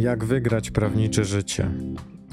Jak 0.00 0.24
wygrać 0.24 0.70
prawnicze 0.70 1.24
życie? 1.24 1.70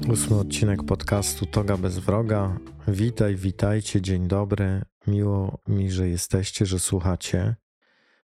Ósmy 0.08 0.36
odcinek 0.36 0.82
podcastu 0.82 1.46
Toga 1.46 1.76
bez 1.76 1.98
wroga. 1.98 2.58
Witaj, 2.88 3.36
witajcie, 3.36 4.00
dzień 4.00 4.28
dobry. 4.28 4.82
Miło 5.06 5.58
mi, 5.66 5.90
że 5.90 6.08
jesteście, 6.08 6.66
że 6.66 6.78
słuchacie. 6.78 7.56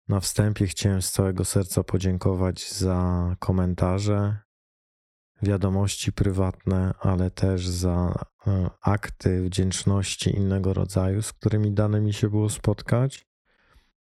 Na 0.08 0.20
wstępie 0.20 0.68
chciałem 0.68 1.02
z 1.02 1.12
całego 1.12 1.46
serca 1.46 1.84
podziękować 1.84 2.72
za 2.72 3.36
komentarze, 3.40 4.38
wiadomości 5.42 6.14
prywatne, 6.14 6.94
ale 7.00 7.32
też 7.32 7.68
za 7.68 8.26
e, 8.48 8.70
akty 8.82 9.42
wdzięczności 9.42 10.36
innego 10.36 10.74
rodzaju, 10.74 11.22
z 11.22 11.34
którymi 11.34 11.72
dane 11.72 12.02
mi 12.02 12.14
się 12.14 12.30
było 12.30 12.50
spotkać, 12.50 13.26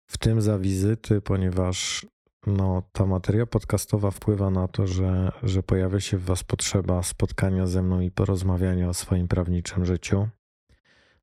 w 0.06 0.18
tym 0.18 0.40
za 0.40 0.58
wizyty, 0.58 1.20
ponieważ 1.20 2.06
no, 2.46 2.82
ta 2.92 3.06
materia 3.06 3.46
podcastowa 3.46 4.10
wpływa 4.10 4.50
na 4.50 4.68
to, 4.68 4.86
że, 4.86 5.32
że 5.42 5.62
pojawia 5.62 6.00
się 6.00 6.18
w 6.18 6.24
Was 6.24 6.44
potrzeba 6.44 7.02
spotkania 7.02 7.66
ze 7.66 7.82
mną 7.82 8.00
i 8.00 8.10
porozmawiania 8.10 8.88
o 8.88 8.94
swoim 8.94 9.28
prawniczym 9.28 9.84
życiu. 9.84 10.28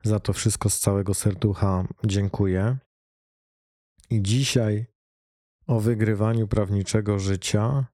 Za 0.03 0.19
to 0.19 0.33
wszystko 0.33 0.69
z 0.69 0.79
całego 0.79 1.13
serducha 1.13 1.87
dziękuję. 2.05 2.77
I 4.09 4.21
dzisiaj 4.21 4.85
o 5.67 5.79
wygrywaniu 5.79 6.47
prawniczego 6.47 7.19
życia, 7.19 7.85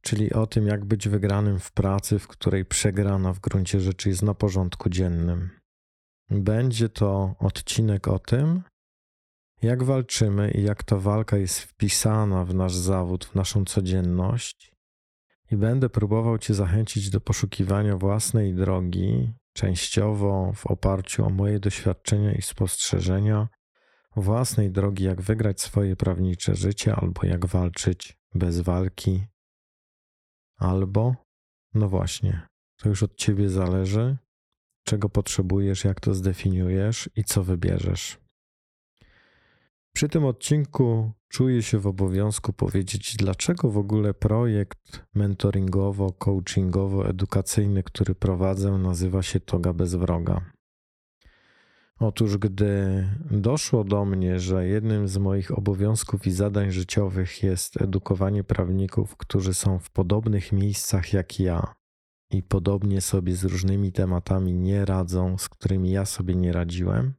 czyli 0.00 0.32
o 0.32 0.46
tym, 0.46 0.66
jak 0.66 0.84
być 0.84 1.08
wygranym 1.08 1.58
w 1.58 1.72
pracy, 1.72 2.18
w 2.18 2.28
której 2.28 2.64
przegrana 2.64 3.32
w 3.32 3.40
gruncie 3.40 3.80
rzeczy 3.80 4.08
jest 4.08 4.22
na 4.22 4.34
porządku 4.34 4.88
dziennym. 4.88 5.50
Będzie 6.30 6.88
to 6.88 7.34
odcinek 7.38 8.08
o 8.08 8.18
tym, 8.18 8.62
jak 9.64 9.82
walczymy 9.82 10.50
i 10.50 10.62
jak 10.62 10.82
ta 10.82 10.96
walka 10.96 11.36
jest 11.36 11.60
wpisana 11.60 12.44
w 12.44 12.54
nasz 12.54 12.74
zawód, 12.74 13.24
w 13.24 13.34
naszą 13.34 13.64
codzienność. 13.64 14.74
I 15.50 15.56
będę 15.56 15.88
próbował 15.88 16.38
Cię 16.38 16.54
zachęcić 16.54 17.10
do 17.10 17.20
poszukiwania 17.20 17.96
własnej 17.96 18.54
drogi, 18.54 19.32
częściowo 19.52 20.52
w 20.54 20.66
oparciu 20.66 21.26
o 21.26 21.30
moje 21.30 21.60
doświadczenia 21.60 22.32
i 22.32 22.42
spostrzeżenia, 22.42 23.48
własnej 24.16 24.70
drogi, 24.70 25.04
jak 25.04 25.22
wygrać 25.22 25.60
swoje 25.60 25.96
prawnicze 25.96 26.54
życie, 26.54 26.94
albo 26.94 27.26
jak 27.26 27.46
walczyć 27.46 28.18
bez 28.34 28.60
walki, 28.60 29.24
albo, 30.56 31.14
no 31.74 31.88
właśnie, 31.88 32.48
to 32.76 32.88
już 32.88 33.02
od 33.02 33.16
Ciebie 33.16 33.48
zależy, 33.48 34.16
czego 34.84 35.08
potrzebujesz, 35.08 35.84
jak 35.84 36.00
to 36.00 36.14
zdefiniujesz 36.14 37.10
i 37.16 37.24
co 37.24 37.44
wybierzesz. 37.44 38.23
Przy 39.94 40.08
tym 40.08 40.24
odcinku 40.24 41.12
czuję 41.28 41.62
się 41.62 41.78
w 41.78 41.86
obowiązku 41.86 42.52
powiedzieć, 42.52 43.16
dlaczego 43.16 43.70
w 43.70 43.78
ogóle 43.78 44.14
projekt 44.14 45.04
mentoringowo-coachingowo-edukacyjny, 45.16 47.82
który 47.82 48.14
prowadzę, 48.14 48.70
nazywa 48.70 49.22
się 49.22 49.40
Toga 49.40 49.72
bez 49.72 49.94
wroga. 49.94 50.40
Otóż, 51.98 52.38
gdy 52.38 53.04
doszło 53.30 53.84
do 53.84 54.04
mnie, 54.04 54.40
że 54.40 54.66
jednym 54.66 55.08
z 55.08 55.18
moich 55.18 55.58
obowiązków 55.58 56.26
i 56.26 56.30
zadań 56.30 56.70
życiowych 56.70 57.42
jest 57.42 57.82
edukowanie 57.82 58.44
prawników, 58.44 59.16
którzy 59.16 59.54
są 59.54 59.78
w 59.78 59.90
podobnych 59.90 60.52
miejscach 60.52 61.12
jak 61.12 61.40
ja 61.40 61.74
i 62.30 62.42
podobnie 62.42 63.00
sobie 63.00 63.36
z 63.36 63.44
różnymi 63.44 63.92
tematami 63.92 64.54
nie 64.54 64.84
radzą, 64.84 65.38
z 65.38 65.48
którymi 65.48 65.90
ja 65.90 66.06
sobie 66.06 66.34
nie 66.34 66.52
radziłem, 66.52 67.14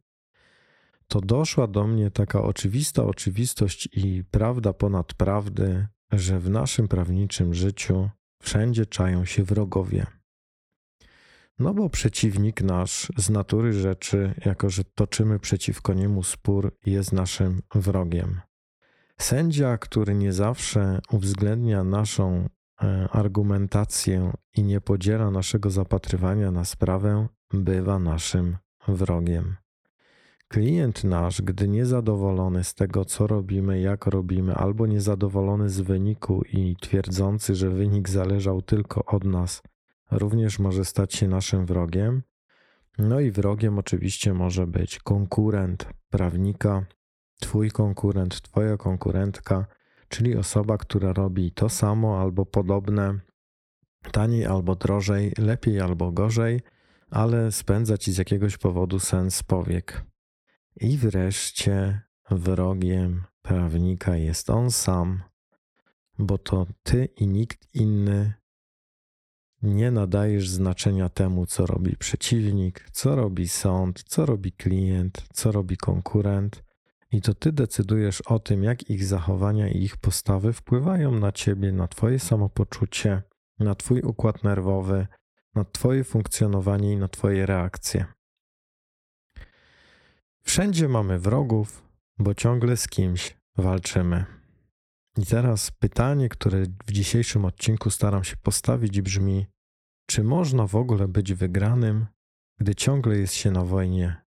to 1.08 1.22
doszła 1.22 1.68
do 1.68 1.88
mnie 1.88 2.12
taka 2.12 2.42
oczywista 2.42 3.04
oczywistość 3.04 3.90
i 3.94 4.24
prawda 4.32 4.74
ponad 4.74 5.14
prawdy, 5.14 5.88
że 6.12 6.40
w 6.40 6.50
naszym 6.50 6.88
prawniczym 6.88 7.54
życiu 7.54 8.10
wszędzie 8.42 8.86
czają 8.86 9.26
się 9.26 9.44
wrogowie. 9.44 10.06
No 11.60 11.74
bo 11.74 11.90
przeciwnik 11.90 12.62
nasz 12.62 13.12
z 13.18 13.30
natury 13.30 13.74
rzeczy, 13.74 14.34
jako 14.46 14.70
że 14.70 14.84
toczymy 14.84 15.40
przeciwko 15.40 15.94
niemu 15.94 16.24
spór, 16.24 16.78
jest 16.86 17.14
naszym 17.14 17.62
wrogiem. 17.76 18.42
Sędzia, 19.18 19.78
który 19.78 20.16
nie 20.16 20.34
zawsze 20.34 21.00
uwzględnia 21.12 21.84
naszą 21.84 22.50
e, 22.82 23.08
argumentację 23.12 24.34
i 24.58 24.64
nie 24.64 24.82
podziela 24.82 25.32
naszego 25.32 25.70
zapatrywania 25.70 26.52
na 26.52 26.66
sprawę, 26.66 27.28
bywa 27.54 28.00
naszym 28.00 28.58
wrogiem. 28.88 29.56
Klient 30.56 31.04
nasz, 31.04 31.42
gdy 31.42 31.68
niezadowolony 31.68 32.64
z 32.64 32.74
tego, 32.74 33.06
co 33.06 33.28
robimy, 33.28 33.80
jak 33.80 34.06
robimy, 34.06 34.56
albo 34.56 34.88
niezadowolony 34.88 35.70
z 35.70 35.82
wyniku 35.82 36.44
i 36.54 36.76
twierdzący, 36.82 37.56
że 37.56 37.70
wynik 37.70 38.10
zależał 38.10 38.62
tylko 38.62 39.06
od 39.06 39.24
nas, 39.24 39.62
również 40.12 40.60
może 40.60 40.86
stać 40.86 41.14
się 41.14 41.28
naszym 41.28 41.66
wrogiem. 41.66 42.22
No 42.98 43.20
i 43.20 43.32
wrogiem 43.32 43.80
oczywiście 43.80 44.34
może 44.34 44.68
być 44.68 45.00
konkurent 45.00 45.90
prawnika, 46.10 46.86
twój 47.40 47.72
konkurent, 47.72 48.42
twoja 48.42 48.78
konkurentka, 48.78 49.66
czyli 50.08 50.36
osoba, 50.36 50.78
która 50.78 51.14
robi 51.14 51.52
to 51.52 51.70
samo 51.70 52.22
albo 52.22 52.46
podobne, 52.46 53.20
taniej 54.12 54.46
albo 54.46 54.76
drożej, 54.76 55.34
lepiej 55.38 55.80
albo 55.80 56.12
gorzej, 56.12 56.62
ale 57.10 57.52
spędza 57.52 57.98
ci 57.98 58.12
z 58.12 58.18
jakiegoś 58.18 58.58
powodu 58.58 59.00
sens 59.00 59.44
powiek. 59.44 60.15
I 60.82 60.98
wreszcie 60.98 62.02
wrogiem 62.32 63.24
prawnika 63.42 64.16
jest 64.16 64.50
on 64.50 64.72
sam, 64.72 65.24
bo 66.20 66.38
to 66.38 66.68
ty 66.84 67.06
i 67.06 67.28
nikt 67.28 67.68
inny 67.74 68.34
nie 69.62 69.92
nadajesz 69.92 70.50
znaczenia 70.50 71.10
temu, 71.10 71.46
co 71.46 71.66
robi 71.66 71.98
przeciwnik, 71.98 72.90
co 72.92 73.16
robi 73.16 73.48
sąd, 73.48 74.04
co 74.04 74.26
robi 74.26 74.52
klient, 74.52 75.24
co 75.34 75.52
robi 75.52 75.78
konkurent. 75.78 76.64
I 77.12 77.22
to 77.22 77.34
ty 77.34 77.52
decydujesz 77.52 78.22
o 78.22 78.40
tym, 78.40 78.64
jak 78.64 78.90
ich 78.90 79.06
zachowania 79.06 79.68
i 79.68 79.84
ich 79.84 79.98
postawy 79.98 80.54
wpływają 80.54 81.12
na 81.12 81.32
ciebie, 81.32 81.72
na 81.72 81.88
twoje 81.88 82.20
samopoczucie, 82.20 83.22
na 83.60 83.76
twój 83.76 84.02
układ 84.02 84.44
nerwowy, 84.44 85.08
na 85.56 85.66
twoje 85.66 86.04
funkcjonowanie 86.04 86.94
i 86.94 86.98
na 86.98 87.08
twoje 87.08 87.46
reakcje. 87.46 88.15
Wszędzie 90.48 90.88
mamy 90.88 91.20
wrogów, 91.20 91.84
bo 92.20 92.34
ciągle 92.34 92.78
z 92.78 92.88
kimś 92.88 93.38
walczymy. 93.58 94.26
I 95.18 95.26
teraz 95.26 95.72
pytanie, 95.72 96.30
które 96.30 96.64
w 96.86 96.92
dzisiejszym 96.92 97.46
odcinku 97.46 97.90
staram 97.90 98.24
się 98.24 98.38
postawić, 98.38 99.02
brzmi: 99.02 99.46
czy 100.06 100.24
można 100.24 100.68
w 100.68 100.76
ogóle 100.76 101.08
być 101.08 101.34
wygranym, 101.34 102.08
gdy 102.60 102.76
ciągle 102.76 103.18
jest 103.18 103.34
się 103.34 103.52
na 103.52 103.66
wojnie 103.66 104.26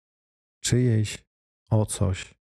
czyjejś 0.61 1.25
o 1.71 1.87
coś? 1.87 2.35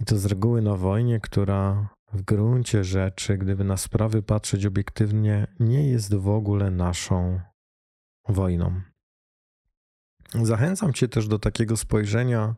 I 0.00 0.04
to 0.04 0.18
z 0.18 0.26
reguły 0.26 0.62
na 0.62 0.76
wojnie, 0.76 1.20
która 1.20 1.88
w 2.12 2.22
gruncie 2.22 2.84
rzeczy, 2.84 3.38
gdyby 3.38 3.64
na 3.64 3.76
sprawy 3.76 4.22
patrzeć 4.22 4.66
obiektywnie, 4.66 5.46
nie 5.60 5.88
jest 5.88 6.14
w 6.14 6.28
ogóle 6.28 6.70
naszą 6.70 7.40
wojną. 8.28 8.89
Zachęcam 10.34 10.92
Cię 10.92 11.08
też 11.08 11.28
do 11.28 11.38
takiego 11.38 11.76
spojrzenia 11.76 12.56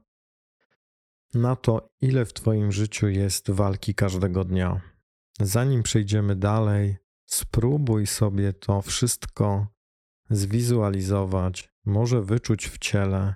na 1.34 1.56
to, 1.56 1.88
ile 2.00 2.25
w 2.25 2.33
Twoim 2.33 2.72
życiu 2.72 3.09
jest 3.09 3.50
walki 3.50 3.94
każdego 3.94 4.44
dnia. 4.44 4.81
Zanim 5.41 5.83
przejdziemy 5.83 6.37
dalej, 6.37 6.97
spróbuj 7.27 8.06
sobie 8.06 8.53
to 8.53 8.83
wszystko 8.83 9.66
zwizualizować, 10.31 11.72
może 11.84 12.22
wyczuć 12.22 12.69
w 12.69 12.78
ciele. 12.78 13.34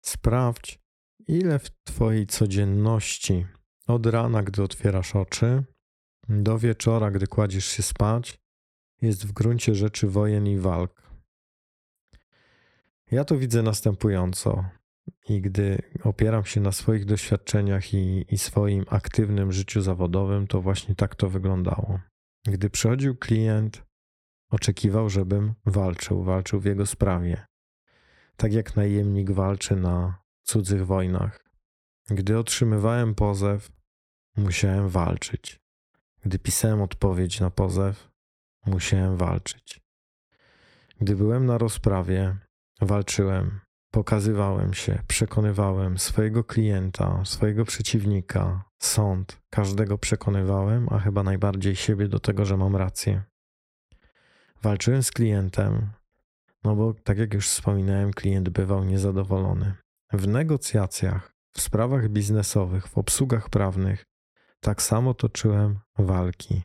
Sprawdź, 0.00 0.80
ile 1.28 1.58
w 1.58 1.70
Twojej 1.84 2.26
codzienności 2.26 3.46
od 3.86 4.06
rana, 4.06 4.42
gdy 4.42 4.62
otwierasz 4.62 5.16
oczy, 5.16 5.64
do 6.28 6.58
wieczora, 6.58 7.10
gdy 7.10 7.26
kładziesz 7.26 7.66
się 7.66 7.82
spać, 7.82 8.40
jest 9.02 9.26
w 9.26 9.32
gruncie 9.32 9.74
rzeczy 9.74 10.08
wojen 10.08 10.46
i 10.46 10.58
walk. 10.58 11.09
Ja 13.10 13.24
to 13.24 13.38
widzę 13.38 13.62
następująco. 13.62 14.64
I 15.28 15.40
gdy 15.40 15.78
opieram 16.04 16.44
się 16.44 16.60
na 16.60 16.72
swoich 16.72 17.04
doświadczeniach 17.04 17.94
i, 17.94 18.24
i 18.34 18.38
swoim 18.38 18.84
aktywnym 18.88 19.52
życiu 19.52 19.80
zawodowym, 19.80 20.46
to 20.46 20.60
właśnie 20.60 20.94
tak 20.94 21.14
to 21.14 21.28
wyglądało. 21.28 22.00
Gdy 22.44 22.70
przychodził 22.70 23.16
klient, 23.16 23.82
oczekiwał, 24.50 25.10
żebym 25.10 25.54
walczył, 25.66 26.22
walczył 26.22 26.60
w 26.60 26.64
jego 26.64 26.86
sprawie. 26.86 27.46
Tak 28.36 28.52
jak 28.52 28.76
najemnik 28.76 29.30
walczy 29.30 29.76
na 29.76 30.22
cudzych 30.42 30.86
wojnach. 30.86 31.50
Gdy 32.10 32.38
otrzymywałem 32.38 33.14
pozew, 33.14 33.70
musiałem 34.36 34.88
walczyć. 34.88 35.60
Gdy 36.22 36.38
pisałem 36.38 36.82
odpowiedź 36.82 37.40
na 37.40 37.50
pozew, 37.50 38.10
musiałem 38.66 39.16
walczyć. 39.16 39.80
Gdy 41.00 41.16
byłem 41.16 41.46
na 41.46 41.58
rozprawie, 41.58 42.36
walczyłem. 42.80 43.60
pokazywałem 43.90 44.74
się, 44.74 44.98
przekonywałem 45.08 45.98
swojego 45.98 46.44
klienta, 46.44 47.24
swojego 47.24 47.64
przeciwnika, 47.64 48.64
sąd, 48.78 49.40
każdego 49.50 49.98
przekonywałem, 49.98 50.86
a 50.90 50.98
chyba 50.98 51.22
najbardziej 51.22 51.76
siebie 51.76 52.08
do 52.08 52.20
tego, 52.20 52.44
że 52.44 52.56
mam 52.56 52.76
rację. 52.76 53.22
Walczyłem 54.62 55.02
z 55.02 55.10
klientem, 55.10 55.90
no 56.64 56.76
bo 56.76 56.94
tak 56.94 57.18
jak 57.18 57.34
już 57.34 57.48
wspominałem, 57.48 58.12
klient 58.12 58.48
bywał 58.48 58.84
niezadowolony. 58.84 59.74
W 60.12 60.28
negocjacjach, 60.28 61.34
w 61.52 61.60
sprawach 61.60 62.08
biznesowych, 62.08 62.88
w 62.88 62.98
obsługach 62.98 63.48
prawnych, 63.48 64.04
tak 64.60 64.82
samo 64.82 65.14
toczyłem 65.14 65.78
walki. 65.98 66.62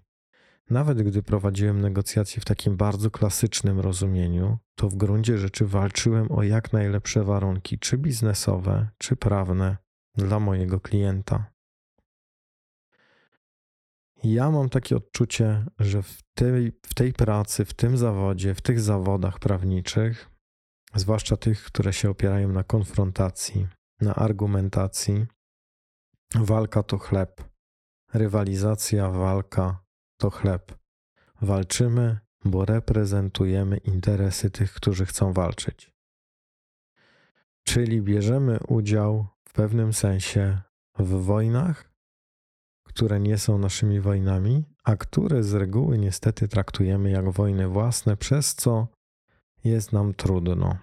Nawet 0.70 1.02
gdy 1.02 1.24
prowadziłem 1.24 1.82
negocjacje 1.82 2.42
w 2.42 2.46
takim 2.46 2.78
bardzo 2.78 3.12
klasycznym 3.12 3.80
rozumieniu, 3.80 4.58
to 4.76 4.90
w 4.90 4.96
gruncie 4.96 5.38
rzeczy 5.38 5.66
walczyłem 5.66 6.32
o 6.32 6.44
jak 6.44 6.74
najlepsze 6.74 7.24
warunki, 7.24 7.80
czy 7.80 7.98
biznesowe, 7.98 8.90
czy 8.98 9.16
prawne, 9.16 9.78
dla 10.16 10.40
mojego 10.40 10.80
klienta. 10.80 11.52
Ja 14.24 14.52
mam 14.52 14.70
takie 14.70 14.96
odczucie, 14.96 15.66
że 15.80 16.04
w 16.04 16.22
tej, 16.34 16.72
w 16.86 16.94
tej 16.94 17.14
pracy, 17.14 17.66
w 17.66 17.74
tym 17.74 17.98
zawodzie, 17.98 18.56
w 18.56 18.62
tych 18.62 18.80
zawodach 18.80 19.40
prawniczych, 19.40 20.30
zwłaszcza 20.96 21.38
tych, 21.38 21.64
które 21.64 21.94
się 21.94 22.10
opierają 22.10 22.50
na 22.50 22.64
konfrontacji, 22.64 23.68
na 24.02 24.16
argumentacji, 24.16 25.26
walka 26.36 26.84
to 26.84 26.98
chleb, 26.98 27.44
rywalizacja, 28.14 29.10
walka 29.10 29.85
to 30.18 30.30
chleb. 30.30 30.78
Walczymy, 31.42 32.20
bo 32.46 32.66
reprezentujemy 32.66 33.78
interesy 33.78 34.52
tych, 34.52 34.74
którzy 34.74 35.06
chcą 35.06 35.34
walczyć. 35.34 35.94
Czyli 37.64 38.02
bierzemy 38.02 38.60
udział 38.68 39.28
w 39.50 39.54
pewnym 39.54 39.94
sensie 39.94 40.62
w 41.00 41.10
wojnach, 41.10 41.92
które 42.84 43.20
nie 43.20 43.38
są 43.38 43.58
naszymi 43.58 44.00
wojnami, 44.00 44.66
a 44.84 44.96
które 44.96 45.44
z 45.44 45.54
reguły 45.54 45.98
niestety 45.98 46.48
traktujemy 46.48 47.10
jak 47.10 47.30
wojny 47.30 47.68
własne, 47.68 48.18
przez 48.18 48.56
co 48.56 48.88
jest 49.64 49.94
nam 49.94 50.14
trudno. 50.14 50.78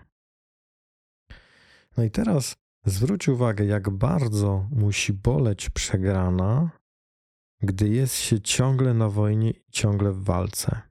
No 1.96 2.05
i 2.05 2.11
teraz 2.11 2.55
zwróć 2.84 3.29
uwagę, 3.29 3.64
jak 3.64 3.90
bardzo 3.90 4.69
musi 4.70 5.12
boleć 5.12 5.70
przegrana, 5.70 6.70
gdy 7.62 7.88
jest 7.88 8.14
się 8.14 8.41
ciągle 8.41 8.94
na 8.94 9.09
wojnie 9.09 9.50
i 9.50 9.70
ciągle 9.70 10.12
w 10.12 10.25
walce. 10.25 10.82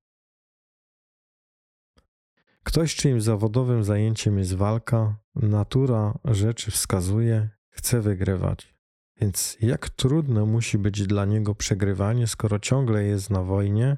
Ktoś, 2.63 2.95
czyim 2.95 3.21
zawodowym 3.21 3.83
zajęciem 3.83 4.37
jest 4.37 4.53
walka, 4.53 5.15
natura 5.35 6.19
rzeczy 6.25 6.71
wskazuje, 6.71 7.49
chce 7.69 8.01
wygrywać. 8.01 8.75
Więc 9.21 9.57
jak 9.61 9.89
trudno 9.89 10.45
musi 10.45 10.77
być 10.77 11.07
dla 11.07 11.25
niego 11.25 11.55
przegrywanie, 11.55 12.27
skoro 12.27 12.59
ciągle 12.59 13.03
jest 13.03 13.29
na 13.29 13.43
wojnie 13.43 13.97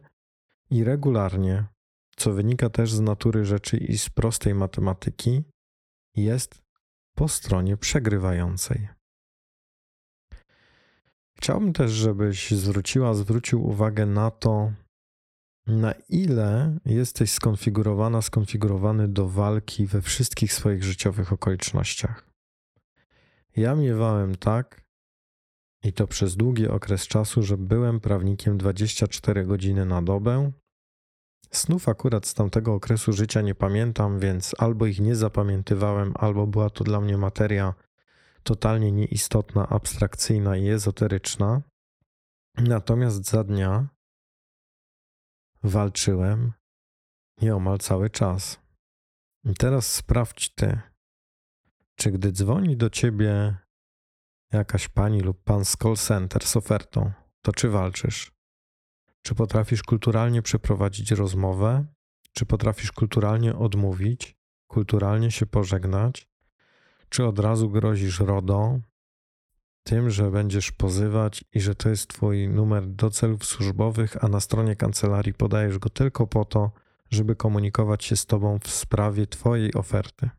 i 0.69 0.83
regularnie, 0.83 1.65
co 2.15 2.33
wynika 2.33 2.69
też 2.69 2.93
z 2.93 2.99
natury 2.99 3.45
rzeczy 3.45 3.77
i 3.77 3.97
z 3.97 4.09
prostej 4.09 4.55
matematyki, 4.55 5.43
jest 6.15 6.63
po 7.15 7.27
stronie 7.27 7.77
przegrywającej. 7.77 8.87
Chciałbym 11.37 11.73
też, 11.73 11.91
żebyś 11.91 12.51
zwróciła, 12.51 13.13
zwrócił 13.13 13.67
uwagę 13.67 14.05
na 14.05 14.31
to, 14.31 14.71
na 15.67 15.93
ile 16.09 16.77
jesteś 16.85 17.31
skonfigurowana, 17.31 18.21
skonfigurowany 18.21 19.07
do 19.07 19.29
walki 19.29 19.85
we 19.85 20.01
wszystkich 20.01 20.53
swoich 20.53 20.83
życiowych 20.83 21.33
okolicznościach. 21.33 22.29
Ja 23.55 23.75
miewałem 23.75 24.35
tak, 24.35 24.83
i 25.83 25.93
to 25.93 26.07
przez 26.07 26.35
długi 26.35 26.67
okres 26.67 27.07
czasu, 27.07 27.43
że 27.43 27.57
byłem 27.57 27.99
prawnikiem 27.99 28.57
24 28.57 29.45
godziny 29.45 29.85
na 29.85 30.01
dobę. 30.01 30.51
Snów 31.51 31.89
akurat 31.89 32.25
z 32.25 32.33
tamtego 32.33 32.73
okresu 32.73 33.13
życia 33.13 33.41
nie 33.41 33.55
pamiętam, 33.55 34.19
więc 34.19 34.55
albo 34.57 34.85
ich 34.85 34.99
nie 34.99 35.15
zapamiętywałem, 35.15 36.13
albo 36.15 36.47
była 36.47 36.69
to 36.69 36.83
dla 36.83 37.01
mnie 37.01 37.17
materia 37.17 37.73
totalnie 38.43 38.91
nieistotna, 38.91 39.69
abstrakcyjna 39.69 40.57
i 40.57 40.69
ezoteryczna. 40.69 41.61
Natomiast 42.57 43.25
za 43.25 43.43
dnia 43.43 43.87
walczyłem 45.63 46.53
nieomal 47.41 47.77
cały 47.77 48.09
czas. 48.09 48.59
I 49.45 49.53
teraz 49.53 49.93
sprawdź 49.93 50.49
ty, 50.49 50.81
czy 51.95 52.11
gdy 52.11 52.31
dzwoni 52.31 52.77
do 52.77 52.89
ciebie 52.89 53.57
jakaś 54.51 54.87
pani 54.87 55.21
lub 55.21 55.43
pan 55.43 55.65
z 55.65 55.77
call 55.77 55.95
center 55.95 56.45
z 56.45 56.55
ofertą, 56.55 57.11
to 57.41 57.51
czy 57.51 57.69
walczysz? 57.69 58.31
Czy 59.21 59.35
potrafisz 59.35 59.83
kulturalnie 59.83 60.41
przeprowadzić 60.41 61.11
rozmowę? 61.11 61.85
Czy 62.31 62.45
potrafisz 62.45 62.91
kulturalnie 62.91 63.55
odmówić, 63.55 64.35
kulturalnie 64.67 65.31
się 65.31 65.45
pożegnać? 65.45 66.32
Czy 67.13 67.25
od 67.25 67.39
razu 67.39 67.69
grozisz 67.69 68.19
RODO 68.19 68.79
tym, 69.83 70.09
że 70.09 70.31
będziesz 70.31 70.71
pozywać 70.71 71.45
i 71.53 71.61
że 71.61 71.75
to 71.75 71.89
jest 71.89 72.07
Twój 72.07 72.47
numer 72.47 72.87
do 72.87 73.09
celów 73.09 73.45
służbowych, 73.45 74.23
a 74.23 74.27
na 74.27 74.39
stronie 74.39 74.75
kancelarii 74.75 75.33
podajesz 75.33 75.79
go 75.79 75.89
tylko 75.89 76.27
po 76.27 76.45
to, 76.45 76.71
żeby 77.11 77.35
komunikować 77.35 78.03
się 78.03 78.15
z 78.15 78.25
Tobą 78.25 78.59
w 78.59 78.67
sprawie 78.67 79.27
Twojej 79.27 79.73
oferty? 79.73 80.29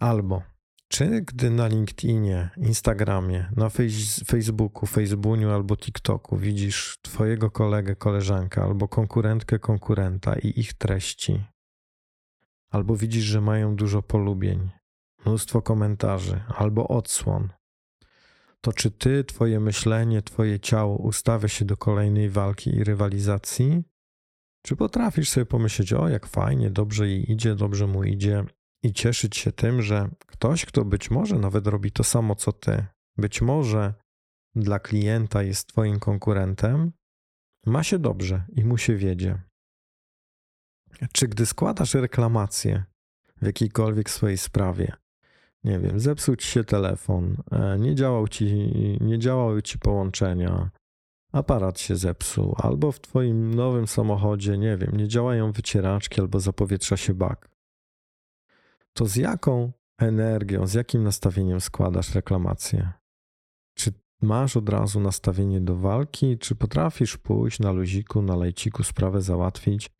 Albo 0.00 0.42
czy 0.88 1.20
gdy 1.20 1.50
na 1.50 1.66
LinkedInie, 1.66 2.50
Instagramie, 2.56 3.50
na 3.56 3.68
Facebooku, 4.26 4.86
Facebooku 4.86 5.50
albo 5.50 5.76
TikToku 5.76 6.36
widzisz 6.36 6.98
Twojego 7.02 7.50
kolegę, 7.50 7.96
koleżankę 7.96 8.62
albo 8.62 8.88
konkurentkę, 8.88 9.58
konkurenta 9.58 10.34
i 10.38 10.60
ich 10.60 10.74
treści, 10.74 11.44
albo 12.70 12.96
widzisz, 12.96 13.24
że 13.24 13.40
mają 13.40 13.76
dużo 13.76 14.02
polubień, 14.02 14.70
mnóstwo 15.26 15.62
komentarzy 15.62 16.40
albo 16.56 16.88
odsłon, 16.88 17.48
to 18.60 18.72
czy 18.72 18.90
ty, 18.90 19.24
twoje 19.24 19.60
myślenie, 19.60 20.22
twoje 20.22 20.60
ciało 20.60 20.96
ustawia 20.96 21.48
się 21.48 21.64
do 21.64 21.76
kolejnej 21.76 22.30
walki 22.30 22.76
i 22.76 22.84
rywalizacji? 22.84 23.82
Czy 24.62 24.76
potrafisz 24.76 25.30
sobie 25.30 25.46
pomyśleć, 25.46 25.92
o 25.92 26.08
jak 26.08 26.26
fajnie, 26.26 26.70
dobrze 26.70 27.08
jej 27.08 27.32
idzie, 27.32 27.54
dobrze 27.54 27.86
mu 27.86 28.04
idzie 28.04 28.44
i 28.82 28.92
cieszyć 28.92 29.36
się 29.36 29.52
tym, 29.52 29.82
że 29.82 30.08
ktoś, 30.26 30.66
kto 30.66 30.84
być 30.84 31.10
może 31.10 31.38
nawet 31.38 31.66
robi 31.66 31.92
to 31.92 32.04
samo 32.04 32.34
co 32.34 32.52
ty, 32.52 32.86
być 33.16 33.42
może 33.42 33.94
dla 34.54 34.78
klienta 34.78 35.42
jest 35.42 35.68
twoim 35.68 35.98
konkurentem, 35.98 36.92
ma 37.66 37.82
się 37.82 37.98
dobrze 37.98 38.44
i 38.56 38.64
mu 38.64 38.78
się 38.78 38.96
wiedzie. 38.96 39.47
Czy 41.12 41.28
gdy 41.28 41.46
składasz 41.46 41.94
reklamację 41.94 42.84
w 43.42 43.46
jakiejkolwiek 43.46 44.10
swojej 44.10 44.38
sprawie, 44.38 44.92
nie 45.64 45.78
wiem, 45.78 46.00
zepsuł 46.00 46.36
ci 46.36 46.48
się 46.48 46.64
telefon, 46.64 47.36
e, 47.52 47.78
nie 47.78 47.94
działał 47.94 48.28
ci, 48.28 48.54
nie 49.00 49.18
działały 49.18 49.62
ci 49.62 49.78
połączenia, 49.78 50.70
aparat 51.32 51.80
się 51.80 51.96
zepsuł, 51.96 52.54
albo 52.58 52.92
w 52.92 53.00
twoim 53.00 53.54
nowym 53.54 53.86
samochodzie, 53.86 54.58
nie 54.58 54.76
wiem, 54.76 54.96
nie 54.96 55.08
działają 55.08 55.52
wycieraczki 55.52 56.20
albo 56.20 56.40
zapowietrza 56.40 56.96
się 56.96 57.14
bak, 57.14 57.50
to 58.92 59.06
z 59.06 59.16
jaką 59.16 59.72
energią, 59.98 60.66
z 60.66 60.74
jakim 60.74 61.02
nastawieniem 61.02 61.60
składasz 61.60 62.14
reklamację? 62.14 62.92
Czy 63.74 63.92
masz 64.22 64.56
od 64.56 64.68
razu 64.68 65.00
nastawienie 65.00 65.60
do 65.60 65.76
walki, 65.76 66.38
czy 66.38 66.54
potrafisz 66.54 67.16
pójść 67.16 67.60
na 67.60 67.72
luziku, 67.72 68.22
na 68.22 68.36
lejciku 68.36 68.82
sprawę 68.82 69.22
załatwić 69.22 69.90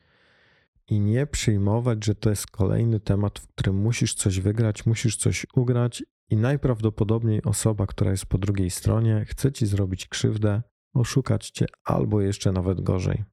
i 0.89 0.99
nie 0.99 1.27
przyjmować, 1.27 2.05
że 2.05 2.15
to 2.15 2.29
jest 2.29 2.47
kolejny 2.47 2.99
temat, 2.99 3.39
w 3.39 3.47
którym 3.47 3.75
musisz 3.75 4.13
coś 4.13 4.39
wygrać, 4.39 4.85
musisz 4.85 5.17
coś 5.17 5.45
ugrać 5.55 6.03
i 6.29 6.37
najprawdopodobniej 6.37 7.43
osoba, 7.43 7.87
która 7.87 8.11
jest 8.11 8.25
po 8.25 8.37
drugiej 8.37 8.69
stronie, 8.69 9.25
chce 9.27 9.51
ci 9.51 9.65
zrobić 9.65 10.07
krzywdę, 10.07 10.61
oszukać 10.93 11.49
cię 11.49 11.65
albo 11.83 12.21
jeszcze 12.21 12.51
nawet 12.51 12.81
gorzej. 12.81 13.23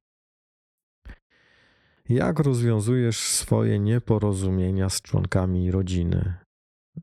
Jak 2.09 2.39
rozwiązujesz 2.39 3.19
swoje 3.19 3.79
nieporozumienia 3.79 4.89
z 4.89 5.01
członkami 5.01 5.71
rodziny? 5.71 6.33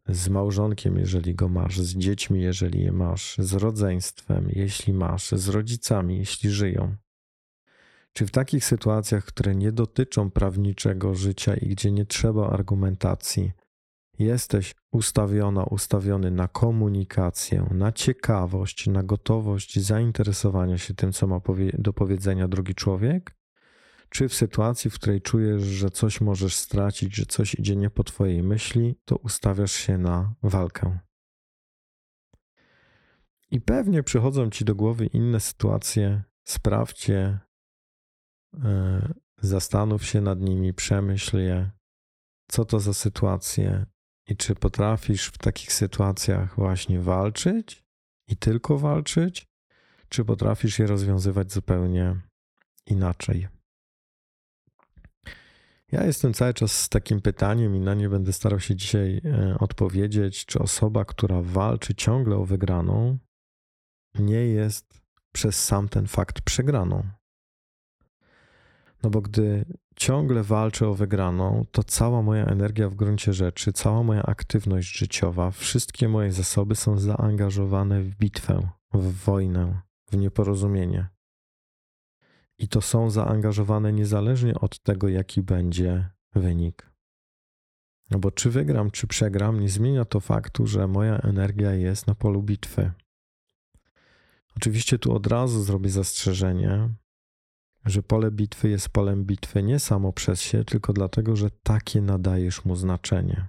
Z 0.09 0.29
małżonkiem, 0.29 0.99
jeżeli 0.99 1.35
go 1.35 1.49
masz, 1.49 1.81
z 1.81 1.97
dziećmi, 1.97 2.43
jeżeli 2.43 2.83
je 2.83 2.93
masz, 2.93 3.37
z 3.39 3.53
rodzeństwem, 3.53 4.49
jeśli 4.51 4.93
masz, 4.93 5.33
z 5.33 5.49
rodzicami, 5.49 6.19
jeśli 6.19 6.51
żyją. 6.51 6.97
Czy 8.15 8.27
w 8.27 8.31
takich 8.31 8.65
sytuacjach, 8.65 9.25
które 9.25 9.55
nie 9.55 9.73
dotyczą 9.73 10.31
prawniczego 10.31 11.15
życia 11.15 11.55
i 11.55 11.69
gdzie 11.69 11.93
nie 11.93 12.07
trzeba 12.07 12.51
argumentacji, 12.51 13.53
jesteś 14.19 14.75
ustawiona, 14.93 15.65
ustawiony 15.65 16.31
na 16.31 16.49
komunikację, 16.49 17.67
na 17.71 17.93
ciekawość, 17.93 18.87
na 18.87 19.03
gotowość 19.03 19.81
zainteresowania 19.81 20.79
się 20.79 20.95
tym, 20.95 21.13
co 21.13 21.27
ma 21.27 21.41
do 21.79 21.93
powiedzenia 21.93 22.49
drugi 22.49 22.75
człowiek? 22.75 23.37
czy 24.15 24.29
w 24.29 24.35
sytuacji, 24.35 24.91
w 24.91 24.95
której 24.95 25.21
czujesz, 25.21 25.63
że 25.63 25.91
coś 25.91 26.21
możesz 26.21 26.57
stracić, 26.57 27.17
że 27.17 27.27
coś 27.27 27.55
idzie 27.55 27.77
nie 27.77 27.91
po 27.91 28.05
Twojej 28.05 28.43
myśli, 28.43 28.95
to 29.05 29.17
ustawiasz 29.17 29.73
się 29.73 29.99
na 29.99 30.35
walkę. 30.43 30.99
I 33.51 33.61
pewnie 33.61 34.03
przychodzą 34.03 34.51
Ci 34.51 34.65
do 34.65 34.75
głowy 34.75 35.07
inne 35.07 35.41
sytuacje. 35.41 36.23
Sprawdź 36.45 37.09
je, 37.09 37.19
e, 37.19 37.41
zastanów 39.41 40.07
się 40.07 40.21
nad 40.21 40.41
nimi, 40.41 40.75
przemyśl 40.75 41.39
je, 41.39 41.71
co 42.49 42.65
to 42.65 42.81
za 42.81 42.95
sytuacje 42.95 43.87
i 44.29 44.37
czy 44.37 44.55
potrafisz 44.55 45.27
w 45.27 45.39
takich 45.39 45.73
sytuacjach 45.73 46.57
właśnie 46.57 47.01
walczyć 47.01 47.85
i 48.29 48.37
tylko 48.37 48.79
walczyć, 48.79 49.47
czy 50.09 50.25
potrafisz 50.25 50.79
je 50.79 50.87
rozwiązywać 50.87 51.53
zupełnie 51.53 52.21
inaczej. 52.87 53.49
Ja 55.93 56.05
jestem 56.05 56.35
cały 56.35 56.55
czas 56.55 56.73
z 56.81 56.89
takim 56.89 57.21
pytaniem 57.21 57.77
i 57.77 57.81
na 57.81 57.95
nie 57.95 58.09
będę 58.09 58.33
starał 58.33 58.61
się 58.61 58.77
dzisiaj 58.77 59.21
e, 59.25 59.59
odpowiedzieć, 59.59 60.47
czy 60.47 60.59
osoba, 60.59 61.05
która 61.05 61.43
walczy 61.43 61.95
ciągle 61.95 62.37
o 62.37 62.45
wygraną, 62.45 63.19
nie 64.15 64.47
jest 64.47 65.01
przez 65.33 65.65
sam 65.65 65.89
ten 65.89 66.07
fakt 66.07 66.41
przegraną. 66.41 67.03
No 69.05 69.11
bo 69.11 69.21
gdy 69.21 69.65
ciągle 69.97 70.43
walczę 70.43 70.89
o 70.89 70.95
wygraną, 70.95 71.65
to 71.73 71.83
cała 71.83 72.23
moja 72.23 72.45
energia 72.45 72.89
w 72.89 72.95
gruncie 72.95 73.33
rzeczy, 73.33 73.73
cała 73.73 74.03
moja 74.03 74.23
aktywność 74.23 74.99
życiowa, 74.99 75.51
wszystkie 75.51 76.09
moje 76.09 76.33
zasoby 76.33 76.77
są 76.77 76.99
zaangażowane 76.99 78.03
w 78.03 78.17
bitwę, 78.17 78.69
w 78.95 79.13
wojnę, 79.13 79.81
w 80.11 80.17
nieporozumienie. 80.17 81.09
I 82.59 82.69
to 82.69 82.81
są 82.81 83.11
zaangażowane 83.11 83.93
niezależnie 83.93 84.55
od 84.55 84.79
tego, 84.79 85.09
jaki 85.09 85.43
będzie 85.43 86.11
wynik. 86.35 86.91
No 88.11 88.19
bo 88.19 88.31
czy 88.31 88.51
wygram, 88.51 88.91
czy 88.91 89.07
przegram, 89.07 89.61
nie 89.61 89.69
zmienia 89.69 90.05
to 90.05 90.21
faktu, 90.21 90.67
że 90.67 90.87
moja 90.89 91.19
energia 91.19 91.75
jest 91.75 92.07
na 92.07 92.15
polu 92.15 92.43
bitwy. 92.43 92.93
Oczywiście 94.57 94.99
tu 94.99 95.13
od 95.13 95.27
razu 95.27 95.63
zrobię 95.63 95.91
zastrzeżenie, 95.91 96.89
że 97.85 98.03
pole 98.03 98.31
bitwy 98.31 98.69
jest 98.69 98.89
polem 98.89 99.25
bitwy 99.25 99.63
nie 99.63 99.79
samo 99.79 100.13
przez 100.13 100.41
się, 100.41 100.65
tylko 100.65 100.93
dlatego, 100.93 101.37
że 101.37 101.51
takie 101.51 102.01
nadajesz 102.01 102.65
mu 102.65 102.77
znaczenie. 102.77 103.49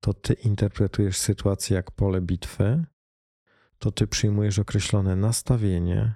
To 0.00 0.14
ty 0.14 0.32
interpretujesz 0.32 1.16
sytuację 1.18 1.76
jak 1.76 1.90
pole 1.90 2.20
bitwy, 2.20 2.84
to 3.78 3.90
ty 3.90 4.06
przyjmujesz 4.06 4.58
określone 4.58 5.16
nastawienie, 5.16 6.14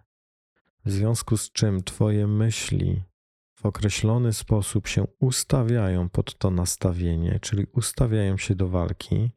w 0.84 0.90
związku 0.90 1.36
z 1.36 1.52
czym 1.52 1.82
Twoje 1.82 2.26
myśli 2.26 3.02
w 3.54 3.66
określony 3.66 4.32
sposób 4.32 4.86
się 4.86 5.04
ustawiają 5.20 6.08
pod 6.08 6.38
to 6.38 6.50
nastawienie, 6.50 7.38
czyli 7.40 7.66
ustawiają 7.72 8.36
się 8.36 8.54
do 8.54 8.68
walki. 8.68 9.30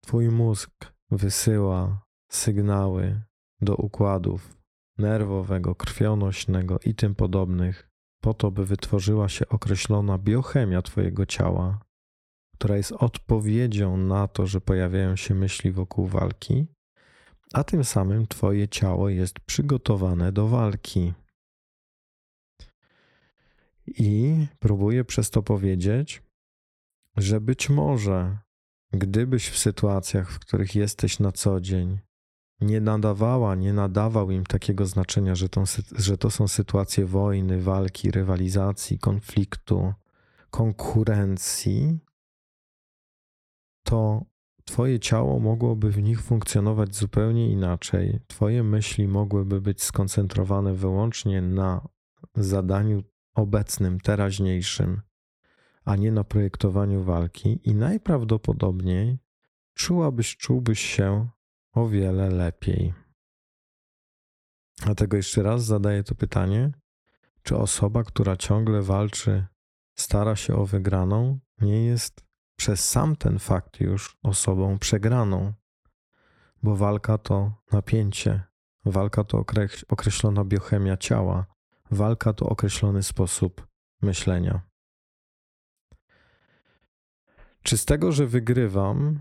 Twój 0.00 0.28
mózg 0.28 0.70
wysyła 1.10 2.06
sygnały 2.28 3.22
do 3.60 3.76
układów 3.76 4.57
nerwowego, 4.98 5.74
krwionośnego 5.74 6.78
i 6.84 6.94
tym 6.94 7.14
podobnych, 7.14 7.88
po 8.20 8.34
to, 8.34 8.50
by 8.50 8.66
wytworzyła 8.66 9.28
się 9.28 9.48
określona 9.48 10.18
biochemia 10.18 10.82
Twojego 10.82 11.26
ciała, 11.26 11.80
która 12.54 12.76
jest 12.76 12.92
odpowiedzią 12.92 13.96
na 13.96 14.28
to, 14.28 14.46
że 14.46 14.60
pojawiają 14.60 15.16
się 15.16 15.34
myśli 15.34 15.72
wokół 15.72 16.06
walki, 16.06 16.66
a 17.52 17.64
tym 17.64 17.84
samym 17.84 18.26
Twoje 18.26 18.68
ciało 18.68 19.08
jest 19.08 19.40
przygotowane 19.40 20.32
do 20.32 20.48
walki. 20.48 21.12
I 23.86 24.46
próbuję 24.58 25.04
przez 25.04 25.30
to 25.30 25.42
powiedzieć, 25.42 26.22
że 27.16 27.40
być 27.40 27.70
może, 27.70 28.38
gdybyś 28.92 29.48
w 29.48 29.58
sytuacjach, 29.58 30.30
w 30.30 30.38
których 30.38 30.74
jesteś 30.74 31.18
na 31.18 31.32
co 31.32 31.60
dzień, 31.60 31.98
nie 32.60 32.80
nadawała, 32.80 33.54
nie 33.54 33.72
nadawał 33.72 34.30
im 34.30 34.46
takiego 34.46 34.86
znaczenia, 34.86 35.34
że 35.34 35.48
to, 35.48 35.64
że 35.96 36.18
to 36.18 36.30
są 36.30 36.48
sytuacje 36.48 37.06
wojny, 37.06 37.62
walki, 37.62 38.10
rywalizacji, 38.10 38.98
konfliktu, 38.98 39.94
konkurencji, 40.50 41.98
to 43.82 44.24
Twoje 44.68 45.00
ciało 45.00 45.38
mogłoby 45.38 45.90
w 45.90 46.02
nich 46.02 46.22
funkcjonować 46.22 46.94
zupełnie 46.96 47.50
inaczej. 47.50 48.20
Twoje 48.26 48.62
myśli 48.62 49.08
mogłyby 49.08 49.60
być 49.60 49.82
skoncentrowane 49.82 50.74
wyłącznie 50.74 51.42
na 51.42 51.88
zadaniu 52.34 53.02
obecnym, 53.34 54.00
teraźniejszym, 54.00 55.00
a 55.84 55.96
nie 55.96 56.12
na 56.12 56.24
projektowaniu 56.24 57.02
walki, 57.02 57.60
i 57.64 57.74
najprawdopodobniej 57.74 59.18
czułabyś, 59.74 60.36
czułbyś 60.36 60.80
się 60.80 61.28
o 61.80 61.88
wiele 61.88 62.30
lepiej. 62.30 62.94
Dlatego 64.76 65.16
jeszcze 65.16 65.42
raz 65.42 65.64
zadaję 65.64 66.04
to 66.04 66.14
pytanie: 66.14 66.72
czy 67.42 67.56
osoba, 67.56 68.04
która 68.04 68.36
ciągle 68.36 68.82
walczy, 68.82 69.46
stara 69.94 70.36
się 70.36 70.56
o 70.56 70.66
wygraną, 70.66 71.38
nie 71.60 71.84
jest 71.84 72.24
przez 72.56 72.88
sam 72.88 73.16
ten 73.16 73.38
fakt 73.38 73.80
już 73.80 74.18
osobą 74.22 74.78
przegraną, 74.78 75.52
bo 76.62 76.76
walka 76.76 77.18
to 77.18 77.52
napięcie, 77.72 78.42
walka 78.84 79.24
to 79.24 79.44
określona 79.88 80.44
biochemia 80.44 80.96
ciała, 80.96 81.46
walka 81.90 82.32
to 82.32 82.46
określony 82.48 83.02
sposób 83.02 83.66
myślenia. 84.02 84.60
Czy 87.62 87.78
z 87.78 87.84
tego, 87.84 88.12
że 88.12 88.26
wygrywam, 88.26 89.20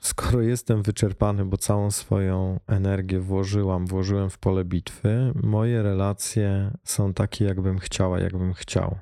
skoro 0.00 0.42
jestem 0.42 0.82
wyczerpany, 0.82 1.44
bo 1.44 1.56
całą 1.56 1.90
swoją 1.90 2.60
energię 2.66 3.20
włożyłam, 3.20 3.86
włożyłem 3.86 4.30
w 4.30 4.38
pole 4.38 4.64
bitwy, 4.64 5.32
moje 5.42 5.82
relacje 5.82 6.70
są 6.84 7.14
takie, 7.14 7.44
jakbym 7.44 7.78
chciała, 7.78 8.20
jakbym 8.20 8.54
chciał. 8.54 8.98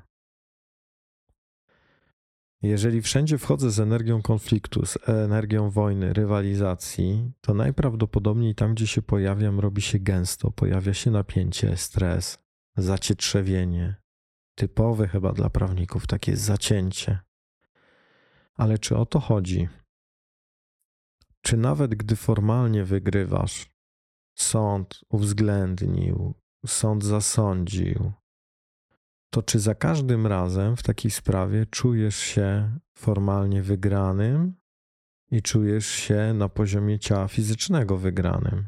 Jeżeli 2.61 3.01
wszędzie 3.01 3.37
wchodzę 3.37 3.71
z 3.71 3.79
energią 3.79 4.21
konfliktu, 4.21 4.85
z 4.85 4.97
energią 5.09 5.69
wojny, 5.69 6.13
rywalizacji, 6.13 7.31
to 7.41 7.53
najprawdopodobniej 7.53 8.55
tam, 8.55 8.73
gdzie 8.73 8.87
się 8.87 9.01
pojawiam, 9.01 9.59
robi 9.59 9.81
się 9.81 9.99
gęsto, 9.99 10.51
pojawia 10.51 10.93
się 10.93 11.11
napięcie, 11.11 11.77
stres, 11.77 12.39
zacietrzewienie. 12.77 13.95
Typowe 14.55 15.07
chyba 15.07 15.33
dla 15.33 15.49
prawników 15.49 16.07
takie 16.07 16.37
zacięcie. 16.37 17.19
Ale 18.55 18.77
czy 18.77 18.97
o 18.97 19.05
to 19.05 19.19
chodzi? 19.19 19.67
Czy 21.47 21.57
nawet 21.57 21.95
gdy 21.95 22.15
formalnie 22.15 22.83
wygrywasz, 22.83 23.69
sąd 24.37 25.01
uwzględnił, 25.09 26.33
sąd 26.65 27.03
zasądził, 27.03 28.11
to 29.29 29.43
czy 29.43 29.59
za 29.59 29.75
każdym 29.75 30.27
razem 30.27 30.75
w 30.75 30.83
takiej 30.83 31.11
sprawie 31.11 31.65
czujesz 31.65 32.15
się 32.15 32.79
formalnie 32.97 33.61
wygranym 33.61 34.53
i 35.31 35.41
czujesz 35.41 35.87
się 35.87 36.33
na 36.33 36.49
poziomie 36.49 36.99
ciała 36.99 37.27
fizycznego 37.27 37.97
wygranym? 37.97 38.67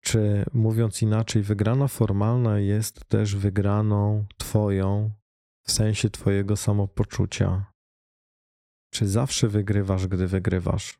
Czy 0.00 0.44
mówiąc 0.52 1.02
inaczej, 1.02 1.42
wygrana 1.42 1.88
formalna 1.88 2.58
jest 2.58 3.04
też 3.04 3.36
wygraną 3.36 4.26
Twoją 4.36 5.10
w 5.62 5.72
sensie 5.72 6.10
Twojego 6.10 6.56
samopoczucia? 6.56 7.72
Czy 8.90 9.08
zawsze 9.08 9.48
wygrywasz, 9.48 10.06
gdy 10.06 10.26
wygrywasz? 10.26 10.99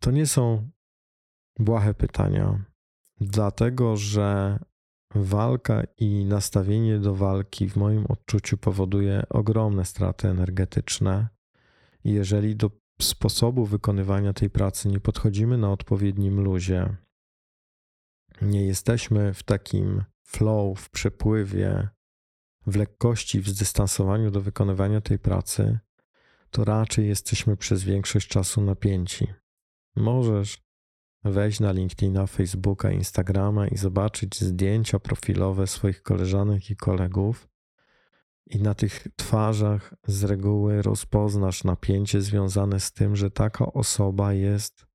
To 0.00 0.10
nie 0.10 0.26
są 0.26 0.70
błahe 1.58 1.94
pytania, 1.94 2.64
dlatego 3.20 3.96
że 3.96 4.58
walka 5.14 5.82
i 5.98 6.24
nastawienie 6.24 6.98
do 6.98 7.14
walki 7.14 7.68
w 7.68 7.76
moim 7.76 8.06
odczuciu 8.06 8.58
powoduje 8.58 9.22
ogromne 9.28 9.84
straty 9.84 10.28
energetyczne. 10.28 11.28
Jeżeli 12.04 12.56
do 12.56 12.70
sposobu 13.00 13.66
wykonywania 13.66 14.32
tej 14.32 14.50
pracy 14.50 14.88
nie 14.88 15.00
podchodzimy 15.00 15.58
na 15.58 15.72
odpowiednim 15.72 16.40
luzie, 16.40 16.96
nie 18.42 18.66
jesteśmy 18.66 19.34
w 19.34 19.42
takim 19.42 20.04
flow, 20.22 20.80
w 20.80 20.90
przepływie, 20.90 21.88
w 22.66 22.76
lekkości, 22.76 23.40
w 23.40 23.48
zdystansowaniu 23.48 24.30
do 24.30 24.40
wykonywania 24.40 25.00
tej 25.00 25.18
pracy, 25.18 25.78
to 26.50 26.64
raczej 26.64 27.08
jesteśmy 27.08 27.56
przez 27.56 27.84
większość 27.84 28.28
czasu 28.28 28.60
napięci. 28.60 29.26
Możesz 29.96 30.66
wejść 31.24 31.60
na 31.60 31.72
LinkedIna, 31.72 32.26
Facebooka, 32.26 32.90
Instagrama 32.90 33.68
i 33.68 33.76
zobaczyć 33.76 34.40
zdjęcia 34.40 34.98
profilowe 34.98 35.66
swoich 35.66 36.02
koleżanek 36.02 36.70
i 36.70 36.76
kolegów. 36.76 37.48
I 38.46 38.62
na 38.62 38.74
tych 38.74 39.06
twarzach 39.16 39.94
z 40.06 40.24
reguły 40.24 40.82
rozpoznasz 40.82 41.64
napięcie 41.64 42.20
związane 42.20 42.80
z 42.80 42.92
tym, 42.92 43.16
że 43.16 43.30
taka 43.30 43.72
osoba 43.72 44.32
jest 44.32 44.86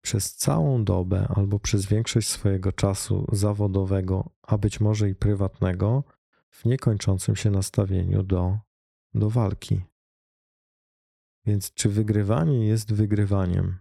przez 0.00 0.34
całą 0.34 0.84
dobę 0.84 1.28
albo 1.28 1.58
przez 1.58 1.86
większość 1.86 2.28
swojego 2.28 2.72
czasu 2.72 3.26
zawodowego, 3.32 4.30
a 4.42 4.58
być 4.58 4.80
może 4.80 5.08
i 5.08 5.14
prywatnego, 5.14 6.04
w 6.48 6.64
niekończącym 6.64 7.36
się 7.36 7.50
nastawieniu 7.50 8.22
do, 8.22 8.58
do 9.14 9.30
walki. 9.30 9.82
Więc 11.46 11.74
czy 11.74 11.88
wygrywanie 11.88 12.66
jest 12.66 12.92
wygrywaniem? 12.92 13.78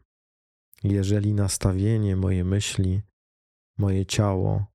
Jeżeli 0.83 1.33
nastawienie, 1.33 2.15
moje 2.15 2.43
myśli, 2.43 3.01
moje 3.77 4.05
ciało 4.05 4.65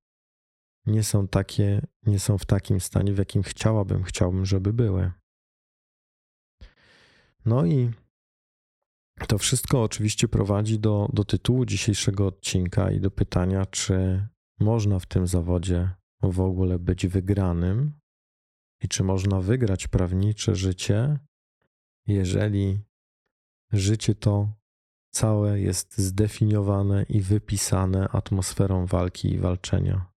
nie 0.87 1.03
są 1.03 1.29
takie, 1.29 1.87
nie 2.07 2.19
są 2.19 2.39
w 2.39 2.47
takim 2.47 2.81
stanie, 2.81 3.13
w 3.13 3.19
jakim 3.19 3.43
chciałabym, 3.43 4.03
chciałbym, 4.03 4.47
żeby 4.47 4.73
były. 4.73 5.13
No 7.45 7.67
i 7.67 7.91
to 9.29 9.39
wszystko 9.39 9.83
oczywiście 9.83 10.29
prowadzi 10.29 10.79
do, 10.79 11.09
do 11.13 11.25
tytułu 11.25 11.65
dzisiejszego 11.65 12.27
odcinka 12.27 12.91
i 12.91 13.01
do 13.01 13.11
pytania, 13.11 13.67
czy 13.67 14.27
można 14.61 14.99
w 14.99 15.07
tym 15.07 15.27
zawodzie 15.27 15.91
w 16.23 16.41
ogóle 16.41 16.79
być 16.79 17.07
wygranym 17.07 17.93
i 18.83 18.89
czy 18.89 19.05
można 19.05 19.41
wygrać 19.41 19.89
prawnicze 19.89 20.55
życie, 20.55 21.19
jeżeli 22.07 22.81
życie 23.73 24.15
to 24.15 24.53
całe 25.16 25.61
jest 25.61 25.99
zdefiniowane 25.99 27.02
i 27.08 27.20
wypisane 27.20 28.08
atmosferą 28.08 28.87
walki 28.87 29.32
i 29.32 29.38
walczenia. 29.38 30.12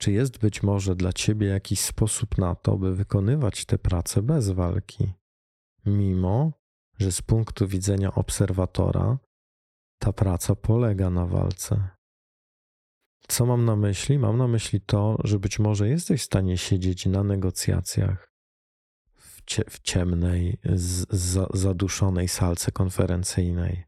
Czy 0.00 0.12
jest 0.12 0.38
być 0.38 0.62
może 0.62 0.96
dla 0.96 1.12
ciebie 1.12 1.46
jakiś 1.46 1.80
sposób 1.80 2.38
na 2.38 2.54
to, 2.54 2.76
by 2.76 2.96
wykonywać 2.96 3.64
tę 3.64 3.78
pracę 3.78 4.22
bez 4.22 4.50
walki, 4.50 5.12
mimo 5.86 6.52
że 6.98 7.12
z 7.12 7.22
punktu 7.22 7.68
widzenia 7.68 8.14
obserwatora 8.14 9.18
ta 9.98 10.12
praca 10.12 10.54
polega 10.54 11.10
na 11.10 11.26
walce? 11.26 11.88
Co 13.28 13.46
mam 13.46 13.64
na 13.64 13.76
myśli? 13.76 14.18
Mam 14.18 14.38
na 14.38 14.48
myśli 14.48 14.80
to, 14.80 15.16
że 15.24 15.38
być 15.38 15.58
może 15.58 15.88
jesteś 15.88 16.22
w 16.22 16.24
stanie 16.24 16.58
siedzieć 16.58 17.06
na 17.06 17.22
negocjacjach 17.22 18.29
w 19.70 19.80
ciemnej, 19.80 20.58
z, 20.74 21.06
zaduszonej 21.54 22.28
salce 22.28 22.72
konferencyjnej, 22.72 23.84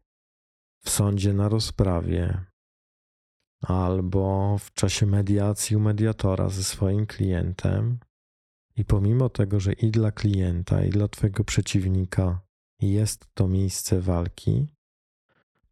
w 0.85 0.89
sądzie 0.89 1.33
na 1.33 1.49
rozprawie, 1.49 2.45
albo 3.61 4.57
w 4.57 4.73
czasie 4.73 5.05
mediacji 5.05 5.75
u 5.75 5.79
mediatora 5.79 6.49
ze 6.49 6.63
swoim 6.63 7.05
klientem, 7.05 7.99
i 8.75 8.85
pomimo 8.85 9.29
tego, 9.29 9.59
że 9.59 9.73
i 9.73 9.91
dla 9.91 10.11
klienta, 10.11 10.83
i 10.85 10.89
dla 10.89 11.07
Twojego 11.07 11.43
przeciwnika 11.43 12.41
jest 12.79 13.27
to 13.33 13.47
miejsce 13.47 14.01
walki, 14.01 14.67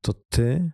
to 0.01 0.13
Ty 0.13 0.71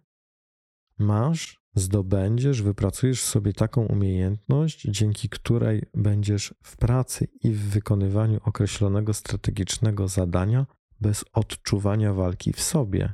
masz, 0.98 1.62
zdobędziesz, 1.78 2.62
wypracujesz 2.62 3.24
sobie 3.24 3.54
taką 3.54 3.86
umiejętność, 3.86 4.88
dzięki 4.90 5.30
której 5.30 5.84
będziesz 5.94 6.54
w 6.64 6.78
pracy 6.78 7.28
i 7.44 7.52
w 7.52 7.60
wykonywaniu 7.60 8.40
określonego 8.44 9.14
strategicznego 9.14 10.08
zadania 10.08 10.66
bez 11.02 11.26
odczuwania 11.34 12.14
walki 12.14 12.54
w 12.54 12.62
sobie. 12.62 13.14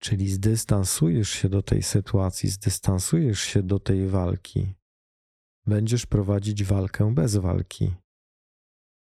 Czyli 0.00 0.28
zdystansujesz 0.28 1.30
się 1.30 1.48
do 1.48 1.62
tej 1.62 1.82
sytuacji, 1.82 2.48
zdystansujesz 2.48 3.40
się 3.40 3.62
do 3.62 3.78
tej 3.78 4.08
walki. 4.08 4.74
Będziesz 5.66 6.06
prowadzić 6.06 6.64
walkę 6.64 7.14
bez 7.14 7.36
walki. 7.36 7.94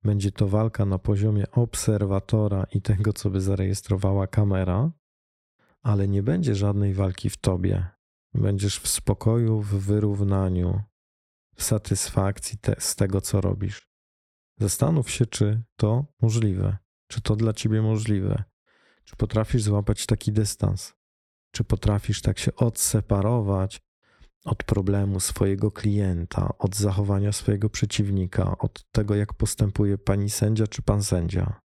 Będzie 0.04 0.32
to 0.32 0.48
walka 0.48 0.86
na 0.86 1.00
poziomie 1.00 1.52
obserwatora 1.52 2.64
i 2.74 2.82
tego, 2.82 3.14
co 3.14 3.30
by 3.30 3.42
zarejestrowała 3.42 4.28
kamera, 4.28 4.92
ale 5.82 6.08
nie 6.08 6.24
będzie 6.24 6.56
żadnej 6.56 6.94
walki 6.94 7.30
w 7.30 7.38
tobie. 7.38 7.88
Będziesz 8.34 8.80
w 8.80 8.88
spokoju, 8.88 9.62
w 9.62 9.86
wyrównaniu, 9.86 10.82
w 11.56 11.64
satysfakcji 11.64 12.58
te, 12.58 12.76
z 12.80 12.96
tego, 12.96 13.22
co 13.22 13.42
robisz. 13.42 13.88
Zastanów 14.60 15.12
się, 15.12 15.26
czy 15.26 15.64
to 15.76 16.06
możliwe, 16.22 16.78
czy 17.08 17.22
to 17.22 17.36
dla 17.36 17.54
ciebie 17.54 17.82
możliwe. 17.82 18.44
Czy 19.04 19.16
potrafisz 19.16 19.64
złapać 19.64 20.06
taki 20.06 20.32
dystans? 20.32 20.94
Czy 21.52 21.64
potrafisz 21.64 22.22
tak 22.22 22.40
się 22.40 22.56
odseparować 22.56 23.82
od 24.46 24.64
problemu 24.64 25.20
swojego 25.20 25.72
klienta, 25.72 26.58
od 26.58 26.76
zachowania 26.76 27.32
swojego 27.32 27.70
przeciwnika, 27.70 28.58
od 28.58 28.92
tego, 28.92 29.16
jak 29.16 29.34
postępuje 29.34 29.98
pani 29.98 30.30
sędzia 30.30 30.68
czy 30.68 30.82
pan 30.82 31.04
sędzia? 31.04 31.60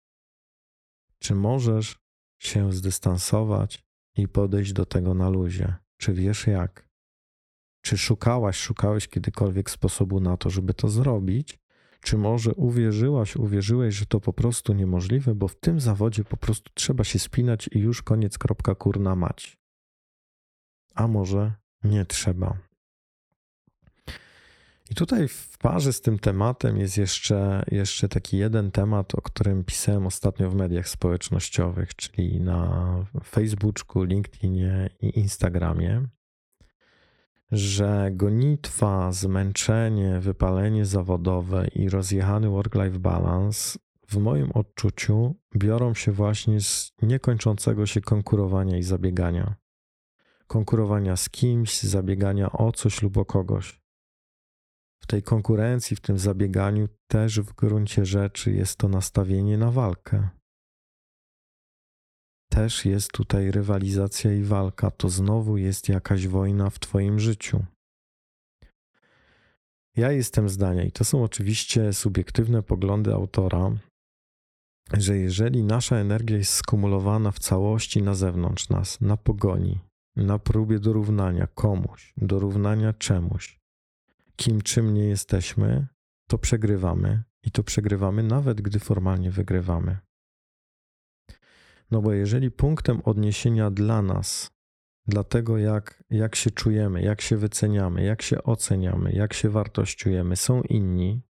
Czy 1.18 1.34
możesz 1.34 1.98
się 2.38 2.72
zdystansować 2.72 3.84
i 4.16 4.28
podejść 4.28 4.72
do 4.72 4.86
tego 4.86 5.14
na 5.14 5.28
luzie? 5.28 5.74
Czy 5.96 6.12
wiesz 6.12 6.46
jak? 6.46 6.88
Czy 7.82 7.98
szukałaś, 7.98 8.56
szukałeś 8.56 9.08
kiedykolwiek 9.08 9.70
sposobu 9.70 10.20
na 10.20 10.36
to, 10.36 10.50
żeby 10.50 10.74
to 10.74 10.88
zrobić? 10.88 11.58
Czy 12.00 12.18
może 12.18 12.54
uwierzyłaś, 12.54 13.36
uwierzyłeś, 13.36 13.94
że 13.94 14.06
to 14.06 14.20
po 14.20 14.32
prostu 14.32 14.72
niemożliwe, 14.72 15.34
bo 15.34 15.48
w 15.48 15.60
tym 15.60 15.80
zawodzie 15.80 16.24
po 16.24 16.36
prostu 16.36 16.70
trzeba 16.74 17.04
się 17.04 17.18
spinać 17.18 17.68
i 17.72 17.78
już 17.78 18.02
koniec, 18.02 18.38
kropka, 18.38 18.74
kurna 18.74 19.16
mać. 19.16 19.58
A 20.94 21.08
może 21.08 21.52
nie 21.84 22.06
trzeba. 22.06 22.71
I 24.92 24.94
tutaj 24.94 25.28
w 25.28 25.58
parze 25.58 25.92
z 25.92 26.00
tym 26.00 26.18
tematem 26.18 26.78
jest 26.78 26.98
jeszcze, 26.98 27.62
jeszcze 27.70 28.08
taki 28.08 28.38
jeden 28.38 28.70
temat, 28.70 29.14
o 29.14 29.22
którym 29.22 29.64
pisałem 29.64 30.06
ostatnio 30.06 30.50
w 30.50 30.54
mediach 30.54 30.88
społecznościowych, 30.88 31.96
czyli 31.96 32.40
na 32.40 32.94
Facebooku, 33.24 34.02
LinkedInie 34.02 34.90
i 35.00 35.18
Instagramie 35.18 36.06
że 37.52 38.10
gonitwa, 38.12 39.12
zmęczenie, 39.12 40.20
wypalenie 40.20 40.86
zawodowe 40.86 41.68
i 41.68 41.88
rozjechany 41.88 42.48
work-life 42.48 42.98
balance 42.98 43.78
w 44.08 44.16
moim 44.16 44.52
odczuciu 44.52 45.34
biorą 45.56 45.94
się 45.94 46.12
właśnie 46.12 46.60
z 46.60 46.92
niekończącego 47.02 47.86
się 47.86 48.00
konkurowania 48.00 48.78
i 48.78 48.82
zabiegania. 48.82 49.54
Konkurowania 50.46 51.16
z 51.16 51.30
kimś, 51.30 51.82
zabiegania 51.82 52.52
o 52.52 52.72
coś 52.72 53.02
lub 53.02 53.16
o 53.16 53.24
kogoś. 53.24 53.81
W 55.02 55.06
tej 55.06 55.22
konkurencji, 55.22 55.96
w 55.96 56.00
tym 56.00 56.18
zabieganiu 56.18 56.88
też 57.10 57.40
w 57.40 57.54
gruncie 57.54 58.06
rzeczy 58.06 58.52
jest 58.52 58.76
to 58.76 58.88
nastawienie 58.88 59.58
na 59.58 59.70
walkę 59.70 60.28
też 62.52 62.84
jest 62.84 63.12
tutaj 63.12 63.50
rywalizacja 63.50 64.32
i 64.32 64.42
walka, 64.42 64.90
to 64.90 65.08
znowu 65.08 65.56
jest 65.56 65.88
jakaś 65.88 66.26
wojna 66.26 66.70
w 66.70 66.78
Twoim 66.78 67.20
życiu. 67.20 67.64
Ja 69.96 70.12
jestem 70.12 70.48
zdania, 70.48 70.84
i 70.84 70.92
to 70.92 71.04
są 71.04 71.24
oczywiście 71.24 71.92
subiektywne 71.92 72.62
poglądy 72.62 73.14
autora, 73.14 73.70
że 74.92 75.16
jeżeli 75.16 75.64
nasza 75.64 75.96
energia 75.96 76.36
jest 76.36 76.52
skumulowana 76.52 77.30
w 77.30 77.38
całości 77.38 78.02
na 78.02 78.14
zewnątrz 78.14 78.68
nas, 78.68 79.00
na 79.00 79.16
pogoni, 79.16 79.80
na 80.16 80.38
próbie 80.38 80.78
dorównania 80.78 81.46
komuś, 81.46 82.12
dorównania 82.16 82.92
czemuś, 82.92 83.58
kim 84.36 84.62
czym 84.62 84.94
nie 84.94 85.04
jesteśmy, 85.04 85.86
to 86.28 86.38
przegrywamy 86.38 87.22
i 87.42 87.50
to 87.50 87.62
przegrywamy 87.62 88.22
nawet 88.22 88.60
gdy 88.60 88.78
formalnie 88.78 89.30
wygrywamy. 89.30 89.98
No 91.90 92.02
bo 92.02 92.12
jeżeli 92.12 92.50
punktem 92.50 93.00
odniesienia 93.04 93.70
dla 93.70 94.02
nas, 94.02 94.50
dla 95.06 95.24
tego 95.24 95.58
jak, 95.58 96.04
jak 96.10 96.36
się 96.36 96.50
czujemy, 96.50 97.02
jak 97.02 97.20
się 97.20 97.36
wyceniamy, 97.36 98.04
jak 98.04 98.22
się 98.22 98.42
oceniamy, 98.42 99.12
jak 99.12 99.32
się 99.32 99.48
wartościujemy, 99.48 100.36
są 100.36 100.62
inni, 100.62 101.22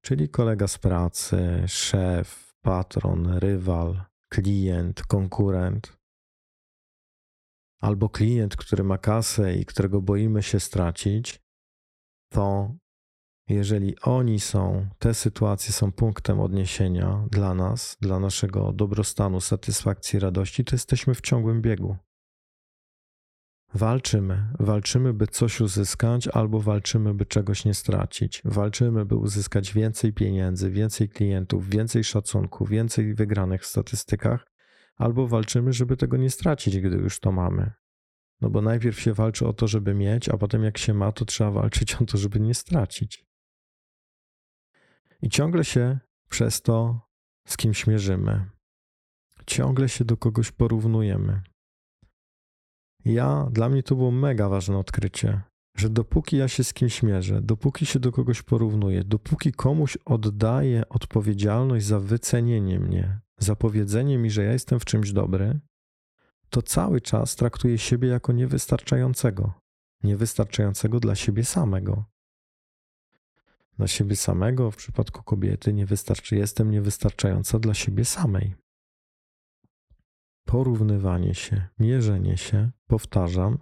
czyli 0.00 0.28
kolega 0.28 0.68
z 0.68 0.78
pracy, 0.78 1.64
szef, 1.66 2.54
patron, 2.62 3.38
rywal, 3.38 4.04
klient, 4.28 5.02
konkurent, 5.02 5.96
albo 7.80 8.08
klient, 8.08 8.56
który 8.56 8.84
ma 8.84 8.98
kasę 8.98 9.54
i 9.54 9.64
którego 9.64 10.02
boimy 10.02 10.42
się 10.42 10.60
stracić, 10.60 11.43
to 12.28 12.74
jeżeli 13.48 14.00
oni 14.00 14.40
są, 14.40 14.88
te 14.98 15.14
sytuacje 15.14 15.72
są 15.72 15.92
punktem 15.92 16.40
odniesienia 16.40 17.26
dla 17.30 17.54
nas, 17.54 17.96
dla 18.00 18.20
naszego 18.20 18.72
dobrostanu, 18.72 19.40
satysfakcji, 19.40 20.18
radości, 20.18 20.64
to 20.64 20.74
jesteśmy 20.74 21.14
w 21.14 21.20
ciągłym 21.20 21.62
biegu. 21.62 21.96
Walczymy, 23.74 24.48
walczymy, 24.60 25.12
by 25.12 25.26
coś 25.26 25.60
uzyskać, 25.60 26.28
albo 26.28 26.60
walczymy, 26.60 27.14
by 27.14 27.26
czegoś 27.26 27.64
nie 27.64 27.74
stracić. 27.74 28.42
Walczymy, 28.44 29.04
by 29.04 29.16
uzyskać 29.16 29.72
więcej 29.72 30.12
pieniędzy, 30.12 30.70
więcej 30.70 31.08
klientów, 31.08 31.68
więcej 31.68 32.04
szacunku, 32.04 32.66
więcej 32.66 33.14
wygranych 33.14 33.62
w 33.62 33.66
statystykach, 33.66 34.46
albo 34.96 35.28
walczymy, 35.28 35.72
żeby 35.72 35.96
tego 35.96 36.16
nie 36.16 36.30
stracić, 36.30 36.80
gdy 36.80 36.96
już 36.96 37.20
to 37.20 37.32
mamy. 37.32 37.72
No 38.44 38.50
bo 38.50 38.62
najpierw 38.62 39.00
się 39.00 39.14
walczy 39.14 39.46
o 39.46 39.52
to, 39.52 39.68
żeby 39.68 39.94
mieć, 39.94 40.28
a 40.28 40.36
potem 40.36 40.64
jak 40.64 40.78
się 40.78 40.94
ma, 40.94 41.12
to 41.12 41.24
trzeba 41.24 41.50
walczyć 41.50 41.94
o 41.94 42.04
to, 42.04 42.18
żeby 42.18 42.40
nie 42.40 42.54
stracić. 42.54 43.26
I 45.22 45.28
ciągle 45.28 45.64
się 45.64 45.98
przez 46.28 46.62
to 46.62 47.00
z 47.46 47.56
kimś 47.56 47.86
mierzymy. 47.86 48.50
Ciągle 49.46 49.88
się 49.88 50.04
do 50.04 50.16
kogoś 50.16 50.52
porównujemy. 50.52 51.42
Ja, 53.04 53.48
dla 53.50 53.68
mnie 53.68 53.82
to 53.82 53.96
było 53.96 54.10
mega 54.10 54.48
ważne 54.48 54.78
odkrycie, 54.78 55.40
że 55.76 55.90
dopóki 55.90 56.36
ja 56.36 56.48
się 56.48 56.64
z 56.64 56.72
kimś 56.72 57.02
mierzę, 57.02 57.40
dopóki 57.42 57.86
się 57.86 57.98
do 57.98 58.12
kogoś 58.12 58.42
porównuję, 58.42 59.04
dopóki 59.04 59.52
komuś 59.52 59.98
oddaję 60.04 60.88
odpowiedzialność 60.88 61.86
za 61.86 62.00
wycenienie 62.00 62.80
mnie, 62.80 63.20
za 63.38 63.56
powiedzenie 63.56 64.18
mi, 64.18 64.30
że 64.30 64.44
ja 64.44 64.52
jestem 64.52 64.80
w 64.80 64.84
czymś 64.84 65.12
dobry, 65.12 65.60
to 66.54 66.62
cały 66.62 67.00
czas 67.00 67.36
traktuję 67.36 67.78
siebie 67.78 68.08
jako 68.08 68.32
niewystarczającego. 68.32 69.52
Niewystarczającego 70.02 71.00
dla 71.00 71.14
siebie 71.14 71.44
samego. 71.44 72.04
Dla 73.78 73.86
siebie 73.86 74.16
samego, 74.16 74.70
w 74.70 74.76
przypadku 74.76 75.22
kobiety, 75.22 75.72
niewystarczy, 75.72 76.36
jestem 76.36 76.70
niewystarczająca 76.70 77.58
dla 77.58 77.74
siebie 77.74 78.04
samej. 78.04 78.54
Porównywanie 80.44 81.34
się, 81.34 81.66
mierzenie 81.78 82.36
się, 82.36 82.70
powtarzam, 82.86 83.58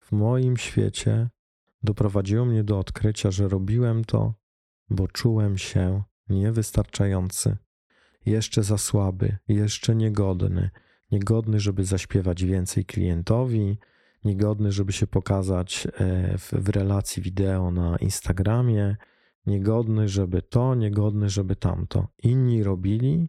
w 0.00 0.12
moim 0.12 0.56
świecie 0.56 1.28
doprowadziło 1.82 2.44
mnie 2.44 2.64
do 2.64 2.78
odkrycia, 2.78 3.30
że 3.30 3.48
robiłem 3.48 4.04
to, 4.04 4.34
bo 4.90 5.08
czułem 5.08 5.58
się 5.58 6.02
niewystarczający, 6.28 7.56
jeszcze 8.26 8.62
za 8.62 8.78
słaby, 8.78 9.36
jeszcze 9.48 9.94
niegodny, 9.94 10.70
niegodny, 11.10 11.60
żeby 11.60 11.84
zaśpiewać 11.84 12.44
więcej 12.44 12.84
klientowi, 12.84 13.78
niegodny, 14.24 14.72
żeby 14.72 14.92
się 14.92 15.06
pokazać 15.06 15.86
e, 15.86 16.38
w, 16.38 16.52
w 16.52 16.68
relacji 16.68 17.22
wideo 17.22 17.70
na 17.70 17.96
Instagramie, 17.96 18.96
niegodny, 19.46 20.08
żeby 20.08 20.42
to, 20.42 20.74
niegodny, 20.74 21.28
żeby 21.28 21.56
tamto. 21.56 22.08
Inni 22.22 22.62
robili, 22.62 23.28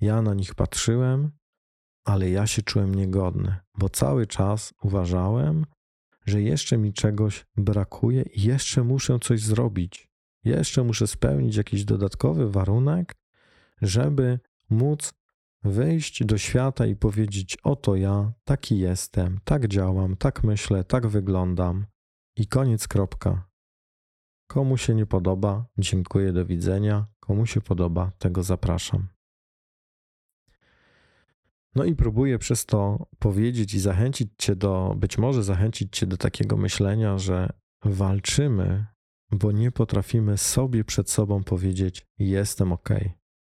ja 0.00 0.22
na 0.22 0.34
nich 0.34 0.54
patrzyłem, 0.54 1.30
ale 2.04 2.30
ja 2.30 2.46
się 2.46 2.62
czułem 2.62 2.94
niegodny, 2.94 3.56
bo 3.78 3.88
cały 3.88 4.26
czas 4.26 4.74
uważałem, 4.82 5.66
że 6.26 6.42
jeszcze 6.42 6.78
mi 6.78 6.92
czegoś 6.92 7.46
brakuje 7.56 8.22
i 8.22 8.42
jeszcze 8.42 8.82
muszę 8.84 9.18
coś 9.18 9.40
zrobić. 9.40 10.10
Jeszcze 10.44 10.84
muszę 10.84 11.06
spełnić 11.06 11.56
jakiś 11.56 11.84
dodatkowy 11.84 12.50
warunek, 12.50 13.14
żeby 13.82 14.38
móc 14.70 15.12
wyjść 15.62 16.24
do 16.24 16.38
świata 16.38 16.86
i 16.86 16.96
powiedzieć: 16.96 17.58
Oto 17.62 17.96
ja, 17.96 18.32
taki 18.44 18.78
jestem, 18.78 19.40
tak 19.44 19.68
działam, 19.68 20.16
tak 20.16 20.44
myślę, 20.44 20.84
tak 20.84 21.06
wyglądam. 21.06 21.86
I 22.36 22.46
koniec, 22.46 22.88
kropka. 22.88 23.50
Komu 24.46 24.76
się 24.76 24.94
nie 24.94 25.06
podoba, 25.06 25.66
dziękuję, 25.78 26.32
do 26.32 26.46
widzenia. 26.46 27.06
Komu 27.20 27.46
się 27.46 27.60
podoba, 27.60 28.12
tego 28.18 28.42
zapraszam. 28.42 29.08
No 31.74 31.84
i 31.84 31.94
próbuję 31.94 32.38
przez 32.38 32.66
to 32.66 33.06
powiedzieć 33.18 33.74
i 33.74 33.80
zachęcić 33.80 34.28
Cię 34.38 34.56
do, 34.56 34.94
być 34.96 35.18
może 35.18 35.42
zachęcić 35.42 35.96
Cię 35.96 36.06
do 36.06 36.16
takiego 36.16 36.56
myślenia, 36.56 37.18
że 37.18 37.48
walczymy, 37.84 38.86
bo 39.30 39.52
nie 39.52 39.70
potrafimy 39.70 40.38
sobie 40.38 40.84
przed 40.84 41.10
sobą 41.10 41.44
powiedzieć: 41.44 42.06
Jestem 42.18 42.72
ok, 42.72 42.88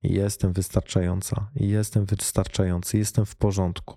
jestem 0.03 0.53
wystarczająca, 0.53 1.51
jestem 1.55 2.05
wystarczający, 2.05 2.99
jestem 2.99 3.27
w 3.27 3.37
porządku. 3.37 3.97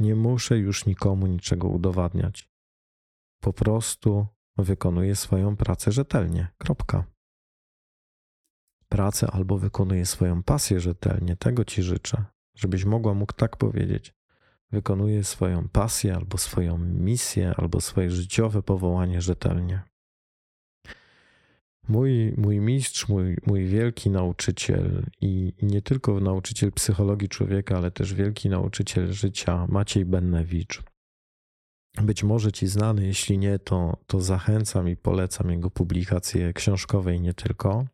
Nie 0.00 0.14
muszę 0.14 0.58
już 0.58 0.86
nikomu 0.86 1.26
niczego 1.26 1.68
udowadniać. 1.68 2.50
Po 3.40 3.52
prostu 3.52 4.26
wykonuję 4.56 5.16
swoją 5.16 5.56
pracę 5.56 5.92
rzetelnie. 5.92 6.48
Kropka. 6.58 7.04
Pracę 8.88 9.26
albo 9.30 9.58
wykonuję 9.58 10.06
swoją 10.06 10.42
pasję 10.42 10.80
rzetelnie. 10.80 11.36
Tego 11.36 11.64
Ci 11.64 11.82
życzę 11.82 12.24
żebyś 12.58 12.84
mogła 12.84 13.14
mógł 13.14 13.32
tak 13.32 13.56
powiedzieć. 13.56 14.14
Wykonuję 14.70 15.24
swoją 15.24 15.68
pasję, 15.68 16.14
albo 16.14 16.38
swoją 16.38 16.78
misję, 16.78 17.54
albo 17.56 17.80
swoje 17.80 18.10
życiowe 18.10 18.62
powołanie 18.62 19.20
rzetelnie. 19.20 19.82
Mój, 21.88 22.34
mój 22.36 22.60
mistrz, 22.60 23.08
mój, 23.08 23.36
mój 23.46 23.66
wielki 23.66 24.10
nauczyciel 24.10 25.02
i, 25.20 25.52
nie 25.62 25.82
tylko 25.82 26.20
nauczyciel 26.20 26.72
psychologii 26.72 27.28
człowieka, 27.28 27.76
ale 27.76 27.90
też 27.90 28.14
wielki 28.14 28.48
nauczyciel 28.48 29.12
życia, 29.12 29.66
Maciej 29.68 30.04
Bennewicz. 30.04 30.82
Być 32.02 32.24
może 32.24 32.52
ci 32.52 32.66
znany, 32.66 33.06
jeśli 33.06 33.38
nie, 33.38 33.58
to, 33.58 33.96
to 34.06 34.20
zachęcam 34.20 34.88
i 34.88 34.96
polecam 34.96 35.50
jego 35.50 35.70
publikacje 35.70 36.52
książkowe 36.52 37.14
i 37.14 37.20
nie 37.20 37.34
tylko 37.34 37.84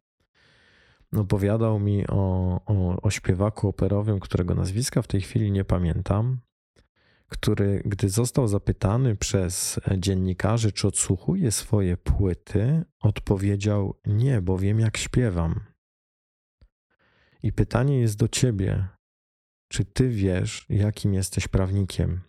opowiadał 1.21 1.81
mi 1.81 2.07
o, 2.07 2.61
o, 2.67 3.03
o 3.03 3.11
śpiewaku 3.11 3.69
operowym, 3.69 4.21
którego 4.21 4.55
nazwiska 4.55 5.03
w 5.03 5.07
tej 5.07 5.21
chwili 5.21 5.53
nie 5.53 5.65
pamiętam, 5.65 6.41
który, 7.35 7.83
gdy 7.85 8.09
został 8.09 8.49
zapytany 8.49 9.17
przez 9.17 9.81
dziennikarzy, 9.99 10.73
czy 10.73 10.89
odsłuchuje 10.89 11.53
swoje 11.53 11.97
płyty, 11.97 12.85
odpowiedział: 13.01 14.01
Nie, 14.07 14.43
bo 14.43 14.59
wiem, 14.59 14.81
jak 14.81 14.97
śpiewam. 14.97 15.61
I 17.43 17.53
pytanie 17.53 18.01
jest 18.01 18.17
do 18.17 18.29
ciebie: 18.29 18.89
czy 19.69 19.85
ty 19.85 20.09
wiesz, 20.09 20.67
jakim 20.69 21.15
jesteś 21.15 21.49
prawnikiem? 21.49 22.21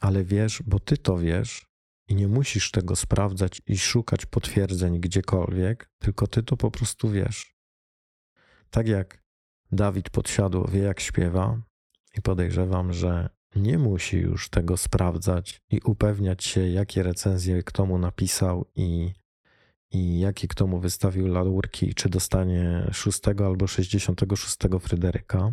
Ale 0.00 0.24
wiesz, 0.24 0.62
bo 0.66 0.80
ty 0.80 0.96
to 0.96 1.18
wiesz, 1.18 1.66
i 2.08 2.14
nie 2.14 2.28
musisz 2.28 2.70
tego 2.70 2.96
sprawdzać 2.96 3.62
i 3.66 3.78
szukać 3.78 4.26
potwierdzeń 4.26 5.00
gdziekolwiek, 5.00 5.90
tylko 5.98 6.26
ty 6.26 6.42
to 6.42 6.56
po 6.56 6.70
prostu 6.70 7.10
wiesz. 7.10 7.54
Tak 8.70 8.88
jak 8.88 9.22
Dawid 9.72 10.10
podsiadło 10.10 10.68
wie, 10.68 10.80
jak 10.80 11.00
śpiewa, 11.00 11.62
i 12.18 12.22
podejrzewam, 12.22 12.92
że 12.92 13.28
nie 13.56 13.78
musi 13.78 14.16
już 14.18 14.48
tego 14.48 14.76
sprawdzać 14.76 15.60
i 15.70 15.80
upewniać 15.80 16.44
się, 16.44 16.68
jakie 16.68 17.02
recenzje 17.02 17.62
kto 17.62 17.86
mu 17.86 17.98
napisał 17.98 18.66
i, 18.74 19.12
i 19.90 20.20
jakie 20.20 20.48
kto 20.48 20.66
mu 20.66 20.80
wystawił 20.80 21.28
laurki, 21.28 21.94
czy 21.94 22.08
dostanie 22.08 22.88
6 22.92 23.20
albo 23.44 23.66
66 23.66 24.56
Fryderyka. 24.80 25.52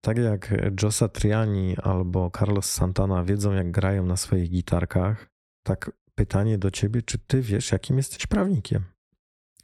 Tak 0.00 0.18
jak 0.18 0.54
Josa 0.82 1.08
Triani 1.08 1.76
albo 1.82 2.30
Carlos 2.38 2.70
Santana 2.70 3.24
wiedzą, 3.24 3.52
jak 3.52 3.70
grają 3.70 4.06
na 4.06 4.16
swoich 4.16 4.50
gitarkach, 4.50 5.30
tak 5.62 5.90
pytanie 6.14 6.58
do 6.58 6.70
ciebie, 6.70 7.02
czy 7.02 7.18
ty 7.18 7.42
wiesz, 7.42 7.72
jakim 7.72 7.96
jesteś 7.96 8.26
prawnikiem? 8.26 8.84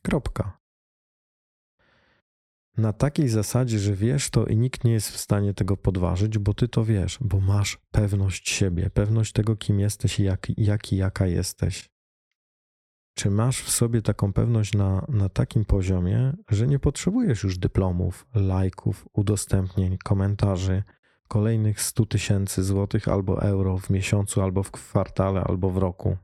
Kropka. 0.03 0.58
Na 2.79 2.93
takiej 2.93 3.29
zasadzie, 3.29 3.79
że 3.79 3.95
wiesz 3.95 4.31
to 4.31 4.47
i 4.47 4.57
nikt 4.57 4.85
nie 4.85 4.93
jest 4.93 5.11
w 5.11 5.17
stanie 5.17 5.55
tego 5.55 5.77
podważyć, 5.77 6.38
bo 6.38 6.55
ty 6.55 6.69
to 6.69 6.85
wiesz, 6.85 7.19
bo 7.21 7.41
masz 7.41 7.79
pewność 7.91 8.51
siebie, 8.51 8.91
pewność 8.91 9.33
tego, 9.33 9.57
kim 9.57 9.81
jesteś 9.81 10.21
i 10.21 10.23
jak, 10.23 10.47
jaki, 10.57 10.97
jaka 10.97 11.27
jesteś. 11.27 11.91
Czy 13.14 13.31
masz 13.31 13.62
w 13.62 13.71
sobie 13.71 14.03
taką 14.03 14.33
pewność 14.33 14.75
na, 14.75 15.07
na 15.09 15.29
takim 15.29 15.64
poziomie, 15.64 16.37
że 16.51 16.67
nie 16.67 16.79
potrzebujesz 16.79 17.43
już 17.43 17.59
dyplomów, 17.59 18.27
lajków, 18.35 19.09
udostępnień, 19.12 19.99
komentarzy, 19.99 20.83
kolejnych 21.29 21.81
100 21.81 22.07
tysięcy 22.07 22.64
złotych 22.64 23.09
albo 23.09 23.43
euro 23.43 23.79
w 23.79 23.91
miesiącu, 23.91 24.43
albo 24.43 24.62
w 24.62 24.71
kwartale, 24.71 25.41
albo 25.41 25.71
w 25.71 25.77
roku? 25.77 26.17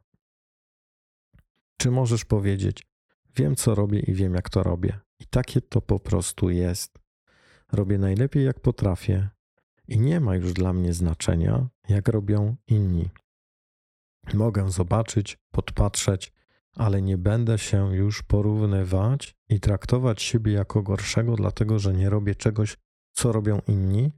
Czy 1.76 1.90
możesz 1.90 2.24
powiedzieć, 2.24 2.86
wiem 3.36 3.56
co 3.56 3.74
robię 3.74 4.00
i 4.00 4.12
wiem 4.12 4.34
jak 4.34 4.50
to 4.50 4.62
robię, 4.62 5.03
i 5.20 5.26
takie 5.26 5.60
to 5.60 5.80
po 5.80 6.00
prostu 6.00 6.50
jest. 6.50 6.98
Robię 7.72 7.98
najlepiej 7.98 8.44
jak 8.44 8.60
potrafię, 8.60 9.28
i 9.88 10.00
nie 10.00 10.20
ma 10.20 10.36
już 10.36 10.52
dla 10.52 10.72
mnie 10.72 10.92
znaczenia, 10.92 11.68
jak 11.88 12.08
robią 12.08 12.56
inni. 12.66 13.10
Mogę 14.34 14.70
zobaczyć, 14.70 15.38
podpatrzeć, 15.50 16.32
ale 16.74 17.02
nie 17.02 17.18
będę 17.18 17.58
się 17.58 17.94
już 17.96 18.22
porównywać 18.22 19.36
i 19.48 19.60
traktować 19.60 20.22
siebie 20.22 20.52
jako 20.52 20.82
gorszego, 20.82 21.36
dlatego 21.36 21.78
że 21.78 21.94
nie 21.94 22.10
robię 22.10 22.34
czegoś, 22.34 22.76
co 23.12 23.32
robią 23.32 23.60
inni, 23.68 24.12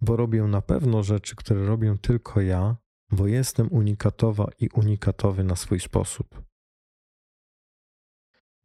bo 0.00 0.16
robię 0.16 0.42
na 0.42 0.62
pewno 0.62 1.02
rzeczy, 1.02 1.36
które 1.36 1.66
robię 1.66 1.96
tylko 2.02 2.40
ja, 2.40 2.76
bo 3.10 3.26
jestem 3.26 3.72
unikatowa 3.72 4.48
i 4.60 4.68
unikatowy 4.68 5.44
na 5.44 5.56
swój 5.56 5.80
sposób. 5.80 6.42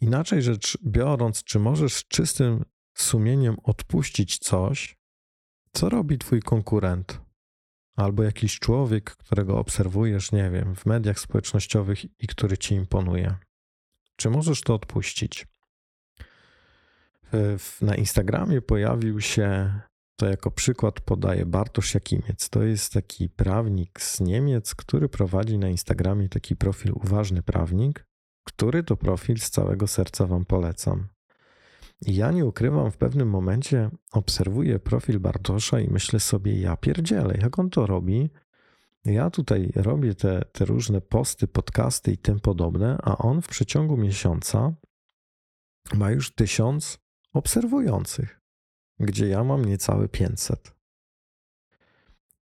Inaczej 0.04 0.42
rzecz 0.42 0.78
biorąc, 0.86 1.44
czy 1.44 1.60
możesz 1.60 1.94
z 1.94 2.08
czystym 2.08 2.66
sumieniem 2.94 3.58
odpuścić 3.64 4.38
coś, 4.38 4.98
co 5.74 5.90
robi 5.90 6.18
twój 6.18 6.42
konkurent, 6.42 7.22
albo 7.96 8.24
jakiś 8.24 8.60
człowiek, 8.60 9.16
którego 9.16 9.58
obserwujesz, 9.58 10.32
nie 10.32 10.50
wiem, 10.50 10.76
w 10.76 10.86
mediach 10.86 11.20
społecznościowych 11.20 12.06
i 12.24 12.28
który 12.28 12.58
ci 12.58 12.76
imponuje? 12.76 13.36
Czy 14.16 14.30
możesz 14.30 14.62
to 14.62 14.76
odpuścić? 14.76 15.48
Na 17.82 17.96
Instagramie 17.96 18.62
pojawił 18.62 19.22
się 19.22 19.80
to 20.16 20.30
jako 20.30 20.52
przykład 20.52 21.02
podaje 21.02 21.46
Bartosz 21.46 21.94
Jakimiec. 21.94 22.50
To 22.50 22.64
jest 22.64 22.94
taki 22.94 23.30
prawnik 23.30 24.02
z 24.02 24.20
Niemiec, 24.20 24.76
który 24.76 25.10
prowadzi 25.10 25.58
na 25.58 25.70
Instagramie 25.70 26.30
taki 26.30 26.56
profil 26.56 26.92
Uważny 26.94 27.44
Prawnik, 27.44 28.06
który 28.44 28.84
to 28.84 28.98
profil 28.98 29.40
z 29.40 29.50
całego 29.50 29.88
serca 29.88 30.28
Wam 30.28 30.46
polecam. 30.46 31.08
Ja 32.02 32.32
nie 32.32 32.46
ukrywam, 32.46 32.92
w 32.92 32.98
pewnym 32.98 33.30
momencie 33.30 33.90
obserwuję 34.12 34.80
profil 34.80 35.20
Bartosza 35.20 35.80
i 35.80 35.90
myślę 35.90 36.20
sobie, 36.20 36.60
ja 36.60 36.78
pierdzielę, 36.78 37.38
jak 37.42 37.60
on 37.60 37.70
to 37.70 37.86
robi. 37.86 38.30
Ja 39.06 39.30
tutaj 39.30 39.72
robię 39.76 40.16
te, 40.16 40.46
te 40.52 40.66
różne 40.66 41.02
posty, 41.02 41.48
podcasty 41.48 42.12
i 42.12 42.18
tym 42.18 42.40
podobne, 42.40 42.98
a 43.04 43.18
on 43.18 43.42
w 43.42 43.48
przeciągu 43.48 43.98
miesiąca 43.98 44.74
ma 45.94 46.12
już 46.12 46.36
tysiąc 46.36 47.00
obserwujących, 47.34 48.42
gdzie 49.00 49.28
ja 49.28 49.44
mam 49.44 49.66
niecałe 49.66 50.10
500. 50.10 50.76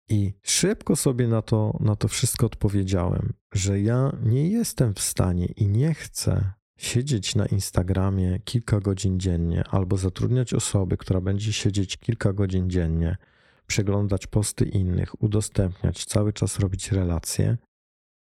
I 0.09 0.33
szybko 0.43 0.95
sobie 0.95 1.27
na 1.27 1.41
to, 1.41 1.77
na 1.79 1.95
to 1.95 2.07
wszystko 2.07 2.45
odpowiedziałem, 2.45 3.33
że 3.53 3.81
ja 3.81 4.17
nie 4.23 4.49
jestem 4.49 4.93
w 4.93 4.99
stanie 4.99 5.45
i 5.45 5.67
nie 5.67 5.93
chcę 5.93 6.53
siedzieć 6.77 7.35
na 7.35 7.45
Instagramie 7.45 8.39
kilka 8.39 8.79
godzin 8.79 9.19
dziennie, 9.19 9.63
albo 9.69 9.97
zatrudniać 9.97 10.53
osoby, 10.53 10.97
która 10.97 11.21
będzie 11.21 11.53
siedzieć 11.53 11.97
kilka 11.97 12.33
godzin 12.33 12.69
dziennie, 12.69 13.17
przeglądać 13.67 14.27
posty 14.27 14.65
innych, 14.65 15.23
udostępniać, 15.23 16.05
cały 16.05 16.33
czas 16.33 16.59
robić 16.59 16.91
relacje, 16.91 17.57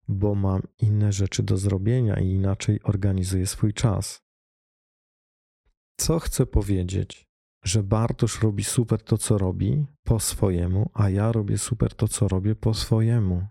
bo 0.08 0.34
mam 0.34 0.62
inne 0.78 1.12
rzeczy 1.12 1.42
do 1.42 1.56
zrobienia 1.56 2.20
i 2.20 2.28
inaczej 2.28 2.80
organizuję 2.82 3.46
swój 3.46 3.74
czas. 3.74 4.22
Co 5.96 6.18
chcę 6.18 6.46
powiedzieć? 6.46 7.25
Że 7.66 7.82
Bartosz 7.82 8.42
robi 8.42 8.64
super 8.64 9.02
to, 9.02 9.18
co 9.18 9.38
robi 9.38 9.86
po 10.04 10.20
swojemu, 10.20 10.90
a 10.94 11.10
ja 11.10 11.32
robię 11.32 11.58
super 11.58 11.94
to, 11.94 12.08
co 12.08 12.28
robię 12.28 12.54
po 12.54 12.74
swojemu. 12.74 13.46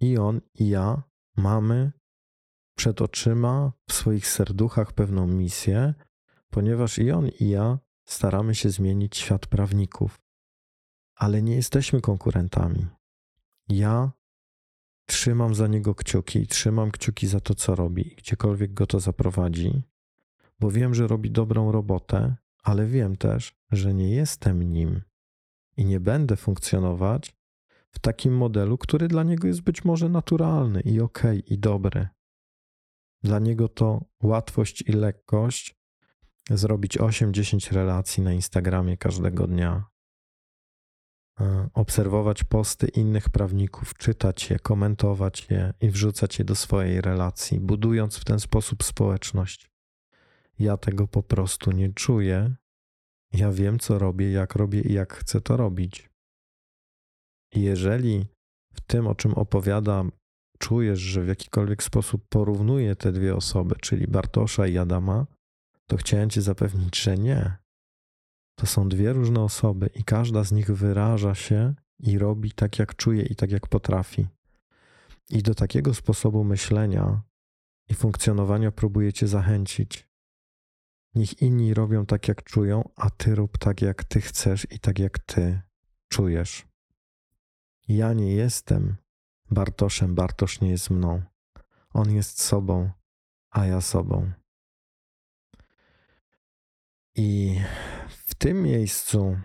I 0.00 0.18
on, 0.18 0.40
i 0.54 0.68
ja 0.68 1.02
mamy 1.36 1.92
przed 2.76 3.02
oczyma 3.02 3.72
w 3.88 3.92
swoich 3.92 4.28
serduchach 4.28 4.92
pewną 4.92 5.26
misję, 5.26 5.94
ponieważ 6.50 6.98
i 6.98 7.10
on, 7.10 7.28
i 7.28 7.48
ja 7.48 7.78
staramy 8.04 8.54
się 8.54 8.70
zmienić 8.70 9.16
świat 9.16 9.46
prawników. 9.46 10.20
Ale 11.14 11.42
nie 11.42 11.54
jesteśmy 11.54 12.00
konkurentami. 12.00 12.86
Ja 13.68 14.12
trzymam 15.06 15.54
za 15.54 15.66
niego 15.66 15.94
kciuki, 15.94 16.46
trzymam 16.46 16.90
kciuki 16.90 17.26
za 17.26 17.40
to, 17.40 17.54
co 17.54 17.74
robi, 17.74 18.14
gdziekolwiek 18.18 18.74
go 18.74 18.86
to 18.86 19.00
zaprowadzi, 19.00 19.82
bo 20.60 20.70
wiem, 20.70 20.94
że 20.94 21.06
robi 21.06 21.30
dobrą 21.30 21.72
robotę, 21.72 22.36
ale 22.62 22.86
wiem 22.86 23.16
też, 23.16 23.52
że 23.72 23.94
nie 23.94 24.10
jestem 24.10 24.62
nim 24.62 25.02
i 25.76 25.84
nie 25.84 26.00
będę 26.00 26.36
funkcjonować 26.36 27.36
w 27.90 27.98
takim 27.98 28.36
modelu, 28.36 28.78
który 28.78 29.08
dla 29.08 29.22
niego 29.22 29.48
jest 29.48 29.60
być 29.60 29.84
może 29.84 30.08
naturalny 30.08 30.80
i 30.80 31.00
ok, 31.00 31.22
i 31.46 31.58
dobry. 31.58 32.08
Dla 33.22 33.38
niego 33.38 33.68
to 33.68 34.04
łatwość 34.22 34.82
i 34.82 34.92
lekkość 34.92 35.78
zrobić 36.50 36.98
8-10 36.98 37.72
relacji 37.72 38.22
na 38.22 38.32
Instagramie 38.32 38.96
każdego 38.96 39.46
dnia, 39.46 39.84
e, 41.40 41.68
obserwować 41.74 42.44
posty 42.44 42.88
innych 42.88 43.30
prawników, 43.30 43.94
czytać 43.94 44.50
je, 44.50 44.58
komentować 44.58 45.50
je 45.50 45.74
i 45.80 45.90
wrzucać 45.90 46.38
je 46.38 46.44
do 46.44 46.54
swojej 46.54 47.00
relacji, 47.00 47.60
budując 47.60 48.16
w 48.16 48.24
ten 48.24 48.40
sposób 48.40 48.84
społeczność. 48.84 49.70
Ja 50.58 50.76
tego 50.76 51.08
po 51.08 51.22
prostu 51.22 51.72
nie 51.72 51.92
czuję. 51.92 52.54
Ja 53.32 53.52
wiem, 53.52 53.78
co 53.78 53.98
robię, 53.98 54.32
jak 54.32 54.54
robię 54.54 54.80
i 54.80 54.92
jak 54.92 55.14
chcę 55.14 55.40
to 55.40 55.56
robić. 55.56 56.10
Jeżeli 57.54 58.26
w 58.74 58.80
tym, 58.80 59.06
o 59.06 59.14
czym 59.14 59.34
opowiadam, 59.34 60.12
czujesz, 60.58 60.98
że 60.98 61.22
w 61.22 61.28
jakikolwiek 61.28 61.82
sposób 61.82 62.26
porównuje 62.28 62.96
te 62.96 63.12
dwie 63.12 63.36
osoby, 63.36 63.74
czyli 63.80 64.06
Bartosza 64.06 64.66
i 64.66 64.78
Adama, 64.78 65.26
to 65.86 65.96
chciałem 65.96 66.30
Cię 66.30 66.42
zapewnić, 66.42 67.02
że 67.02 67.18
nie. 67.18 67.56
To 68.58 68.66
są 68.66 68.88
dwie 68.88 69.12
różne 69.12 69.40
osoby 69.40 69.90
i 69.94 70.04
każda 70.04 70.44
z 70.44 70.52
nich 70.52 70.70
wyraża 70.70 71.34
się 71.34 71.74
i 71.98 72.18
robi 72.18 72.52
tak, 72.52 72.78
jak 72.78 72.96
czuje 72.96 73.22
i 73.22 73.36
tak, 73.36 73.50
jak 73.50 73.66
potrafi. 73.66 74.26
I 75.30 75.42
do 75.42 75.54
takiego 75.54 75.94
sposobu 75.94 76.44
myślenia 76.44 77.22
i 77.88 77.94
funkcjonowania 77.94 78.72
próbuję 78.72 79.12
Cię 79.12 79.26
zachęcić. 79.26 80.07
Niech 81.14 81.42
inni 81.42 81.74
robią 81.74 82.06
tak, 82.06 82.28
jak 82.28 82.42
czują, 82.42 82.90
a 82.96 83.10
Ty 83.10 83.34
rób 83.34 83.58
tak, 83.58 83.82
jak 83.82 84.04
Ty 84.04 84.20
chcesz 84.20 84.66
i 84.70 84.78
tak, 84.78 84.98
jak 84.98 85.18
Ty 85.18 85.62
czujesz. 86.08 86.66
Ja 87.88 88.12
nie 88.12 88.34
jestem 88.34 88.96
Bartoszem, 89.50 90.14
Bartosz 90.14 90.60
nie 90.60 90.70
jest 90.70 90.90
mną. 90.90 91.22
On 91.94 92.12
jest 92.12 92.42
sobą, 92.42 92.90
a 93.50 93.66
ja 93.66 93.80
sobą. 93.80 94.32
I 97.14 97.60
w 98.08 98.34
tym 98.34 98.62
miejscu 98.62 99.40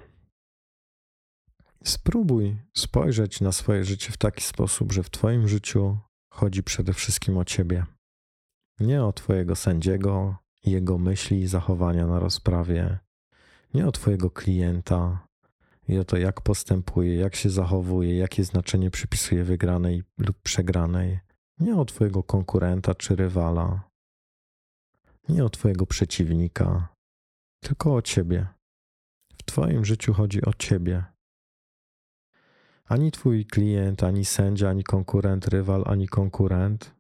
spróbuj 1.84 2.58
spojrzeć 2.74 3.42
na 3.42 3.52
swoje 3.52 3.84
życie 3.84 4.12
w 4.12 4.18
taki 4.18 4.44
sposób, 4.44 4.92
że 4.92 5.04
w 5.04 5.10
Twoim 5.10 5.48
życiu 5.48 5.98
chodzi 6.30 6.64
przede 6.64 6.94
wszystkim 6.94 7.38
o 7.38 7.46
Ciebie. 7.46 7.86
Nie 8.80 9.04
o 9.04 9.14
Twojego 9.14 9.56
sędziego, 9.56 10.43
jego 10.66 10.98
myśli 10.98 11.42
i 11.42 11.48
zachowania 11.48 12.08
na 12.08 12.20
rozprawie, 12.20 13.00
nie 13.74 13.88
o 13.88 13.92
Twojego 13.92 14.32
klienta, 14.32 15.28
i 15.88 15.98
o 15.98 16.04
to, 16.04 16.18
jak 16.18 16.42
postępuje, 16.42 17.16
jak 17.16 17.36
się 17.36 17.50
zachowuje, 17.50 18.18
jakie 18.18 18.44
znaczenie 18.44 18.92
przypisuje 18.92 19.44
wygranej 19.44 20.04
lub 20.18 20.42
przegranej. 20.42 21.20
Nie 21.60 21.76
o 21.76 21.86
Twojego 21.86 22.24
konkurenta 22.24 22.96
czy 22.96 23.16
rywala, 23.16 23.90
nie 25.30 25.46
o 25.46 25.50
Twojego 25.50 25.86
przeciwnika, 25.86 26.88
tylko 27.60 27.96
o 27.96 28.02
Ciebie. 28.02 28.48
W 29.38 29.44
Twoim 29.44 29.86
życiu 29.86 30.14
chodzi 30.14 30.46
o 30.46 30.54
Ciebie. 30.54 31.04
Ani 32.86 33.12
Twój 33.12 33.46
klient, 33.46 34.04
ani 34.04 34.26
sędzia, 34.26 34.70
ani 34.70 34.84
konkurent, 34.84 35.48
rywal, 35.48 35.84
ani 35.88 36.08
konkurent 36.08 36.96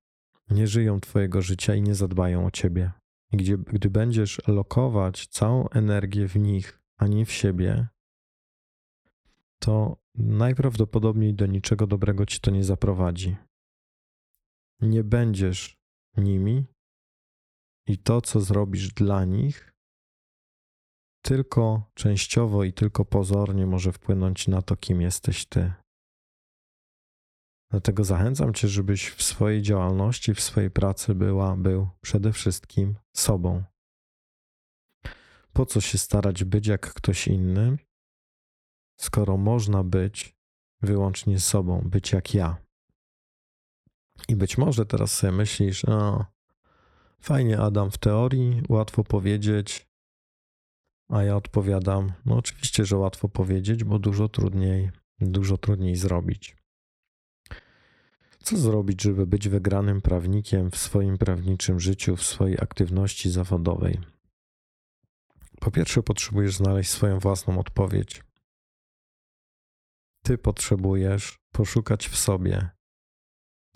nie 0.49 0.67
żyją 0.67 0.99
Twojego 0.99 1.41
życia 1.41 1.76
i 1.76 1.82
nie 1.82 1.95
zadbają 1.95 2.45
o 2.45 2.52
Ciebie. 2.52 2.91
Gdzie, 3.34 3.58
gdy 3.58 3.89
będziesz 3.89 4.41
lokować 4.48 5.28
całą 5.28 5.69
energię 5.69 6.28
w 6.28 6.36
nich, 6.36 6.82
a 6.98 7.08
nie 7.08 7.26
w 7.26 7.32
siebie, 7.32 7.88
to 9.60 9.98
najprawdopodobniej 10.15 11.34
do 11.34 11.46
niczego 11.46 11.88
dobrego 11.88 12.26
ci 12.26 12.39
to 12.39 12.52
nie 12.52 12.63
zaprowadzi. 12.63 13.36
Nie 14.82 15.04
będziesz 15.04 15.78
nimi 16.17 16.65
i 17.88 17.98
to, 17.98 18.22
co 18.22 18.41
zrobisz 18.41 18.93
dla 18.93 19.26
nich, 19.26 19.74
tylko 21.22 21.91
częściowo 21.93 22.63
i 22.63 22.74
tylko 22.74 23.06
pozornie 23.06 23.65
może 23.65 23.91
wpłynąć 23.91 24.48
na 24.48 24.62
to, 24.62 24.78
kim 24.78 25.02
jesteś 25.02 25.46
ty. 25.46 25.74
Dlatego 27.74 28.04
zachęcam 28.04 28.54
cię, 28.54 28.68
żebyś 28.68 29.10
w 29.10 29.24
swojej 29.24 29.62
działalności, 29.62 30.34
w 30.34 30.42
swojej 30.42 30.72
pracy 30.72 31.16
była, 31.16 31.56
był 31.56 31.90
przede 32.02 32.34
wszystkim 32.34 32.96
sobą. 33.16 33.64
Po 35.54 35.66
co 35.66 35.82
się 35.82 35.98
starać 35.98 36.44
być 36.44 36.68
jak 36.68 36.94
ktoś 36.94 37.28
inny, 37.28 37.78
skoro 39.00 39.38
można 39.38 39.84
być 39.84 40.36
wyłącznie 40.82 41.40
sobą, 41.40 41.82
być 41.82 42.12
jak 42.12 42.34
ja. 42.34 42.58
I 44.28 44.36
być 44.36 44.58
może 44.58 44.86
teraz 44.86 45.12
sobie 45.12 45.34
myślisz, 45.34 45.84
no 45.84 46.26
fajnie 47.22 47.60
Adam 47.60 47.92
w 47.92 47.98
teorii, 47.98 48.62
łatwo 48.70 49.04
powiedzieć, 49.04 49.88
a 51.10 51.24
ja 51.24 51.36
odpowiadam, 51.36 52.14
no 52.26 52.38
oczywiście, 52.38 52.86
że 52.86 52.98
łatwo 52.98 53.30
powiedzieć, 53.30 53.84
bo 53.84 54.00
dużo 54.00 54.30
trudniej, 54.30 54.92
dużo 55.20 55.58
trudniej 55.58 55.96
zrobić. 55.96 56.62
Co 58.43 58.58
zrobić, 58.58 59.01
żeby 59.01 59.27
być 59.27 59.49
wygranym 59.49 60.01
prawnikiem 60.01 60.71
w 60.71 60.77
swoim 60.77 61.17
prawniczym 61.17 61.79
życiu, 61.79 62.15
w 62.15 62.23
swojej 62.23 62.58
aktywności 62.62 63.29
zawodowej? 63.29 63.99
Po 65.60 65.71
pierwsze, 65.71 66.03
potrzebujesz 66.03 66.56
znaleźć 66.56 66.89
swoją 66.89 67.19
własną 67.19 67.60
odpowiedź 67.60 68.23
ty 70.23 70.38
potrzebujesz 70.38 71.39
poszukać 71.51 72.08
w 72.08 72.15
sobie, 72.15 72.69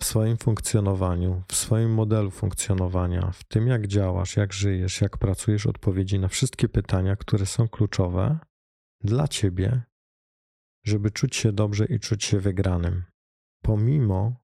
w 0.00 0.04
swoim 0.04 0.36
funkcjonowaniu, 0.36 1.42
w 1.48 1.54
swoim 1.54 1.94
modelu 1.94 2.30
funkcjonowania, 2.30 3.30
w 3.30 3.44
tym 3.44 3.66
jak 3.66 3.86
działasz, 3.86 4.36
jak 4.36 4.52
żyjesz, 4.52 5.00
jak 5.00 5.18
pracujesz, 5.18 5.66
odpowiedzi 5.66 6.18
na 6.18 6.28
wszystkie 6.28 6.68
pytania, 6.68 7.16
które 7.16 7.46
są 7.46 7.68
kluczowe 7.68 8.38
dla 9.04 9.28
ciebie, 9.28 9.82
żeby 10.84 11.10
czuć 11.10 11.36
się 11.36 11.52
dobrze 11.52 11.84
i 11.84 12.00
czuć 12.00 12.24
się 12.24 12.40
wygranym. 12.40 13.04
Pomimo 13.62 14.36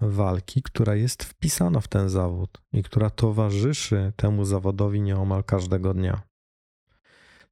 walki, 0.00 0.62
która 0.62 0.94
jest 0.94 1.24
wpisana 1.24 1.80
w 1.80 1.88
ten 1.88 2.08
zawód 2.08 2.62
i 2.72 2.82
która 2.82 3.10
towarzyszy 3.10 4.12
temu 4.16 4.44
zawodowi 4.44 5.02
nieomal 5.02 5.44
każdego 5.44 5.94
dnia. 5.94 6.22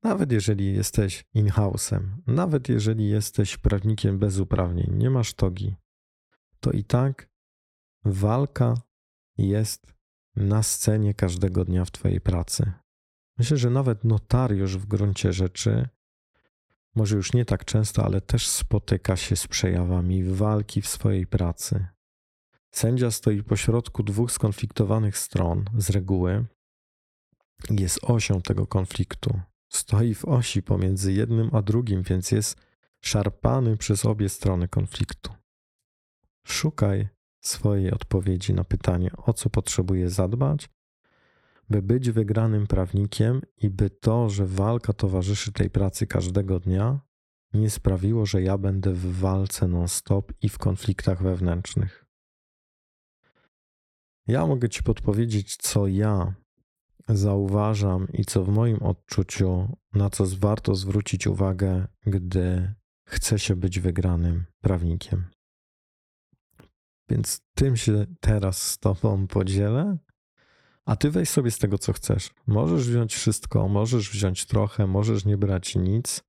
Nawet 0.03 0.33
jeżeli 0.33 0.75
jesteś 0.75 1.25
in-house'em, 1.35 2.03
nawet 2.27 2.69
jeżeli 2.69 3.09
jesteś 3.09 3.57
prawnikiem 3.57 4.19
bez 4.19 4.39
uprawnień, 4.39 4.95
nie 4.95 5.11
masz 5.11 5.35
togi, 5.35 5.77
to 6.61 6.71
i 6.71 6.85
tak 6.85 7.29
walka 8.05 8.75
jest 9.39 9.87
na 10.37 10.63
scenie 10.63 11.15
każdego 11.15 11.65
dnia 11.65 11.85
w 11.85 11.91
Twojej 11.91 12.21
pracy. 12.21 12.73
Myślę, 13.39 13.57
że 13.57 13.71
nawet 13.71 14.05
notariusz 14.05 14.77
w 14.77 14.87
gruncie 14.87 15.33
rzeczy, 15.33 15.89
może 16.95 17.17
już 17.17 17.33
nie 17.33 17.45
tak 17.45 17.65
często, 17.65 18.05
ale 18.05 18.21
też 18.21 18.49
spotyka 18.49 19.17
się 19.17 19.37
z 19.37 19.47
przejawami 19.47 20.25
walki 20.25 20.83
w 20.83 20.89
swojej 20.89 21.27
pracy. 21.27 21.87
Sędzia 22.79 23.11
stoi 23.11 23.43
pośrodku 23.43 24.03
dwóch 24.03 24.33
skonfliktowanych 24.33 25.19
stron 25.19 25.65
z 25.79 25.91
reguły. 25.91 26.47
Jest 27.71 27.99
osią 28.03 28.43
tego 28.43 28.67
konfliktu. 28.67 29.41
Stoi 29.69 30.15
w 30.15 30.25
osi 30.25 30.63
pomiędzy 30.63 31.13
jednym 31.13 31.51
a 31.53 31.63
drugim, 31.63 32.03
więc 32.03 32.31
jest 32.31 32.57
szarpany 33.01 33.77
przez 33.77 34.05
obie 34.05 34.29
strony 34.29 34.69
konfliktu. 34.69 35.33
Szukaj 36.47 37.09
swojej 37.41 37.93
odpowiedzi 37.93 38.55
na 38.55 38.65
pytanie, 38.65 39.11
o 39.17 39.33
co 39.33 39.51
potrzebuje 39.51 40.11
zadbać, 40.11 40.69
by 41.71 41.83
być 41.83 42.11
wygranym 42.11 42.67
prawnikiem 42.67 43.43
i 43.57 43.71
by 43.71 43.91
to, 43.91 44.31
że 44.31 44.47
walka 44.47 44.93
towarzyszy 44.93 45.53
tej 45.53 45.71
pracy 45.71 46.07
każdego 46.07 46.61
dnia, 46.61 47.01
nie 47.55 47.71
sprawiło, 47.71 48.27
że 48.27 48.43
ja 48.43 48.59
będę 48.59 48.93
w 48.93 49.19
walce 49.21 49.69
non-stop 49.69 50.33
i 50.43 50.49
w 50.49 50.59
konfliktach 50.59 51.23
wewnętrznych. 51.23 52.08
Ja 54.29 54.47
mogę 54.47 54.69
Ci 54.69 54.83
podpowiedzieć, 54.83 55.57
co 55.57 55.87
ja 55.87 56.35
zauważam 57.09 58.09
i 58.13 58.25
co 58.25 58.45
w 58.45 58.49
moim 58.49 58.83
odczuciu, 58.83 59.77
na 59.95 60.11
co 60.11 60.25
warto 60.39 60.75
zwrócić 60.75 61.27
uwagę, 61.27 61.87
gdy 62.07 62.75
chce 63.05 63.39
się 63.39 63.57
być 63.57 63.81
wygranym 63.81 64.45
prawnikiem. 64.61 65.25
Więc 67.11 67.41
tym 67.55 67.77
się 67.77 68.07
teraz 68.21 68.63
z 68.63 68.79
Tobą 68.79 69.27
podzielę, 69.27 69.99
a 70.85 70.97
Ty 70.97 71.11
weź 71.11 71.29
sobie 71.29 71.51
z 71.51 71.59
tego, 71.59 71.79
co 71.79 71.93
chcesz. 71.93 72.31
Możesz 72.47 72.89
wziąć 72.89 73.15
wszystko, 73.15 73.69
możesz 73.69 74.11
wziąć 74.11 74.47
trochę, 74.47 74.87
możesz 74.87 75.25
nie 75.25 75.37
brać 75.37 75.77
nic. 75.77 76.23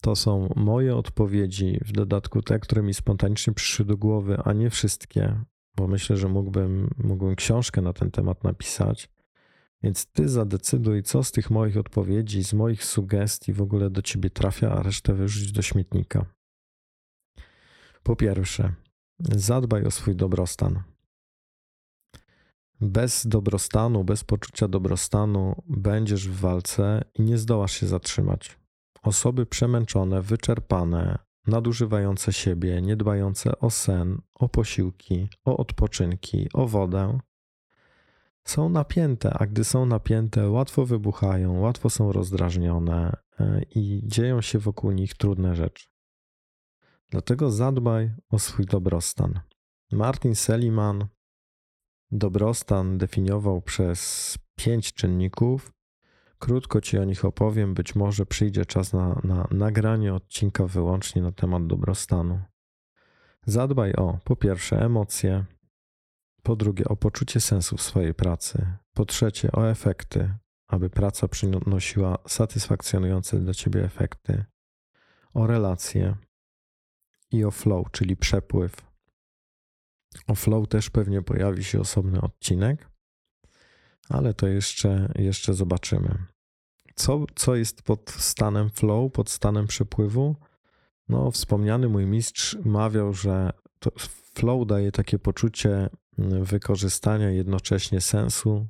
To 0.00 0.16
są 0.16 0.52
moje 0.56 0.96
odpowiedzi, 0.96 1.80
w 1.84 1.92
dodatku 1.92 2.42
te, 2.42 2.58
które 2.58 2.82
mi 2.82 2.94
spontanicznie 2.94 3.52
przyszły 3.52 3.84
do 3.84 3.96
głowy, 3.96 4.38
a 4.44 4.52
nie 4.52 4.70
wszystkie, 4.70 5.44
bo 5.76 5.88
myślę, 5.88 6.16
że 6.16 6.28
mógłbym, 6.28 6.90
mógłbym 6.98 7.36
książkę 7.36 7.80
na 7.80 7.92
ten 7.92 8.10
temat 8.10 8.44
napisać. 8.44 9.08
Więc 9.82 10.06
ty 10.06 10.28
zadecyduj, 10.28 11.02
co 11.02 11.24
z 11.24 11.32
tych 11.32 11.50
moich 11.50 11.76
odpowiedzi, 11.76 12.44
z 12.44 12.52
moich 12.52 12.84
sugestii 12.84 13.52
w 13.52 13.62
ogóle 13.62 13.90
do 13.90 14.02
ciebie 14.02 14.30
trafia, 14.30 14.72
a 14.72 14.82
resztę 14.82 15.14
wyrzuć 15.14 15.52
do 15.52 15.62
śmietnika. 15.62 16.26
Po 18.02 18.16
pierwsze, 18.16 18.74
zadbaj 19.18 19.84
o 19.84 19.90
swój 19.90 20.16
dobrostan. 20.16 20.82
Bez 22.80 23.26
dobrostanu, 23.26 24.04
bez 24.04 24.24
poczucia 24.24 24.68
dobrostanu 24.68 25.62
będziesz 25.66 26.28
w 26.28 26.40
walce 26.40 27.04
i 27.14 27.22
nie 27.22 27.38
zdołasz 27.38 27.72
się 27.72 27.86
zatrzymać. 27.86 28.58
Osoby 29.02 29.46
przemęczone, 29.46 30.22
wyczerpane, 30.22 31.18
nadużywające 31.46 32.32
siebie, 32.32 32.82
niedbające 32.82 33.58
o 33.58 33.70
sen, 33.70 34.22
o 34.34 34.48
posiłki, 34.48 35.28
o 35.44 35.56
odpoczynki, 35.56 36.48
o 36.52 36.66
wodę, 36.66 37.18
są 38.44 38.68
napięte, 38.68 39.34
a 39.34 39.46
gdy 39.46 39.64
są 39.64 39.86
napięte, 39.86 40.50
łatwo 40.50 40.86
wybuchają, 40.86 41.60
łatwo 41.60 41.90
są 41.90 42.12
rozdrażnione 42.12 43.16
e, 43.40 43.62
i 43.74 44.02
dzieją 44.04 44.40
się 44.40 44.58
wokół 44.58 44.92
nich 44.92 45.14
trudne 45.14 45.56
rzeczy. 45.56 45.88
Dlatego 47.10 47.50
zadbaj 47.50 48.10
o 48.30 48.38
swój 48.38 48.66
dobrostan. 48.66 49.40
Martin 49.92 50.34
Seliman 50.34 51.06
dobrostan 52.10 52.98
definiował 52.98 53.62
przez 53.62 54.38
pięć 54.56 54.92
czynników. 54.92 55.72
Krótko 56.42 56.80
ci 56.80 56.98
o 56.98 57.04
nich 57.04 57.24
opowiem, 57.24 57.74
być 57.74 57.94
może 57.94 58.26
przyjdzie 58.26 58.66
czas 58.66 58.92
na, 58.92 59.20
na 59.24 59.48
nagranie 59.50 60.14
odcinka 60.14 60.66
wyłącznie 60.66 61.22
na 61.22 61.32
temat 61.32 61.66
dobrostanu. 61.66 62.40
Zadbaj 63.46 63.92
o 63.92 64.18
po 64.24 64.36
pierwsze 64.36 64.84
emocje, 64.84 65.44
po 66.42 66.56
drugie 66.56 66.84
o 66.84 66.96
poczucie 66.96 67.40
sensu 67.40 67.76
w 67.76 67.82
swojej 67.82 68.14
pracy, 68.14 68.66
po 68.94 69.04
trzecie 69.04 69.52
o 69.52 69.70
efekty, 69.70 70.34
aby 70.68 70.90
praca 70.90 71.28
przynosiła 71.28 72.18
satysfakcjonujące 72.28 73.40
dla 73.40 73.54
ciebie 73.54 73.84
efekty, 73.84 74.44
o 75.34 75.46
relacje 75.46 76.16
i 77.30 77.44
o 77.44 77.50
flow, 77.50 77.90
czyli 77.90 78.16
przepływ. 78.16 78.76
O 80.26 80.34
flow 80.34 80.68
też 80.68 80.90
pewnie 80.90 81.22
pojawi 81.22 81.64
się 81.64 81.80
osobny 81.80 82.20
odcinek, 82.20 82.90
ale 84.08 84.34
to 84.34 84.48
jeszcze, 84.48 85.12
jeszcze 85.14 85.54
zobaczymy. 85.54 86.31
Co, 86.94 87.24
co 87.34 87.56
jest 87.56 87.82
pod 87.82 88.10
stanem 88.10 88.70
flow, 88.70 89.12
pod 89.12 89.30
stanem 89.30 89.66
przepływu? 89.66 90.36
No, 91.08 91.30
wspomniany 91.30 91.88
mój 91.88 92.06
mistrz 92.06 92.58
mawiał, 92.64 93.12
że 93.12 93.50
flow 94.34 94.66
daje 94.66 94.92
takie 94.92 95.18
poczucie 95.18 95.90
wykorzystania 96.18 97.30
jednocześnie 97.30 98.00
sensu, 98.00 98.66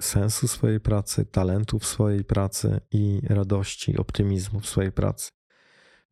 sensu 0.00 0.48
swojej 0.48 0.80
pracy, 0.80 1.24
talentu 1.24 1.78
w 1.78 1.86
swojej 1.86 2.24
pracy 2.24 2.80
i 2.90 3.20
radości, 3.24 3.96
optymizmu 3.96 4.60
w 4.60 4.66
swojej 4.66 4.92
pracy. 4.92 5.30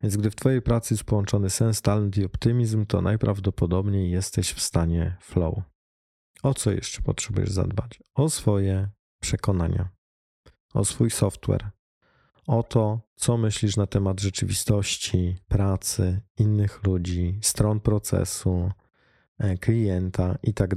Więc 0.01 0.17
gdy 0.17 0.31
w 0.31 0.35
Twojej 0.35 0.61
pracy 0.61 0.93
jest 0.93 1.03
połączony 1.03 1.49
sens, 1.49 1.81
talent 1.81 2.17
i 2.17 2.25
optymizm, 2.25 2.85
to 2.85 3.01
najprawdopodobniej 3.01 4.11
jesteś 4.11 4.53
w 4.53 4.61
stanie 4.61 5.17
flow. 5.21 5.55
O 6.43 6.53
co 6.53 6.71
jeszcze 6.71 7.01
potrzebujesz 7.01 7.51
zadbać? 7.51 8.03
O 8.15 8.29
swoje 8.29 8.89
przekonania, 9.21 9.89
o 10.75 10.85
swój 10.85 11.11
software, 11.11 11.71
o 12.47 12.63
to, 12.63 12.99
co 13.15 13.37
myślisz 13.37 13.77
na 13.77 13.87
temat 13.87 14.21
rzeczywistości, 14.21 15.37
pracy, 15.47 16.21
innych 16.37 16.83
ludzi, 16.83 17.39
stron 17.41 17.79
procesu, 17.79 18.69
E, 19.39 19.57
klienta 19.57 20.37
i 20.43 20.53
tak. 20.53 20.75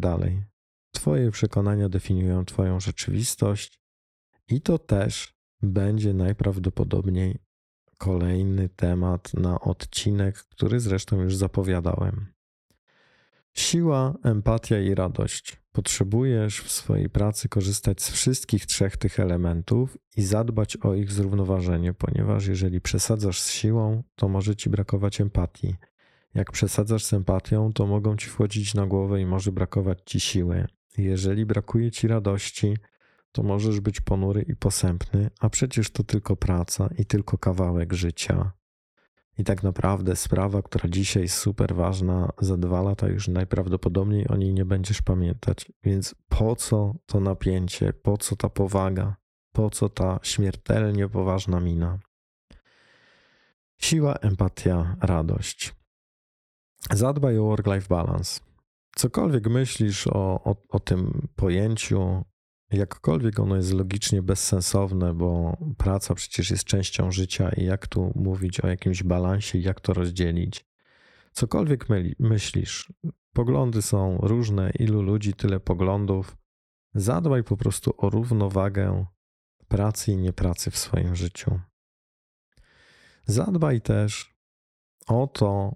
Twoje 0.93 1.31
przekonania 1.31 1.89
definiują 1.89 2.45
Twoją 2.45 2.81
rzeczywistość 2.81 3.81
i 4.49 4.61
to 4.61 4.79
też 4.79 5.35
będzie 5.63 6.15
najprawdopodobniej 6.15 7.39
kolejny 7.99 8.69
temat 8.69 9.35
na 9.35 9.61
odcinek, 9.61 10.37
który 10.37 10.81
zresztą 10.81 11.21
już 11.21 11.37
zapowiadałem. 11.37 12.27
Siła, 13.55 14.15
empatia 14.25 14.81
i 14.81 14.95
radość. 14.95 15.63
Potrzebujesz 15.73 16.61
w 16.61 16.71
swojej 16.71 17.11
pracy 17.11 17.49
korzystać 17.49 18.03
z 18.03 18.11
wszystkich 18.11 18.67
trzech 18.67 18.97
tych 18.97 19.21
elementów 19.21 19.99
i 20.17 20.23
zadbać 20.23 20.77
o 20.77 20.95
ich 20.95 21.13
zrównoważenie, 21.13 21.95
ponieważ 21.95 22.47
jeżeli 22.47 22.81
przesadzasz 22.81 23.41
z 23.41 23.51
siłą, 23.51 24.03
to 24.17 24.29
może 24.29 24.57
ci 24.57 24.71
brakować 24.71 25.21
empatii. 25.21 25.75
Jak 26.35 26.53
przesadzasz 26.53 27.05
z 27.05 27.13
empatią, 27.13 27.73
to 27.73 27.87
mogą 27.87 28.17
ci 28.17 28.27
wchodzić 28.27 28.75
na 28.75 28.87
głowę 28.87 29.21
i 29.21 29.27
może 29.27 29.53
brakować 29.53 29.99
ci 30.05 30.21
siły. 30.21 30.67
Jeżeli 30.99 31.47
brakuje 31.47 31.91
ci 31.91 32.09
radości, 32.09 32.77
to 33.33 33.43
możesz 33.43 33.81
być 33.81 34.01
ponury 34.01 34.43
i 34.43 34.57
posępny, 34.57 35.31
a 35.41 35.51
przecież 35.51 35.91
to 35.91 36.05
tylko 36.05 36.37
praca 36.37 36.89
i 36.99 37.07
tylko 37.07 37.39
kawałek 37.39 37.93
życia. 37.93 38.53
I 39.39 39.45
tak 39.45 39.63
naprawdę 39.63 40.17
sprawa, 40.17 40.63
która 40.63 40.89
dzisiaj 40.89 41.23
jest 41.23 41.37
super 41.37 41.75
ważna, 41.75 42.33
za 42.39 42.57
dwa 42.57 42.83
lata 42.83 43.09
już 43.09 43.29
najprawdopodobniej 43.29 44.29
o 44.29 44.37
niej 44.37 44.55
nie 44.55 44.65
będziesz 44.65 45.03
pamiętać. 45.03 45.73
Więc 45.85 46.15
po 46.29 46.57
co 46.57 46.95
to 47.07 47.21
napięcie, 47.21 47.93
po 47.93 48.17
co 48.17 48.37
ta 48.37 48.49
powaga, 48.49 49.17
po 49.53 49.71
co 49.71 49.89
ta 49.89 50.21
śmiertelnie 50.23 51.09
poważna 51.09 51.61
mina? 51.61 51.99
Siła, 53.79 54.15
empatia, 54.15 54.97
radość. 55.01 55.75
Zadbaj 56.93 57.39
o 57.39 57.43
work-life 57.43 57.89
balance. 57.89 58.41
Cokolwiek 58.97 59.47
myślisz 59.47 60.07
o, 60.07 60.45
o, 60.45 60.57
o 60.69 60.81
tym 60.81 61.29
pojęciu, 61.37 62.25
jakkolwiek 62.71 63.41
ono 63.41 63.57
jest 63.57 63.73
logicznie 63.73 64.23
bezsensowne, 64.23 65.15
bo 65.15 65.57
praca 65.77 66.15
przecież 66.15 66.51
jest 66.51 66.65
częścią 66.65 67.13
życia 67.13 67.51
i 67.57 67.65
jak 67.65 67.87
tu 67.87 68.13
mówić 68.15 68.61
o 68.61 68.69
jakimś 68.69 69.03
balansie, 69.03 69.59
jak 69.59 69.81
to 69.81 69.95
rozdzielić. 69.95 70.69
Cokolwiek 71.33 71.87
myślisz, 72.19 72.93
poglądy 73.33 73.83
są 73.83 74.19
różne, 74.23 74.71
ilu 74.79 75.03
ludzi, 75.03 75.35
tyle 75.35 75.61
poglądów. 75.61 76.37
Zadbaj 76.95 77.45
po 77.45 77.57
prostu 77.57 77.95
o 77.97 78.11
równowagę 78.11 79.07
pracy 79.69 80.13
i 80.13 80.17
niepracy 80.17 80.71
w 80.71 80.79
swoim 80.79 81.17
życiu. 81.17 81.61
Zadbaj 83.27 83.81
też 83.81 84.35
o 85.07 85.27
to, 85.27 85.75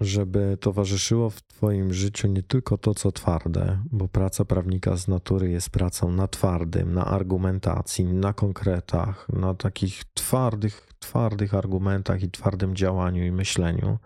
żeby 0.00 0.58
towarzyszyło 0.60 1.30
w 1.30 1.42
Twoim 1.42 1.92
życiu 1.94 2.28
nie 2.28 2.42
tylko 2.42 2.78
to, 2.78 2.94
co 2.94 3.12
twarde, 3.12 3.82
bo 3.92 4.08
praca 4.08 4.44
prawnika 4.44 4.96
z 4.96 5.08
natury 5.08 5.50
jest 5.50 5.70
pracą 5.70 6.12
na 6.12 6.28
twardym, 6.28 6.94
na 6.94 7.04
argumentacji, 7.04 8.04
na 8.04 8.32
konkretach, 8.32 9.28
na 9.28 9.54
takich 9.54 10.04
twardych, 10.14 10.88
twardych 10.98 11.54
argumentach 11.54 12.22
i 12.22 12.30
twardym 12.30 12.76
działaniu 12.76 13.24
i 13.24 13.32
myśleniu. 13.32 13.98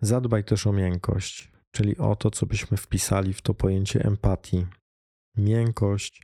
Zadbaj 0.00 0.44
też 0.44 0.66
o 0.66 0.72
miękkość, 0.72 1.52
czyli 1.70 1.98
o 1.98 2.16
to, 2.16 2.30
co 2.30 2.46
byśmy 2.46 2.76
wpisali 2.76 3.34
w 3.34 3.42
to 3.42 3.54
pojęcie 3.54 4.04
empatii. 4.04 4.66
Miękkość, 5.36 6.22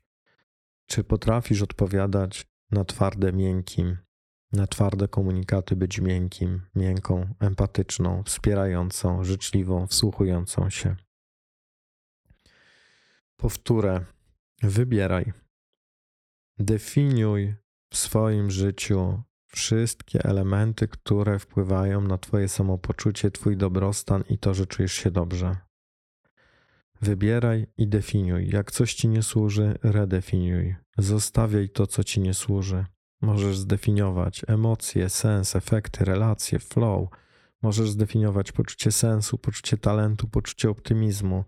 czy 0.86 1.04
potrafisz 1.04 1.62
odpowiadać 1.62 2.46
na 2.70 2.84
twarde 2.84 3.32
miękkim, 3.32 3.96
na 4.52 4.66
twarde 4.66 5.08
komunikaty 5.08 5.76
być 5.76 6.00
miękkim, 6.00 6.60
miękką, 6.74 7.34
empatyczną, 7.40 8.22
wspierającą, 8.22 9.24
życzliwą, 9.24 9.86
wsłuchującą 9.86 10.70
się. 10.70 10.96
Powtórę. 13.36 14.04
Wybieraj. 14.62 15.32
Definiuj 16.58 17.54
w 17.92 17.96
swoim 17.96 18.50
życiu 18.50 19.22
wszystkie 19.46 20.24
elementy, 20.24 20.88
które 20.88 21.38
wpływają 21.38 22.00
na 22.00 22.18
Twoje 22.18 22.48
samopoczucie, 22.48 23.30
Twój 23.30 23.56
dobrostan 23.56 24.24
i 24.28 24.38
to, 24.38 24.54
że 24.54 24.66
czujesz 24.66 24.92
się 24.92 25.10
dobrze. 25.10 25.56
Wybieraj 27.00 27.66
i 27.76 27.88
definiuj. 27.88 28.48
Jak 28.48 28.72
coś 28.72 28.94
ci 28.94 29.08
nie 29.08 29.22
służy, 29.22 29.78
redefiniuj. 29.82 30.76
Zostawiaj 30.98 31.68
to, 31.68 31.86
co 31.86 32.04
ci 32.04 32.20
nie 32.20 32.34
służy. 32.34 32.84
Możesz 33.26 33.58
zdefiniować 33.58 34.42
emocje, 34.46 35.08
sens, 35.08 35.56
efekty, 35.56 36.04
relacje, 36.04 36.58
flow. 36.58 37.08
Możesz 37.62 37.90
zdefiniować 37.90 38.52
poczucie 38.52 38.92
sensu, 38.92 39.38
poczucie 39.38 39.78
talentu, 39.78 40.28
poczucie 40.28 40.70
optymizmu. 40.70 41.44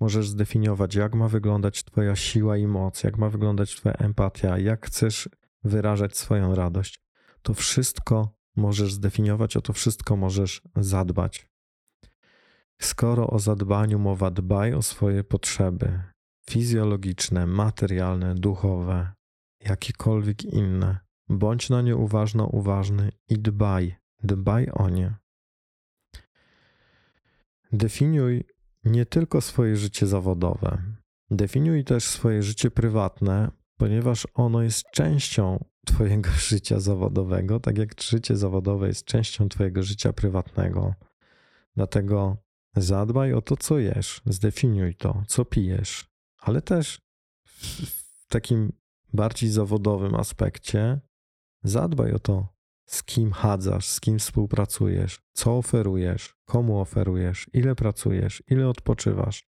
Możesz 0.00 0.28
zdefiniować, 0.28 0.94
jak 0.94 1.14
ma 1.14 1.28
wyglądać 1.28 1.84
Twoja 1.84 2.16
siła 2.16 2.56
i 2.56 2.66
moc, 2.66 3.02
jak 3.02 3.18
ma 3.18 3.28
wyglądać 3.28 3.76
Twoja 3.76 3.94
empatia, 3.94 4.58
jak 4.58 4.86
chcesz 4.86 5.28
wyrażać 5.64 6.16
swoją 6.16 6.54
radość. 6.54 7.00
To 7.42 7.54
wszystko 7.54 8.34
możesz 8.56 8.92
zdefiniować, 8.92 9.56
o 9.56 9.60
to 9.60 9.72
wszystko 9.72 10.16
możesz 10.16 10.62
zadbać. 10.76 11.48
Skoro 12.80 13.26
o 13.26 13.38
zadbaniu 13.38 13.98
mowa, 13.98 14.30
dbaj 14.30 14.74
o 14.74 14.82
swoje 14.82 15.24
potrzeby 15.24 16.02
fizjologiczne, 16.50 17.46
materialne, 17.46 18.34
duchowe, 18.34 19.12
jakiekolwiek 19.60 20.44
inne. 20.44 21.11
Bądź 21.32 21.70
na 21.70 21.82
nie 21.82 21.96
uważno 21.96 22.46
uważny 22.46 23.12
i 23.28 23.38
dbaj, 23.38 23.96
dbaj 24.22 24.70
o 24.72 24.88
nie. 24.88 25.14
Definiuj 27.72 28.44
nie 28.84 29.06
tylko 29.06 29.40
swoje 29.40 29.76
życie 29.76 30.06
zawodowe, 30.06 30.82
definiuj 31.30 31.84
też 31.84 32.04
swoje 32.04 32.42
życie 32.42 32.70
prywatne, 32.70 33.50
ponieważ 33.76 34.26
ono 34.34 34.62
jest 34.62 34.84
częścią 34.92 35.64
Twojego 35.86 36.30
życia 36.48 36.80
zawodowego, 36.80 37.60
tak 37.60 37.78
jak 37.78 38.02
życie 38.02 38.36
zawodowe 38.36 38.88
jest 38.88 39.04
częścią 39.04 39.48
Twojego 39.48 39.82
życia 39.82 40.12
prywatnego. 40.12 40.94
Dlatego 41.76 42.36
zadbaj 42.76 43.32
o 43.32 43.42
to, 43.42 43.56
co 43.56 43.78
jesz, 43.78 44.22
zdefiniuj 44.26 44.94
to, 44.94 45.22
co 45.26 45.44
pijesz, 45.44 46.10
ale 46.38 46.62
też 46.62 47.00
w 47.44 48.26
takim 48.28 48.72
bardziej 49.12 49.50
zawodowym 49.50 50.14
aspekcie 50.14 51.00
zadbaj 51.62 52.12
o 52.12 52.18
to, 52.18 52.48
z 52.86 53.02
kim 53.02 53.32
chadzasz, 53.32 53.86
z 53.86 54.00
kim 54.00 54.18
współpracujesz, 54.18 55.20
co 55.32 55.56
oferujesz, 55.56 56.34
komu 56.44 56.80
oferujesz, 56.80 57.50
ile 57.52 57.74
pracujesz, 57.74 58.42
ile 58.48 58.68
odpoczywasz. 58.68 59.48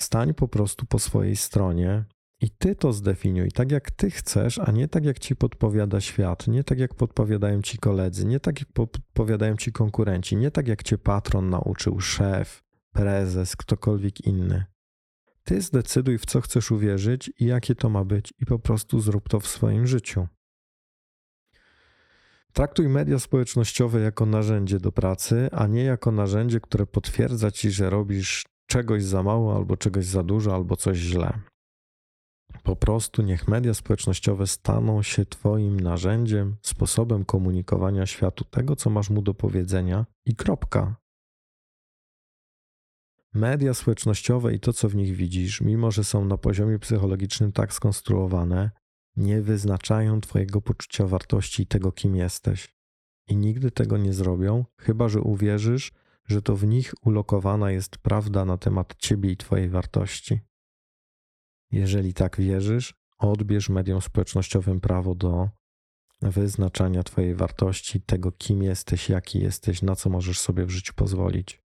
Stań 0.00 0.34
po 0.34 0.48
prostu 0.48 0.86
po 0.86 0.98
swojej 0.98 1.36
stronie 1.36 2.04
i 2.40 2.50
ty 2.50 2.76
to 2.76 2.92
zdefiniuj 2.92 3.52
tak, 3.52 3.72
jak 3.72 3.90
ty 3.90 4.10
chcesz, 4.10 4.58
a 4.58 4.70
nie 4.70 4.88
tak, 4.88 5.04
jak 5.04 5.18
ci 5.18 5.36
podpowiada 5.36 6.00
świat, 6.00 6.48
nie 6.48 6.64
tak, 6.64 6.78
jak 6.78 6.94
podpowiadają 6.94 7.62
ci 7.62 7.78
koledzy, 7.78 8.26
nie 8.26 8.40
tak, 8.40 8.60
jak 8.60 8.72
podpowiadają 8.72 9.56
ci 9.56 9.72
konkurenci, 9.72 10.36
nie 10.36 10.50
tak, 10.50 10.68
jak 10.68 10.82
cię 10.82 10.98
patron 10.98 11.50
nauczył, 11.50 12.00
szef, 12.00 12.62
prezes, 12.92 13.56
ktokolwiek 13.56 14.20
inny. 14.20 14.64
Ty 15.44 15.60
zdecyduj, 15.60 16.18
w 16.18 16.26
co 16.26 16.40
chcesz 16.40 16.70
uwierzyć 16.70 17.32
i 17.38 17.44
jakie 17.44 17.74
to 17.74 17.88
ma 17.88 18.04
być, 18.04 18.34
i 18.40 18.46
po 18.46 18.58
prostu 18.58 19.00
zrób 19.00 19.28
to 19.28 19.40
w 19.40 19.46
swoim 19.46 19.86
życiu. 19.86 20.28
Traktuj 22.52 22.88
media 22.88 23.18
społecznościowe 23.18 24.00
jako 24.00 24.26
narzędzie 24.26 24.80
do 24.80 24.92
pracy, 24.92 25.48
a 25.52 25.66
nie 25.66 25.84
jako 25.84 26.12
narzędzie, 26.12 26.60
które 26.60 26.86
potwierdza 26.86 27.50
ci, 27.50 27.70
że 27.70 27.90
robisz 27.90 28.44
czegoś 28.66 29.04
za 29.04 29.22
mało, 29.22 29.56
albo 29.56 29.76
czegoś 29.76 30.06
za 30.06 30.22
dużo, 30.22 30.54
albo 30.54 30.76
coś 30.76 30.98
źle. 30.98 31.38
Po 32.62 32.76
prostu 32.76 33.22
niech 33.22 33.48
media 33.48 33.74
społecznościowe 33.74 34.46
staną 34.46 35.02
się 35.02 35.26
Twoim 35.26 35.80
narzędziem, 35.80 36.56
sposobem 36.62 37.24
komunikowania 37.24 38.06
światu 38.06 38.44
tego, 38.44 38.76
co 38.76 38.90
masz 38.90 39.10
mu 39.10 39.22
do 39.22 39.34
powiedzenia 39.34 40.06
i 40.26 40.36
kropka. 40.36 40.96
Media 43.34 43.74
społecznościowe 43.74 44.54
i 44.54 44.60
to, 44.60 44.72
co 44.72 44.88
w 44.88 44.94
nich 44.94 45.16
widzisz, 45.16 45.60
mimo 45.60 45.90
że 45.90 46.04
są 46.04 46.24
na 46.24 46.36
poziomie 46.36 46.78
psychologicznym 46.78 47.52
tak 47.52 47.72
skonstruowane, 47.72 48.70
nie 49.16 49.42
wyznaczają 49.42 50.20
Twojego 50.20 50.60
poczucia 50.60 51.06
wartości 51.06 51.62
i 51.62 51.66
tego, 51.66 51.92
kim 51.92 52.16
jesteś. 52.16 52.74
I 53.28 53.36
nigdy 53.36 53.70
tego 53.70 53.98
nie 53.98 54.12
zrobią, 54.12 54.64
chyba 54.78 55.08
że 55.08 55.20
uwierzysz, 55.20 55.92
że 56.24 56.42
to 56.42 56.56
w 56.56 56.66
nich 56.66 56.94
ulokowana 57.02 57.70
jest 57.70 57.98
prawda 57.98 58.44
na 58.44 58.58
temat 58.58 58.94
Ciebie 58.98 59.30
i 59.30 59.36
Twojej 59.36 59.68
wartości. 59.68 60.40
Jeżeli 61.72 62.14
tak 62.14 62.40
wierzysz, 62.40 62.94
odbierz 63.18 63.68
mediom 63.68 64.00
społecznościowym 64.00 64.80
prawo 64.80 65.14
do 65.14 65.48
wyznaczania 66.22 67.02
Twojej 67.02 67.34
wartości, 67.34 68.00
tego, 68.00 68.32
kim 68.32 68.62
jesteś, 68.62 69.08
jaki 69.08 69.38
jesteś, 69.38 69.82
na 69.82 69.96
co 69.96 70.10
możesz 70.10 70.40
sobie 70.40 70.66
w 70.66 70.70
życiu 70.70 70.92
pozwolić. 70.96 71.62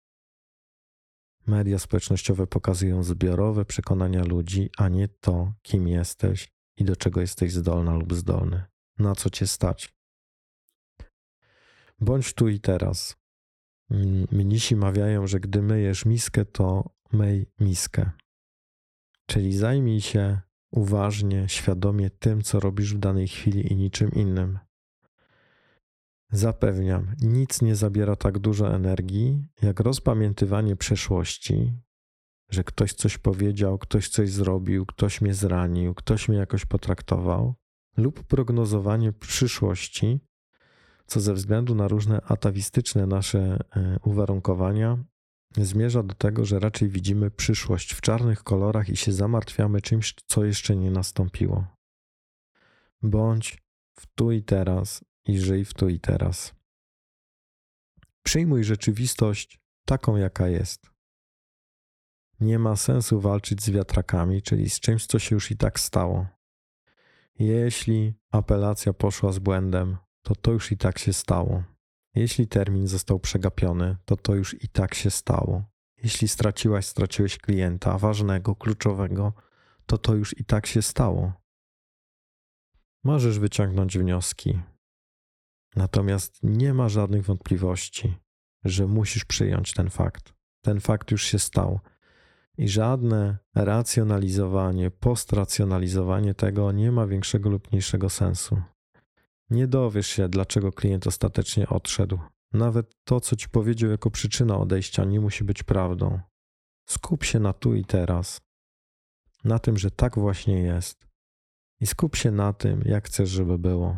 Media 1.48 1.80
społecznościowe 1.80 2.48
pokazują 2.48 3.04
zbiorowe 3.04 3.66
przekonania 3.66 4.24
ludzi, 4.24 4.70
a 4.78 4.90
nie 4.90 5.08
to, 5.08 5.54
kim 5.62 5.88
jesteś 5.88 6.59
i 6.80 6.84
do 6.84 6.96
czego 6.96 7.22
jesteś 7.22 7.54
zdolna 7.54 7.96
lub 7.96 8.14
zdolny, 8.14 8.64
na 9.00 9.16
co 9.16 9.30
cię 9.30 9.48
stać. 9.48 9.94
Bądź 12.00 12.34
tu 12.34 12.48
i 12.48 12.60
teraz. 12.60 13.16
Mnisi 14.32 14.76
mawiają, 14.76 15.28
że 15.28 15.40
gdy 15.40 15.62
myjesz 15.62 16.06
miskę, 16.06 16.46
to 16.46 16.90
myj 17.14 17.46
miskę. 17.60 18.12
Czyli 19.26 19.58
zajmij 19.58 20.02
się 20.02 20.42
uważnie, 20.72 21.50
świadomie 21.50 22.10
tym, 22.10 22.42
co 22.42 22.60
robisz 22.60 22.94
w 22.94 23.00
danej 23.00 23.28
chwili 23.28 23.74
i 23.74 23.76
niczym 23.76 24.12
innym. 24.12 24.60
Zapewniam, 26.32 27.16
nic 27.22 27.62
nie 27.62 27.76
zabiera 27.76 28.16
tak 28.16 28.40
dużo 28.40 28.76
energii, 28.76 29.48
jak 29.62 29.80
rozpamiętywanie 29.80 30.76
przeszłości, 30.76 31.74
że 32.50 32.64
ktoś 32.64 32.94
coś 32.94 33.18
powiedział, 33.18 33.78
ktoś 33.78 34.10
coś 34.10 34.32
zrobił, 34.32 34.86
ktoś 34.86 35.22
mnie 35.22 35.34
zranił, 35.34 35.94
ktoś 35.94 36.30
mnie 36.30 36.38
jakoś 36.38 36.66
potraktował, 36.66 37.56
lub 37.98 38.24
prognozowanie 38.24 39.14
przyszłości, 39.14 40.20
co 41.06 41.20
ze 41.20 41.34
względu 41.34 41.76
na 41.76 41.88
różne 41.88 42.22
atawistyczne 42.22 43.06
nasze 43.06 43.60
e, 43.76 44.00
uwarunkowania 44.04 44.98
zmierza 45.58 46.04
do 46.04 46.16
tego, 46.16 46.46
że 46.46 46.60
raczej 46.60 46.90
widzimy 46.90 47.32
przyszłość 47.32 47.94
w 47.94 48.02
czarnych 48.02 48.44
kolorach 48.44 48.90
i 48.90 48.98
się 48.98 49.12
zamartwiamy 49.12 49.82
czymś, 49.82 50.16
co 50.28 50.46
jeszcze 50.46 50.76
nie 50.76 50.92
nastąpiło. 50.92 51.68
Bądź 53.02 53.58
w 54.00 54.08
tu 54.16 54.32
i 54.32 54.44
teraz 54.44 55.04
i 55.26 55.40
żyj 55.40 55.66
w 55.66 55.74
tu 55.74 55.90
i 55.90 56.00
teraz. 56.00 56.54
Przyjmuj 58.24 58.64
rzeczywistość 58.64 59.60
taką, 59.86 60.16
jaka 60.16 60.48
jest. 60.48 60.92
Nie 62.40 62.60
ma 62.60 62.76
sensu 62.76 63.20
walczyć 63.20 63.64
z 63.64 63.70
wiatrakami, 63.70 64.42
czyli 64.42 64.70
z 64.70 64.80
czymś, 64.80 65.06
co 65.06 65.20
się 65.20 65.36
już 65.36 65.52
i 65.52 65.58
tak 65.58 65.80
stało. 65.80 66.28
Jeśli 67.40 68.14
apelacja 68.32 68.94
poszła 68.94 69.32
z 69.32 69.40
błędem, 69.40 69.98
to 70.22 70.36
to 70.36 70.52
już 70.52 70.72
i 70.72 70.78
tak 70.78 71.00
się 71.00 71.14
stało. 71.14 71.64
Jeśli 72.16 72.48
termin 72.48 72.88
został 72.88 73.20
przegapiony, 73.20 73.98
to 74.06 74.18
to 74.18 74.36
już 74.36 74.64
i 74.64 74.68
tak 74.68 74.96
się 74.96 75.12
stało. 75.12 75.64
Jeśli 76.04 76.28
straciłaś, 76.28 76.86
straciłeś 76.86 77.38
klienta 77.38 77.98
ważnego, 77.98 78.56
kluczowego, 78.56 79.34
to 79.86 79.98
to 79.98 80.16
już 80.16 80.40
i 80.40 80.46
tak 80.46 80.66
się 80.66 80.82
stało. 80.82 81.34
Możesz 83.04 83.40
wyciągnąć 83.40 83.98
wnioski. 83.98 84.60
Natomiast 85.76 86.40
nie 86.44 86.74
ma 86.74 86.90
żadnych 86.90 87.26
wątpliwości, 87.26 88.18
że 88.66 88.88
musisz 88.88 89.26
przyjąć 89.26 89.74
ten 89.74 89.90
fakt. 89.90 90.34
Ten 90.62 90.80
fakt 90.80 91.12
już 91.12 91.24
się 91.24 91.40
stał. 91.40 91.80
I 92.60 92.68
żadne 92.68 93.38
racjonalizowanie, 93.56 94.92
postracjonalizowanie 94.92 96.34
tego 96.34 96.72
nie 96.72 96.92
ma 96.92 97.08
większego 97.08 97.50
lub 97.50 97.72
mniejszego 97.72 98.10
sensu. 98.10 98.62
Nie 99.50 99.68
dowiesz 99.68 100.08
się, 100.08 100.30
dlaczego 100.30 100.72
klient 100.72 101.08
ostatecznie 101.08 101.70
odszedł. 101.70 102.20
Nawet 102.54 102.96
to, 103.04 103.20
co 103.20 103.36
ci 103.36 103.50
powiedział 103.50 103.90
jako 103.92 104.12
przyczyna 104.12 104.58
odejścia, 104.58 105.04
nie 105.04 105.20
musi 105.20 105.44
być 105.44 105.64
prawdą. 105.64 106.20
Skup 106.90 107.24
się 107.24 107.40
na 107.40 107.54
tu 107.54 107.76
i 107.76 107.86
teraz, 107.86 108.42
na 109.44 109.60
tym, 109.60 109.78
że 109.78 109.92
tak 109.92 110.20
właśnie 110.20 110.62
jest. 110.62 111.08
I 111.82 111.88
skup 111.88 112.16
się 112.16 112.32
na 112.32 112.54
tym, 112.54 112.82
jak 112.86 113.06
chcesz, 113.06 113.30
żeby 113.30 113.58
było. 113.58 113.98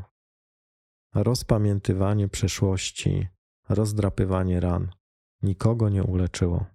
Rozpamiętywanie 1.15 2.27
przeszłości, 2.27 3.27
rozdrapywanie 3.69 4.59
ran 4.59 4.91
nikogo 5.43 5.89
nie 5.89 6.03
uleczyło. 6.03 6.65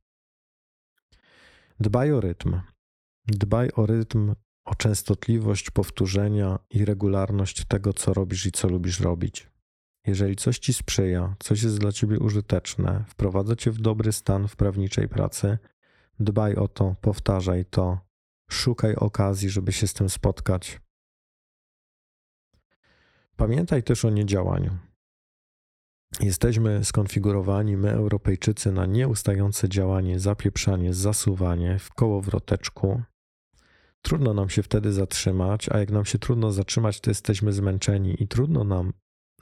Dbaj 1.81 2.13
o 2.13 2.21
rytm. 2.21 2.61
Dbaj 3.27 3.71
o 3.77 3.87
rytm 3.87 4.35
o 4.65 4.75
częstotliwość 4.75 5.71
powtórzenia 5.71 6.59
i 6.71 6.85
regularność 6.85 7.65
tego, 7.65 7.93
co 7.93 8.15
robisz 8.15 8.47
i 8.47 8.53
co 8.53 8.69
lubisz 8.69 9.01
robić. 9.01 9.51
Jeżeli 10.07 10.37
coś 10.37 10.59
ci 10.59 10.75
sprzyja, 10.75 11.37
coś 11.39 11.63
jest 11.63 11.79
dla 11.79 11.93
ciebie 11.93 12.19
użyteczne, 12.19 13.05
wprowadza 13.09 13.57
cię 13.57 13.71
w 13.71 13.81
dobry 13.81 14.13
stan 14.13 14.49
w 14.49 14.57
prawniczej 14.57 15.09
pracy, 15.09 15.59
dbaj 16.21 16.55
o 16.55 16.69
to, 16.69 16.97
powtarzaj 17.01 17.65
to, 17.65 17.99
szukaj 18.51 18.95
okazji, 18.95 19.51
żeby 19.51 19.73
się 19.73 19.87
z 19.87 19.95
tym 19.95 20.09
spotkać. 20.09 20.81
Pamiętaj 23.37 23.83
też 23.83 24.05
o 24.05 24.11
niedziałaniu. 24.11 24.79
Jesteśmy 26.21 26.85
skonfigurowani, 26.85 27.77
my 27.77 27.91
Europejczycy, 27.91 28.73
na 28.73 28.87
nieustające 28.87 29.69
działanie, 29.69 30.19
zapieprzanie, 30.19 30.95
zasuwanie 30.95 31.79
w 31.79 31.91
kołowroteczku. 31.95 33.03
Trudno 34.03 34.35
nam 34.35 34.49
się 34.49 34.63
wtedy 34.63 34.93
zatrzymać, 34.93 35.69
a 35.69 35.79
jak 35.79 35.91
nam 35.91 36.05
się 36.05 36.19
trudno 36.19 36.53
zatrzymać, 36.53 37.01
to 37.01 37.11
jesteśmy 37.11 37.53
zmęczeni 37.53 38.23
i 38.23 38.29
trudno 38.29 38.65
nam 38.65 38.93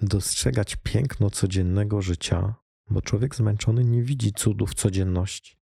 dostrzegać 0.01 0.77
piękno 0.77 1.31
codziennego 1.31 2.03
życia, 2.03 2.55
bo 2.91 3.03
człowiek 3.03 3.35
zmęczony 3.35 3.85
nie 3.85 4.03
widzi 4.03 4.33
cudów 4.33 4.75
codzienności. 4.75 5.57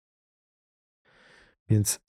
Więc 1.70 2.00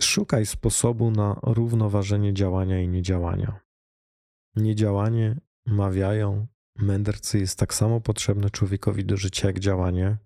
szukaj 0.00 0.46
sposobu 0.46 1.10
na 1.10 1.40
równoważenie 1.42 2.34
działania 2.34 2.80
i 2.80 2.88
niedziałania. 2.88 3.60
Niedziałanie, 4.56 5.40
mawiają 5.66 6.46
mędrcy, 6.78 7.38
jest 7.38 7.58
tak 7.58 7.74
samo 7.74 8.00
potrzebne 8.00 8.50
człowiekowi 8.50 9.04
do 9.04 9.16
życia 9.16 9.46
jak 9.46 9.58
działanie. 9.58 10.16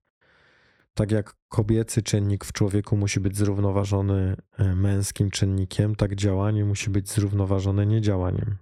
Tak 0.95 1.11
jak 1.11 1.37
kobiecy 1.49 2.03
czynnik 2.03 2.45
w 2.45 2.53
człowieku 2.53 2.97
musi 2.97 3.21
być 3.21 3.37
zrównoważony 3.37 4.37
e, 4.59 4.75
męskim 4.75 5.31
czynnikiem, 5.31 5.95
tak 5.95 6.15
działanie 6.15 6.65
musi 6.65 6.91
być 6.91 7.11
zrównoważone 7.11 7.87
niedziałaniem 7.87 8.57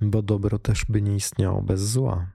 bo 0.00 0.22
dobro 0.22 0.58
też 0.58 0.84
by 0.84 1.02
nie 1.02 1.16
istniało 1.16 1.62
bez 1.62 1.80
zła. 1.80 2.32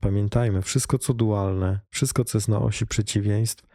Pamiętajmy, 0.00 0.62
wszystko 0.62 0.98
co 0.98 1.14
dualne, 1.14 1.80
wszystko 1.90 2.24
co 2.24 2.38
jest 2.38 2.48
na 2.48 2.58
osi 2.58 2.86
przeciwieństw, 2.86 3.66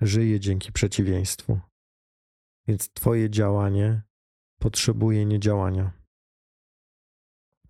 żyje 0.00 0.40
dzięki 0.40 0.72
przeciwieństwu. 0.72 1.60
Więc 2.68 2.92
Twoje 2.92 3.30
działanie 3.30 4.02
potrzebuje 4.58 5.26
niedziałania. 5.26 6.01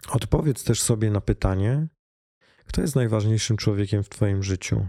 Odpowiedz 0.08 0.64
też 0.64 0.82
sobie 0.82 1.10
na 1.10 1.20
pytanie, 1.20 1.88
kto 2.66 2.80
jest 2.80 2.96
najważniejszym 2.96 3.56
człowiekiem 3.56 4.02
w 4.02 4.08
Twoim 4.08 4.42
życiu. 4.42 4.88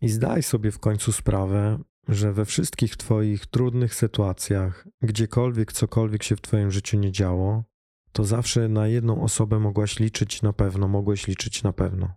I 0.00 0.08
zdaj 0.08 0.42
sobie 0.42 0.70
w 0.70 0.78
końcu 0.78 1.12
sprawę, 1.12 1.78
że 2.08 2.32
we 2.32 2.44
wszystkich 2.44 2.96
Twoich 2.96 3.46
trudnych 3.46 3.94
sytuacjach, 3.94 4.88
gdziekolwiek 5.02 5.72
cokolwiek 5.72 6.22
się 6.22 6.36
w 6.36 6.40
Twoim 6.40 6.70
życiu 6.70 6.98
nie 6.98 7.12
działo, 7.12 7.64
to 8.12 8.24
zawsze 8.24 8.68
na 8.68 8.88
jedną 8.88 9.22
osobę 9.22 9.58
mogłaś 9.58 9.98
liczyć 9.98 10.42
na 10.42 10.52
pewno, 10.52 10.88
mogłeś 10.88 11.26
liczyć 11.26 11.62
na 11.62 11.72
pewno. 11.72 12.14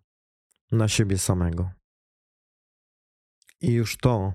Na 0.71 0.87
siebie 0.87 1.17
samego. 1.17 1.71
I 3.61 3.71
już 3.71 3.97
to 3.97 4.33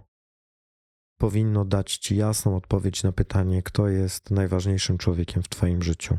powinno 1.18 1.64
dać 1.64 1.96
Ci 1.96 2.16
jasną 2.16 2.56
odpowiedź 2.56 3.02
na 3.02 3.12
pytanie, 3.12 3.62
kto 3.62 3.88
jest 3.88 4.30
najważniejszym 4.30 4.98
człowiekiem 4.98 5.42
w 5.42 5.48
Twoim 5.48 5.82
życiu. 5.82 6.18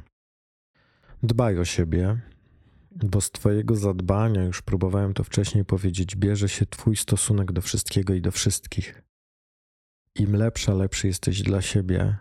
Dbaj 1.25 1.59
o 1.59 1.65
siebie, 1.65 2.21
bo 2.91 3.21
z 3.21 3.31
Twojego 3.31 3.75
zadbania, 3.75 4.43
już 4.43 4.61
próbowałem 4.61 5.13
to 5.13 5.23
wcześniej 5.23 5.65
powiedzieć, 5.65 6.15
bierze 6.15 6.49
się 6.49 6.65
Twój 6.65 6.95
stosunek 6.95 7.51
do 7.51 7.61
wszystkiego 7.61 8.13
i 8.13 8.21
do 8.21 8.31
wszystkich. 8.31 9.03
Im 10.15 10.35
lepsza, 10.35 10.73
lepszy 10.73 11.07
jesteś 11.07 11.41
dla 11.41 11.61
siebie, 11.61 12.17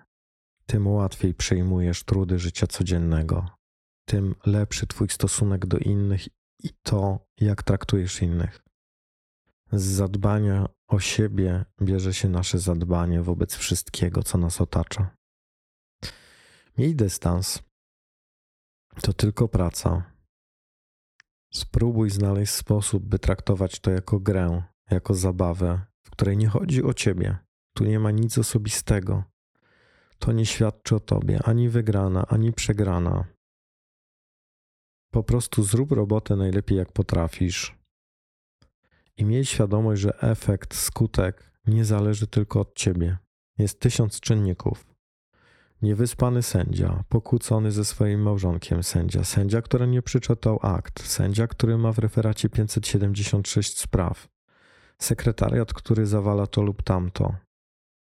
tym 0.67 0.87
łatwiej 0.87 1.35
przejmujesz 1.35 2.05
trudy 2.05 2.39
życia 2.39 2.67
codziennego, 2.67 3.51
tym 4.05 4.35
lepszy 4.47 4.87
Twój 4.87 5.09
stosunek 5.09 5.67
do 5.67 5.79
innych 5.79 6.29
i 6.59 6.71
to, 6.83 7.27
jak 7.41 7.63
traktujesz 7.63 8.23
innych. 8.23 8.61
Z 9.73 9.83
zadbania 9.83 10.69
o 10.89 11.01
siebie 11.01 11.65
bierze 11.83 12.15
się 12.15 12.29
nasze 12.29 12.59
zadbanie 12.59 13.23
wobec 13.23 13.55
wszystkiego, 13.55 14.23
co 14.23 14.39
nas 14.39 14.61
otacza. 14.61 15.17
Miej 16.79 16.97
dystans. 16.97 17.72
To 19.01 19.13
tylko 19.13 19.49
praca. 19.49 20.13
Spróbuj 21.53 22.11
znaleźć 22.11 22.53
sposób, 22.53 23.05
by 23.05 23.19
traktować 23.19 23.81
to 23.81 23.91
jako 23.91 24.21
grę, 24.21 24.63
jako 24.91 25.15
zabawę, 25.15 25.81
w 26.03 26.11
której 26.11 26.37
nie 26.37 26.49
chodzi 26.49 26.83
o 26.83 26.95
ciebie. 26.95 27.39
Tu 27.75 27.85
nie 27.85 27.99
ma 27.99 28.11
nic 28.11 28.39
osobistego 28.39 29.33
to 30.23 30.33
nie 30.33 30.47
świadczy 30.47 30.97
o 30.97 31.01
tobie 31.01 31.43
ani 31.45 31.69
wygrana, 31.69 32.27
ani 32.29 32.53
przegrana. 32.53 33.25
Po 35.11 35.23
prostu 35.23 35.63
zrób 35.63 35.93
robotę 35.93 36.37
najlepiej 36.37 36.79
jak 36.79 36.93
potrafisz. 36.93 37.79
I 39.17 39.25
miej 39.25 39.45
świadomość, 39.45 40.03
że 40.03 40.21
efekt, 40.21 40.75
skutek 40.75 41.53
nie 41.67 41.85
zależy 41.85 42.27
tylko 42.27 42.61
od 42.61 42.75
ciebie. 42.75 43.19
Jest 43.59 43.81
tysiąc 43.81 44.21
czynników. 44.21 44.92
Niewyspany 45.83 46.43
sędzia, 46.43 47.05
pokłócony 47.09 47.73
ze 47.73 47.85
swoim 47.85 48.23
małżonkiem 48.23 48.83
sędzia, 48.83 49.25
sędzia, 49.25 49.63
który 49.63 49.87
nie 49.87 50.03
przeczytał 50.03 50.59
akt, 50.63 51.03
sędzia, 51.03 51.47
który 51.47 51.79
ma 51.79 51.93
w 51.93 51.99
referacie 51.99 52.49
576 52.49 53.79
spraw, 53.79 54.29
sekretariat, 54.99 55.75
który 55.75 56.07
zawala 56.07 56.47
to 56.47 56.63
lub 56.63 56.83
tamto, 56.83 57.35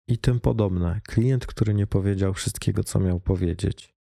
i 0.08 0.18
tym 0.18 0.40
podobne. 0.40 1.00
Klient, 1.04 1.46
który 1.46 1.74
nie 1.74 1.86
powiedział 1.86 2.34
wszystkiego, 2.34 2.84
co 2.84 3.00
miał 3.00 3.20
powiedzieć. 3.20 3.94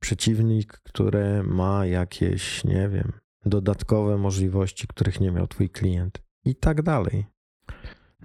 Przeciwnik, 0.00 0.72
który 0.72 1.42
ma 1.42 1.86
jakieś, 1.86 2.64
nie 2.64 2.88
wiem, 2.88 3.12
dodatkowe 3.46 4.16
możliwości, 4.16 4.86
których 4.86 5.20
nie 5.20 5.30
miał 5.30 5.46
twój 5.46 5.70
klient, 5.70 6.22
i 6.44 6.56
tak 6.56 6.82
dalej. 6.82 7.26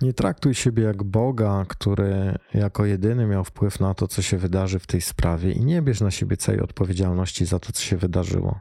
Nie 0.02 0.14
traktuj 0.14 0.54
siebie 0.56 0.84
jak 0.84 1.04
Boga, 1.04 1.66
który 1.68 2.36
jako 2.54 2.86
jedyny 2.86 3.26
miał 3.26 3.44
wpływ 3.44 3.80
na 3.80 3.94
to, 3.94 4.08
co 4.08 4.22
się 4.22 4.38
wydarzy 4.38 4.80
w 4.80 4.88
tej 4.88 5.02
sprawie, 5.02 5.52
i 5.52 5.66
nie 5.66 5.82
bierz 5.82 6.02
na 6.02 6.12
siebie 6.12 6.38
całej 6.38 6.62
odpowiedzialności 6.62 7.46
za 7.46 7.60
to, 7.60 7.72
co 7.72 7.82
się 7.82 7.98
wydarzyło. 7.98 8.60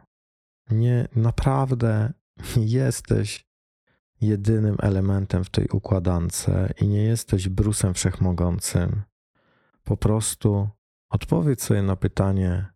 Nie, 0.71 1.09
naprawdę 1.17 2.13
nie 2.57 2.65
jesteś 2.67 3.49
jedynym 4.21 4.77
elementem 4.81 5.45
w 5.45 5.51
tej 5.51 5.69
układance 5.69 6.47
i 6.81 6.89
nie 6.89 7.05
jesteś 7.05 7.49
brusem 7.49 7.95
wszechmogącym. 7.95 9.03
Po 9.85 9.97
prostu 9.97 10.69
odpowiedz 11.11 11.63
sobie 11.63 11.83
na 11.83 11.97
pytanie, 11.97 12.67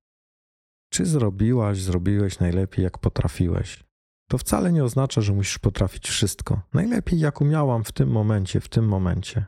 czy 0.89 1.07
zrobiłaś, 1.07 1.79
zrobiłeś 1.79 2.39
najlepiej, 2.39 2.85
jak 2.85 2.99
potrafiłeś. 2.99 3.85
To 4.33 4.39
wcale 4.39 4.73
nie 4.73 4.85
oznacza, 4.85 5.21
że 5.21 5.33
musisz 5.33 5.59
potrafić 5.59 6.09
wszystko. 6.09 6.61
Najlepiej, 6.75 7.19
jak 7.19 7.41
umiałam 7.41 7.85
w 7.85 7.93
tym 7.93 8.11
momencie, 8.11 8.61
w 8.61 8.69
tym 8.69 8.89
momencie. 8.89 9.47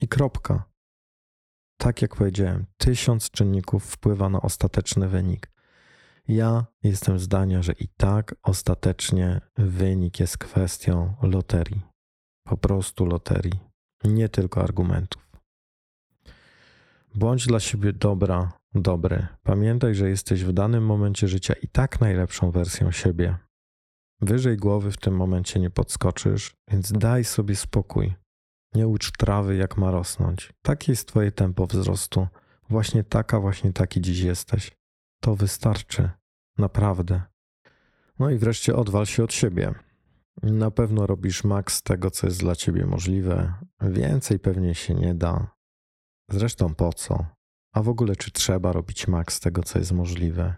I 0.00 0.08
kropka. 0.08 0.64
Tak 1.76 2.02
jak 2.02 2.16
powiedziałem, 2.16 2.66
tysiąc 2.76 3.30
czynników 3.30 3.84
wpływa 3.84 4.28
na 4.28 4.42
ostateczny 4.42 5.08
wynik. 5.08 5.52
Ja 6.28 6.66
jestem 6.82 7.18
zdania, 7.18 7.62
że 7.62 7.72
i 7.72 7.88
tak 7.88 8.34
ostatecznie 8.42 9.40
wynik 9.56 10.20
jest 10.20 10.38
kwestią 10.38 11.14
loterii. 11.22 11.82
Po 12.44 12.56
prostu 12.56 13.06
loterii, 13.06 13.60
nie 14.04 14.28
tylko 14.28 14.62
argumentów. 14.62 15.30
Bądź 17.14 17.46
dla 17.46 17.60
siebie 17.60 17.92
dobra, 17.92 18.52
dobry. 18.74 19.26
Pamiętaj, 19.42 19.94
że 19.94 20.08
jesteś 20.08 20.44
w 20.44 20.52
danym 20.52 20.86
momencie 20.86 21.28
życia 21.28 21.54
i 21.62 21.68
tak 21.68 22.00
najlepszą 22.00 22.50
wersją 22.50 22.92
siebie. 22.92 23.49
Wyżej 24.22 24.56
głowy 24.56 24.90
w 24.90 24.96
tym 24.96 25.16
momencie 25.16 25.60
nie 25.60 25.70
podskoczysz, 25.70 26.56
więc 26.70 26.92
daj 26.92 27.24
sobie 27.24 27.56
spokój. 27.56 28.14
Nie 28.74 28.88
ucz 28.88 29.12
trawy, 29.12 29.56
jak 29.56 29.76
ma 29.76 29.90
rosnąć. 29.90 30.52
Takie 30.62 30.92
jest 30.92 31.08
Twoje 31.08 31.32
tempo 31.32 31.66
wzrostu. 31.66 32.26
Właśnie 32.70 33.04
taka, 33.04 33.40
właśnie 33.40 33.72
taki 33.72 34.00
dziś 34.00 34.20
jesteś. 34.20 34.70
To 35.20 35.36
wystarczy. 35.36 36.10
Naprawdę. 36.58 37.22
No 38.18 38.30
i 38.30 38.38
wreszcie 38.38 38.76
odwal 38.76 39.06
się 39.06 39.24
od 39.24 39.32
siebie. 39.32 39.74
Na 40.42 40.70
pewno 40.70 41.06
robisz 41.06 41.44
maks 41.44 41.82
tego, 41.82 42.10
co 42.10 42.26
jest 42.26 42.40
dla 42.40 42.56
ciebie 42.56 42.86
możliwe. 42.86 43.54
Więcej 43.80 44.38
pewnie 44.38 44.74
się 44.74 44.94
nie 44.94 45.14
da. 45.14 45.54
Zresztą 46.30 46.74
po 46.74 46.92
co? 46.92 47.26
A 47.74 47.82
w 47.82 47.88
ogóle, 47.88 48.16
czy 48.16 48.30
trzeba 48.30 48.72
robić 48.72 49.08
maks 49.08 49.40
tego, 49.40 49.62
co 49.62 49.78
jest 49.78 49.92
możliwe? 49.92 50.54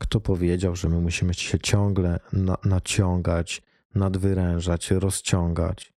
Kto 0.00 0.20
powiedział, 0.20 0.76
że 0.76 0.88
my 0.88 1.00
musimy 1.00 1.34
się 1.34 1.58
ciągle 1.58 2.20
na 2.32 2.56
naciągać, 2.64 3.62
nadwyrężać, 3.94 4.90
rozciągać? 4.90 5.92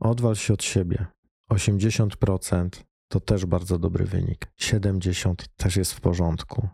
Odwal 0.00 0.36
się 0.36 0.54
od 0.54 0.62
siebie. 0.62 1.06
80% 1.50 2.68
to 3.08 3.20
też 3.20 3.46
bardzo 3.46 3.78
dobry 3.78 4.04
wynik. 4.04 4.52
70% 4.60 5.34
też 5.56 5.76
jest 5.76 5.94
w 5.94 6.00
porządku. 6.00 6.68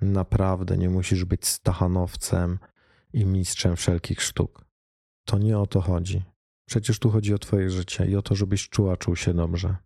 Naprawdę 0.00 0.76
nie 0.76 0.90
musisz 0.90 1.24
być 1.24 1.46
stachanowcem 1.46 2.58
i 3.12 3.24
mistrzem 3.24 3.76
wszelkich 3.76 4.22
sztuk. 4.22 4.64
To 5.24 5.38
nie 5.38 5.58
o 5.58 5.66
to 5.66 5.80
chodzi. 5.80 6.22
Przecież 6.66 6.98
tu 6.98 7.10
chodzi 7.10 7.34
o 7.34 7.38
Twoje 7.38 7.70
życie 7.70 8.06
i 8.06 8.16
o 8.16 8.22
to, 8.22 8.34
żebyś 8.34 8.68
czuła, 8.68 8.96
czuł 8.96 9.16
się 9.16 9.34
dobrze. 9.34 9.76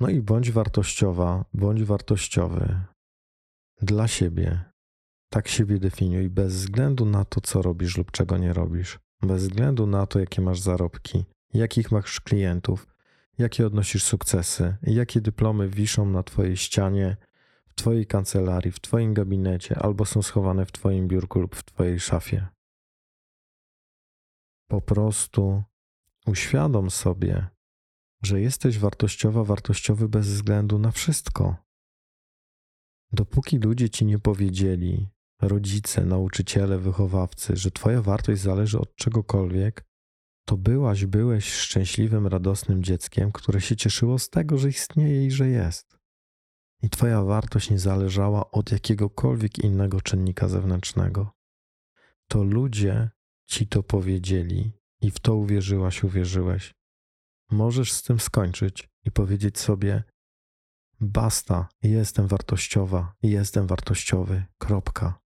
No 0.00 0.08
i 0.08 0.20
bądź 0.20 0.50
wartościowa, 0.50 1.44
bądź 1.54 1.84
wartościowy 1.84 2.80
dla 3.82 4.08
siebie. 4.08 4.64
Tak 5.30 5.48
siebie 5.48 5.78
definiuj, 5.78 6.30
bez 6.30 6.54
względu 6.54 7.04
na 7.04 7.24
to, 7.24 7.40
co 7.40 7.62
robisz 7.62 7.96
lub 7.96 8.10
czego 8.10 8.38
nie 8.38 8.52
robisz, 8.52 8.98
bez 9.22 9.42
względu 9.42 9.86
na 9.86 10.06
to, 10.06 10.18
jakie 10.18 10.42
masz 10.42 10.60
zarobki, 10.60 11.24
jakich 11.54 11.92
masz 11.92 12.20
klientów, 12.20 12.86
jakie 13.38 13.66
odnosisz 13.66 14.04
sukcesy, 14.04 14.76
jakie 14.82 15.20
dyplomy 15.20 15.68
wiszą 15.68 16.10
na 16.10 16.22
Twojej 16.22 16.56
ścianie, 16.56 17.16
w 17.68 17.74
Twojej 17.74 18.06
kancelarii, 18.06 18.72
w 18.72 18.80
Twoim 18.80 19.14
gabinecie, 19.14 19.78
albo 19.78 20.04
są 20.04 20.22
schowane 20.22 20.66
w 20.66 20.72
Twoim 20.72 21.08
biurku 21.08 21.40
lub 21.40 21.56
w 21.56 21.64
Twojej 21.64 22.00
szafie. 22.00 22.46
Po 24.68 24.80
prostu 24.80 25.62
uświadom 26.26 26.90
sobie, 26.90 27.46
że 28.22 28.40
jesteś 28.40 28.78
wartościowa, 28.78 29.44
wartościowy 29.44 30.08
bez 30.08 30.28
względu 30.28 30.78
na 30.78 30.90
wszystko. 30.90 31.65
Dopóki 33.12 33.58
ludzie 33.58 33.90
ci 33.90 34.04
nie 34.04 34.18
powiedzieli, 34.18 35.08
rodzice, 35.42 36.04
nauczyciele, 36.04 36.78
wychowawcy, 36.78 37.56
że 37.56 37.70
Twoja 37.70 38.02
wartość 38.02 38.40
zależy 38.40 38.78
od 38.78 38.94
czegokolwiek, 38.96 39.84
to 40.46 40.56
byłaś, 40.56 41.06
byłeś 41.06 41.52
szczęśliwym, 41.52 42.26
radosnym 42.26 42.82
dzieckiem, 42.82 43.32
które 43.32 43.60
się 43.60 43.76
cieszyło 43.76 44.18
z 44.18 44.30
tego, 44.30 44.58
że 44.58 44.68
istnieje 44.68 45.26
i 45.26 45.30
że 45.30 45.48
jest. 45.48 45.98
I 46.82 46.90
Twoja 46.90 47.22
wartość 47.22 47.70
nie 47.70 47.78
zależała 47.78 48.50
od 48.50 48.72
jakiegokolwiek 48.72 49.58
innego 49.58 50.00
czynnika 50.00 50.48
zewnętrznego. 50.48 51.30
To 52.28 52.44
ludzie 52.44 53.10
ci 53.46 53.66
to 53.66 53.82
powiedzieli 53.82 54.72
i 55.00 55.10
w 55.10 55.18
to 55.18 55.34
uwierzyłaś, 55.34 56.04
uwierzyłeś. 56.04 56.74
Możesz 57.50 57.92
z 57.92 58.02
tym 58.02 58.20
skończyć 58.20 58.88
i 59.04 59.10
powiedzieć 59.10 59.58
sobie: 59.58 60.02
Basta, 61.00 61.68
jestem 61.82 62.26
wartościowa, 62.26 63.14
jestem 63.22 63.66
wartościowy, 63.66 64.44
kropka. 64.58 65.20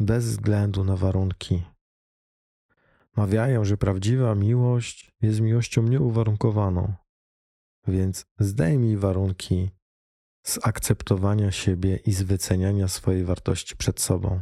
Bez 0.00 0.24
względu 0.26 0.84
na 0.84 0.96
warunki. 0.96 1.62
Mawiają, 3.16 3.64
że 3.64 3.76
prawdziwa 3.76 4.34
miłość 4.34 5.12
jest 5.22 5.40
miłością 5.40 5.82
nieuwarunkowaną. 5.82 6.94
Więc 7.86 8.26
zdejmij 8.38 8.96
warunki 8.96 9.70
z 10.42 10.66
akceptowania 10.66 11.52
siebie 11.52 11.96
i 11.96 12.12
z 12.12 12.22
wyceniania 12.22 12.88
swojej 12.88 13.24
wartości 13.24 13.76
przed 13.76 14.00
sobą. 14.00 14.40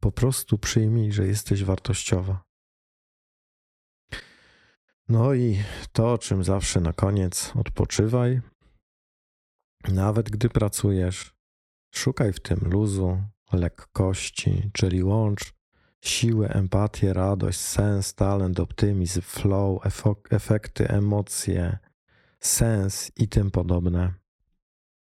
Po 0.00 0.12
prostu 0.12 0.58
przyjmij, 0.58 1.12
że 1.12 1.26
jesteś 1.26 1.64
wartościowa. 1.64 2.44
No 5.08 5.34
i 5.34 5.58
to, 5.92 6.18
czym 6.18 6.44
zawsze 6.44 6.80
na 6.80 6.92
koniec 6.92 7.52
odpoczywaj. 7.56 8.40
Nawet 9.88 10.30
gdy 10.30 10.48
pracujesz, 10.48 11.34
szukaj 11.94 12.32
w 12.32 12.40
tym 12.40 12.60
luzu, 12.62 13.22
lekkości, 13.52 14.70
czyli 14.72 15.02
łącz 15.02 15.54
siłę, 16.00 16.48
empatię, 16.48 17.12
radość, 17.12 17.60
sens, 17.60 18.14
talent, 18.14 18.60
optymizm, 18.60 19.20
flow, 19.20 19.80
efekty, 20.30 20.88
emocje, 20.88 21.78
sens 22.40 23.12
i 23.16 23.28
tym 23.28 23.50
podobne. 23.50 24.14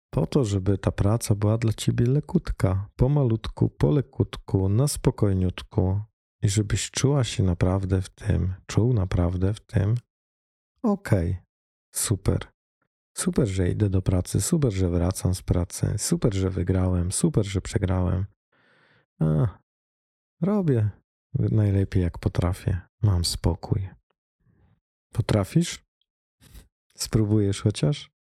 Po 0.10 0.28
to, 0.28 0.46
żeby 0.46 0.78
ta 0.78 0.92
praca 0.92 1.36
była 1.36 1.58
dla 1.58 1.74
ciebie 1.74 2.06
lekutka, 2.06 2.90
pomalutku, 2.96 3.70
po 3.70 3.92
lekutku, 3.92 4.70
na 4.70 4.88
spokojniutku 4.88 6.02
i 6.42 6.50
żebyś 6.50 6.92
czuła 6.92 7.24
się 7.24 7.44
naprawdę 7.44 8.02
w 8.02 8.10
tym, 8.10 8.54
czuł 8.68 8.94
naprawdę 8.94 9.54
w 9.54 9.60
tym. 9.60 9.96
Okej, 10.84 11.32
okay, 11.32 11.44
super. 11.92 12.53
Super, 13.18 13.48
że 13.48 13.70
idę 13.70 13.90
do 13.90 14.02
pracy, 14.02 14.42
super, 14.42 14.74
że 14.74 14.90
wracam 14.90 15.36
z 15.36 15.42
pracy, 15.42 15.96
super, 15.98 16.34
że 16.34 16.50
wygrałem, 16.50 17.12
super, 17.12 17.46
że 17.46 17.62
przegrałem. 17.62 18.26
A, 19.20 19.48
robię 20.42 20.90
najlepiej 21.34 22.04
jak 22.04 22.18
potrafię. 22.18 22.82
Mam 23.02 23.26
spokój. 23.26 23.90
Potrafisz? 25.14 25.84
Spróbujesz 26.98 27.62
chociaż? 27.62 28.12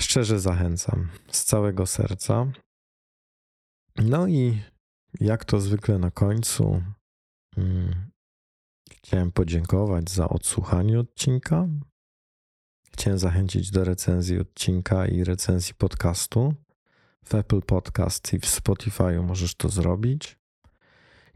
Szczerze 0.00 0.40
zachęcam 0.40 1.08
z 1.30 1.44
całego 1.44 1.86
serca. 1.86 2.52
No 3.96 4.26
i 4.26 4.62
jak 5.20 5.44
to 5.44 5.60
zwykle 5.60 5.98
na 5.98 6.10
końcu, 6.10 6.82
hmm, 7.54 8.10
chciałem 8.92 9.32
podziękować 9.32 10.10
za 10.10 10.28
odsłuchanie 10.28 11.00
odcinka. 11.00 11.68
Chciałem 13.00 13.18
zachęcić 13.18 13.70
do 13.70 13.84
recenzji 13.84 14.38
odcinka 14.38 15.06
i 15.06 15.24
recenzji 15.24 15.74
podcastu. 15.74 16.54
W 17.24 17.34
Apple 17.34 17.62
Podcast 17.62 18.32
i 18.32 18.38
w 18.38 18.46
Spotify 18.46 19.20
możesz 19.22 19.54
to 19.54 19.68
zrobić. 19.68 20.38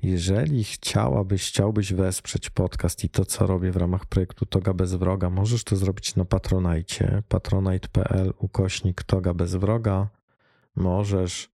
Jeżeli 0.02 0.64
chciałabyś, 0.64 1.48
chciałbyś 1.48 1.92
wesprzeć 1.92 2.50
podcast 2.50 3.04
i 3.04 3.08
to, 3.08 3.24
co 3.24 3.46
robię 3.46 3.72
w 3.72 3.76
ramach 3.76 4.06
projektu 4.06 4.46
Toga 4.46 4.74
bez 4.74 4.94
wroga, 4.94 5.30
możesz 5.30 5.64
to 5.64 5.76
zrobić 5.76 6.16
na 6.16 6.24
Patronite, 6.24 7.22
patronite.pl 7.28 8.32
ukośnik 8.38 9.02
Toga 9.02 9.34
bez 9.34 9.54
wroga. 9.54 10.08
Możesz 10.76 11.50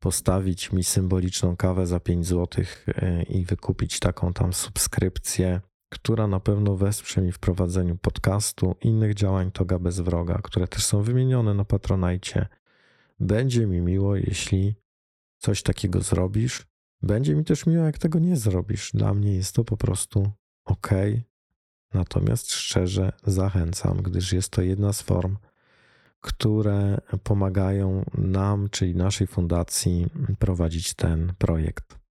postawić 0.00 0.72
mi 0.72 0.84
symboliczną 0.84 1.56
kawę 1.56 1.86
za 1.86 2.00
5 2.00 2.26
zł 2.26 2.64
e, 2.88 3.22
i 3.22 3.44
wykupić 3.44 4.00
taką 4.00 4.32
tam 4.32 4.52
subskrypcję, 4.52 5.60
która 5.88 6.26
na 6.26 6.40
pewno 6.40 6.76
wesprze 6.76 7.22
mi 7.22 7.32
w 7.32 7.38
prowadzeniu 7.38 7.96
podcastu, 7.96 8.76
innych 8.80 9.14
działań 9.14 9.50
Toga 9.50 9.78
bez 9.78 10.00
wroga, 10.00 10.40
które 10.42 10.68
też 10.68 10.84
są 10.84 11.02
wymienione 11.02 11.54
na 11.54 11.64
Patronite. 11.64 12.46
Będzie 13.20 13.66
mi 13.66 13.80
miło, 13.80 14.16
jeśli 14.16 14.74
coś 15.38 15.62
takiego 15.62 16.00
zrobisz. 16.00 16.66
Będzie 17.02 17.34
mi 17.34 17.44
też 17.44 17.66
miło, 17.66 17.84
jak 17.84 17.98
tego 17.98 18.18
nie 18.18 18.36
zrobisz. 18.36 18.90
Dla 18.94 19.14
mnie 19.14 19.34
jest 19.34 19.54
to 19.54 19.64
po 19.64 19.76
prostu 19.76 20.30
ok. 20.64 20.90
Natomiast 21.94 22.52
szczerze 22.52 23.12
zachęcam, 23.26 24.02
gdyż 24.02 24.32
jest 24.32 24.50
to 24.50 24.62
jedna 24.62 24.92
z 24.92 25.02
form, 25.02 25.36
które 26.20 26.98
pomagają 27.22 28.04
nam, 28.14 28.68
czyli 28.70 28.94
naszej 28.94 29.26
fundacji, 29.26 30.06
prowadzić 30.38 30.94
ten 30.94 31.32
projekt. 31.38 32.05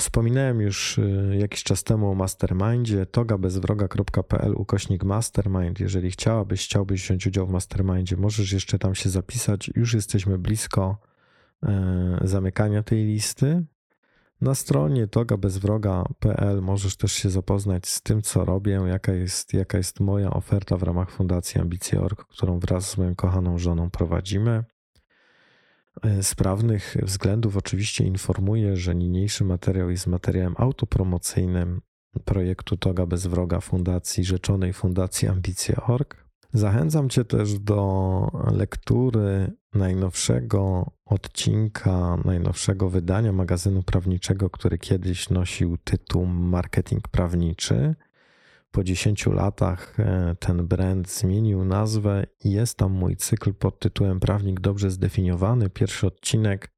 Wspominałem 0.00 0.60
już 0.60 0.98
y, 0.98 1.36
jakiś 1.38 1.62
czas 1.62 1.84
temu 1.84 2.10
o 2.10 2.14
mastermindzie 2.14 3.06
togabezwroga.pl 3.06 4.54
ukośnik 4.56 5.04
mastermind. 5.04 5.80
Jeżeli 5.80 6.10
chciałabyś, 6.10 6.64
chciałbyś 6.64 7.02
wziąć 7.02 7.26
udział 7.26 7.46
w 7.46 7.50
mastermindzie, 7.50 8.16
możesz 8.16 8.52
jeszcze 8.52 8.78
tam 8.78 8.94
się 8.94 9.10
zapisać. 9.10 9.70
Już 9.76 9.94
jesteśmy 9.94 10.38
blisko 10.38 10.98
e, 11.62 12.20
zamykania 12.24 12.82
tej 12.82 13.04
listy. 13.04 13.64
Na 14.40 14.54
stronie 14.54 15.06
togabezwroga.pl 15.06 16.62
możesz 16.62 16.96
też 16.96 17.12
się 17.12 17.30
zapoznać 17.30 17.88
z 17.88 18.02
tym, 18.02 18.22
co 18.22 18.44
robię, 18.44 18.82
jaka 18.86 19.12
jest, 19.12 19.54
jaka 19.54 19.78
jest 19.78 20.00
moja 20.00 20.30
oferta 20.30 20.76
w 20.76 20.82
ramach 20.82 21.10
Fundacji 21.10 21.60
Ambicje.org, 21.60 22.24
którą 22.24 22.58
wraz 22.58 22.90
z 22.90 22.96
moją 22.96 23.14
kochaną 23.14 23.58
żoną 23.58 23.90
prowadzimy. 23.90 24.64
E, 26.02 26.22
z 26.22 26.34
prawnych 26.34 26.96
względów 27.02 27.56
oczywiście 27.56 28.04
informuję, 28.04 28.76
że 28.76 28.94
niniejszy 28.94 29.44
materiał 29.44 29.90
jest 29.90 30.06
materiałem 30.06 30.54
autopromocyjnym 30.58 31.80
projektu 32.24 32.76
Toga 32.76 33.06
bez 33.06 33.26
wroga 33.26 33.60
Fundacji 33.60 34.24
Rzeczonej 34.24 34.72
Fundacji 34.72 35.28
Ambicje.org. 35.28 36.24
Zachęcam 36.52 37.08
Cię 37.08 37.24
też 37.24 37.58
do 37.58 38.28
lektury 38.52 39.52
najnowszego 39.74 40.90
odcinka, 41.04 42.18
najnowszego 42.24 42.88
wydania 42.88 43.32
magazynu 43.32 43.82
prawniczego, 43.82 44.50
który 44.50 44.78
kiedyś 44.78 45.30
nosił 45.30 45.76
tytuł 45.76 46.26
Marketing 46.26 47.08
Prawniczy. 47.08 47.94
Po 48.70 48.84
10 48.84 49.26
latach 49.26 50.00
e, 50.00 50.36
ten 50.40 50.66
brand 50.66 51.10
zmienił 51.10 51.64
nazwę 51.64 52.26
i 52.44 52.50
jest 52.50 52.76
tam 52.76 52.92
mój 52.92 53.16
cykl 53.16 53.54
pod 53.54 53.78
tytułem 53.78 54.20
Prawnik 54.20 54.60
dobrze 54.60 54.90
zdefiniowany. 54.90 55.70
Pierwszy 55.70 56.06
odcinek 56.06 56.70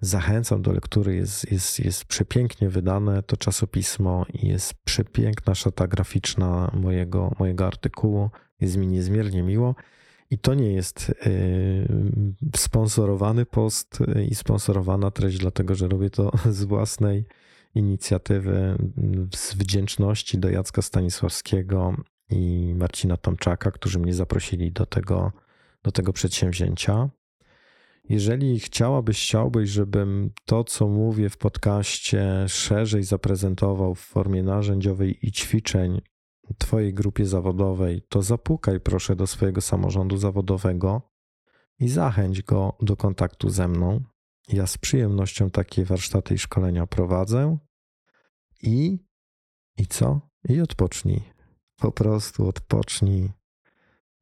zachęcam 0.00 0.62
do 0.62 0.72
lektury, 0.72 1.14
jest, 1.14 1.52
jest, 1.52 1.80
jest 1.80 2.04
przepięknie 2.04 2.68
wydane 2.68 3.22
to 3.22 3.36
czasopismo 3.36 4.26
i 4.32 4.48
jest 4.48 4.74
przepiękna 4.74 5.54
szata 5.54 5.86
graficzna 5.86 6.70
mojego, 6.74 7.32
mojego 7.38 7.66
artykułu. 7.66 8.30
Jest 8.60 8.76
mi 8.76 8.86
niezmiernie 8.86 9.42
miło. 9.42 9.74
I 10.30 10.38
to 10.38 10.54
nie 10.54 10.72
jest 10.72 11.12
y, 11.26 11.88
sponsorowany 12.56 13.46
post 13.46 13.98
i 14.30 14.34
sponsorowana 14.34 15.10
treść, 15.10 15.38
dlatego 15.38 15.74
że 15.74 15.88
robię 15.88 16.10
to 16.10 16.32
z 16.50 16.64
własnej 16.64 17.24
inicjatywy, 17.74 18.76
z 19.34 19.54
wdzięczności 19.54 20.38
do 20.38 20.50
Jacka 20.50 20.82
Stanisławskiego 20.82 21.96
i 22.30 22.74
Marcina 22.76 23.16
Tomczaka, 23.16 23.70
którzy 23.70 23.98
mnie 23.98 24.14
zaprosili 24.14 24.72
do 24.72 24.86
tego, 24.86 25.32
do 25.82 25.92
tego 25.92 26.12
przedsięwzięcia. 26.12 27.10
Jeżeli 28.08 28.60
chciałabyś, 28.60 29.22
chciałbyś, 29.22 29.70
żebym 29.70 30.30
to, 30.44 30.64
co 30.64 30.88
mówię 30.88 31.30
w 31.30 31.36
podcaście, 31.36 32.44
szerzej 32.48 33.02
zaprezentował 33.02 33.94
w 33.94 34.00
formie 34.00 34.42
narzędziowej 34.42 35.26
i 35.26 35.32
ćwiczeń 35.32 36.00
Twojej 36.58 36.94
grupie 36.94 37.26
zawodowej, 37.26 38.02
to 38.08 38.22
zapukaj 38.22 38.80
proszę 38.80 39.16
do 39.16 39.26
swojego 39.26 39.60
samorządu 39.60 40.16
zawodowego 40.16 41.10
i 41.78 41.88
zachęć 41.88 42.42
go 42.42 42.76
do 42.82 42.96
kontaktu 42.96 43.50
ze 43.50 43.68
mną. 43.68 44.00
Ja 44.52 44.66
z 44.66 44.78
przyjemnością 44.78 45.50
takie 45.50 45.84
warsztaty 45.84 46.34
i 46.34 46.38
szkolenia 46.38 46.86
prowadzę. 46.86 47.58
I, 48.62 48.98
i 49.78 49.86
co? 49.86 50.20
I 50.48 50.60
odpocznij. 50.60 51.22
Po 51.76 51.92
prostu 51.92 52.48
odpocznij. 52.48 53.30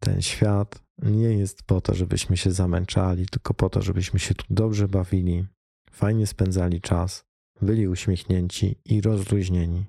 Ten 0.00 0.22
świat 0.22 0.82
nie 1.02 1.32
jest 1.32 1.62
po 1.62 1.80
to, 1.80 1.94
żebyśmy 1.94 2.36
się 2.36 2.50
zamęczali, 2.50 3.26
tylko 3.26 3.54
po 3.54 3.70
to, 3.70 3.82
żebyśmy 3.82 4.20
się 4.20 4.34
tu 4.34 4.44
dobrze 4.50 4.88
bawili, 4.88 5.46
fajnie 5.90 6.26
spędzali 6.26 6.80
czas, 6.80 7.24
byli 7.62 7.88
uśmiechnięci 7.88 8.76
i 8.84 9.00
rozluźnieni. 9.00 9.86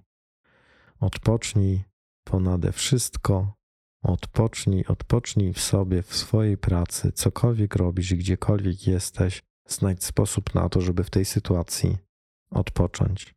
Odpocznij 0.99 1.83
ponade 2.23 2.71
wszystko. 2.71 3.53
Odpocznij, 4.03 4.85
odpocznij 4.85 5.53
w 5.53 5.59
sobie, 5.59 6.03
w 6.03 6.15
swojej 6.15 6.57
pracy, 6.57 7.11
cokolwiek 7.11 7.75
robisz, 7.75 8.13
gdziekolwiek 8.13 8.87
jesteś, 8.87 9.43
znajdź 9.74 10.03
sposób 10.03 10.55
na 10.55 10.69
to, 10.69 10.82
żeby 10.82 11.03
w 11.03 11.09
tej 11.09 11.26
sytuacji 11.26 11.97
odpocząć. 12.51 13.36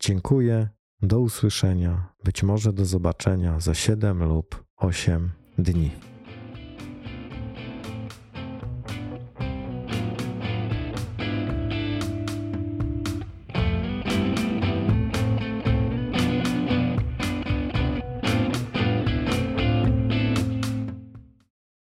Dziękuję, 0.00 0.68
do 1.02 1.20
usłyszenia, 1.20 2.12
być 2.24 2.42
może 2.42 2.72
do 2.72 2.84
zobaczenia 2.84 3.60
za 3.60 3.74
7 3.74 4.24
lub 4.24 4.64
8 4.76 5.32
dni. 5.58 6.07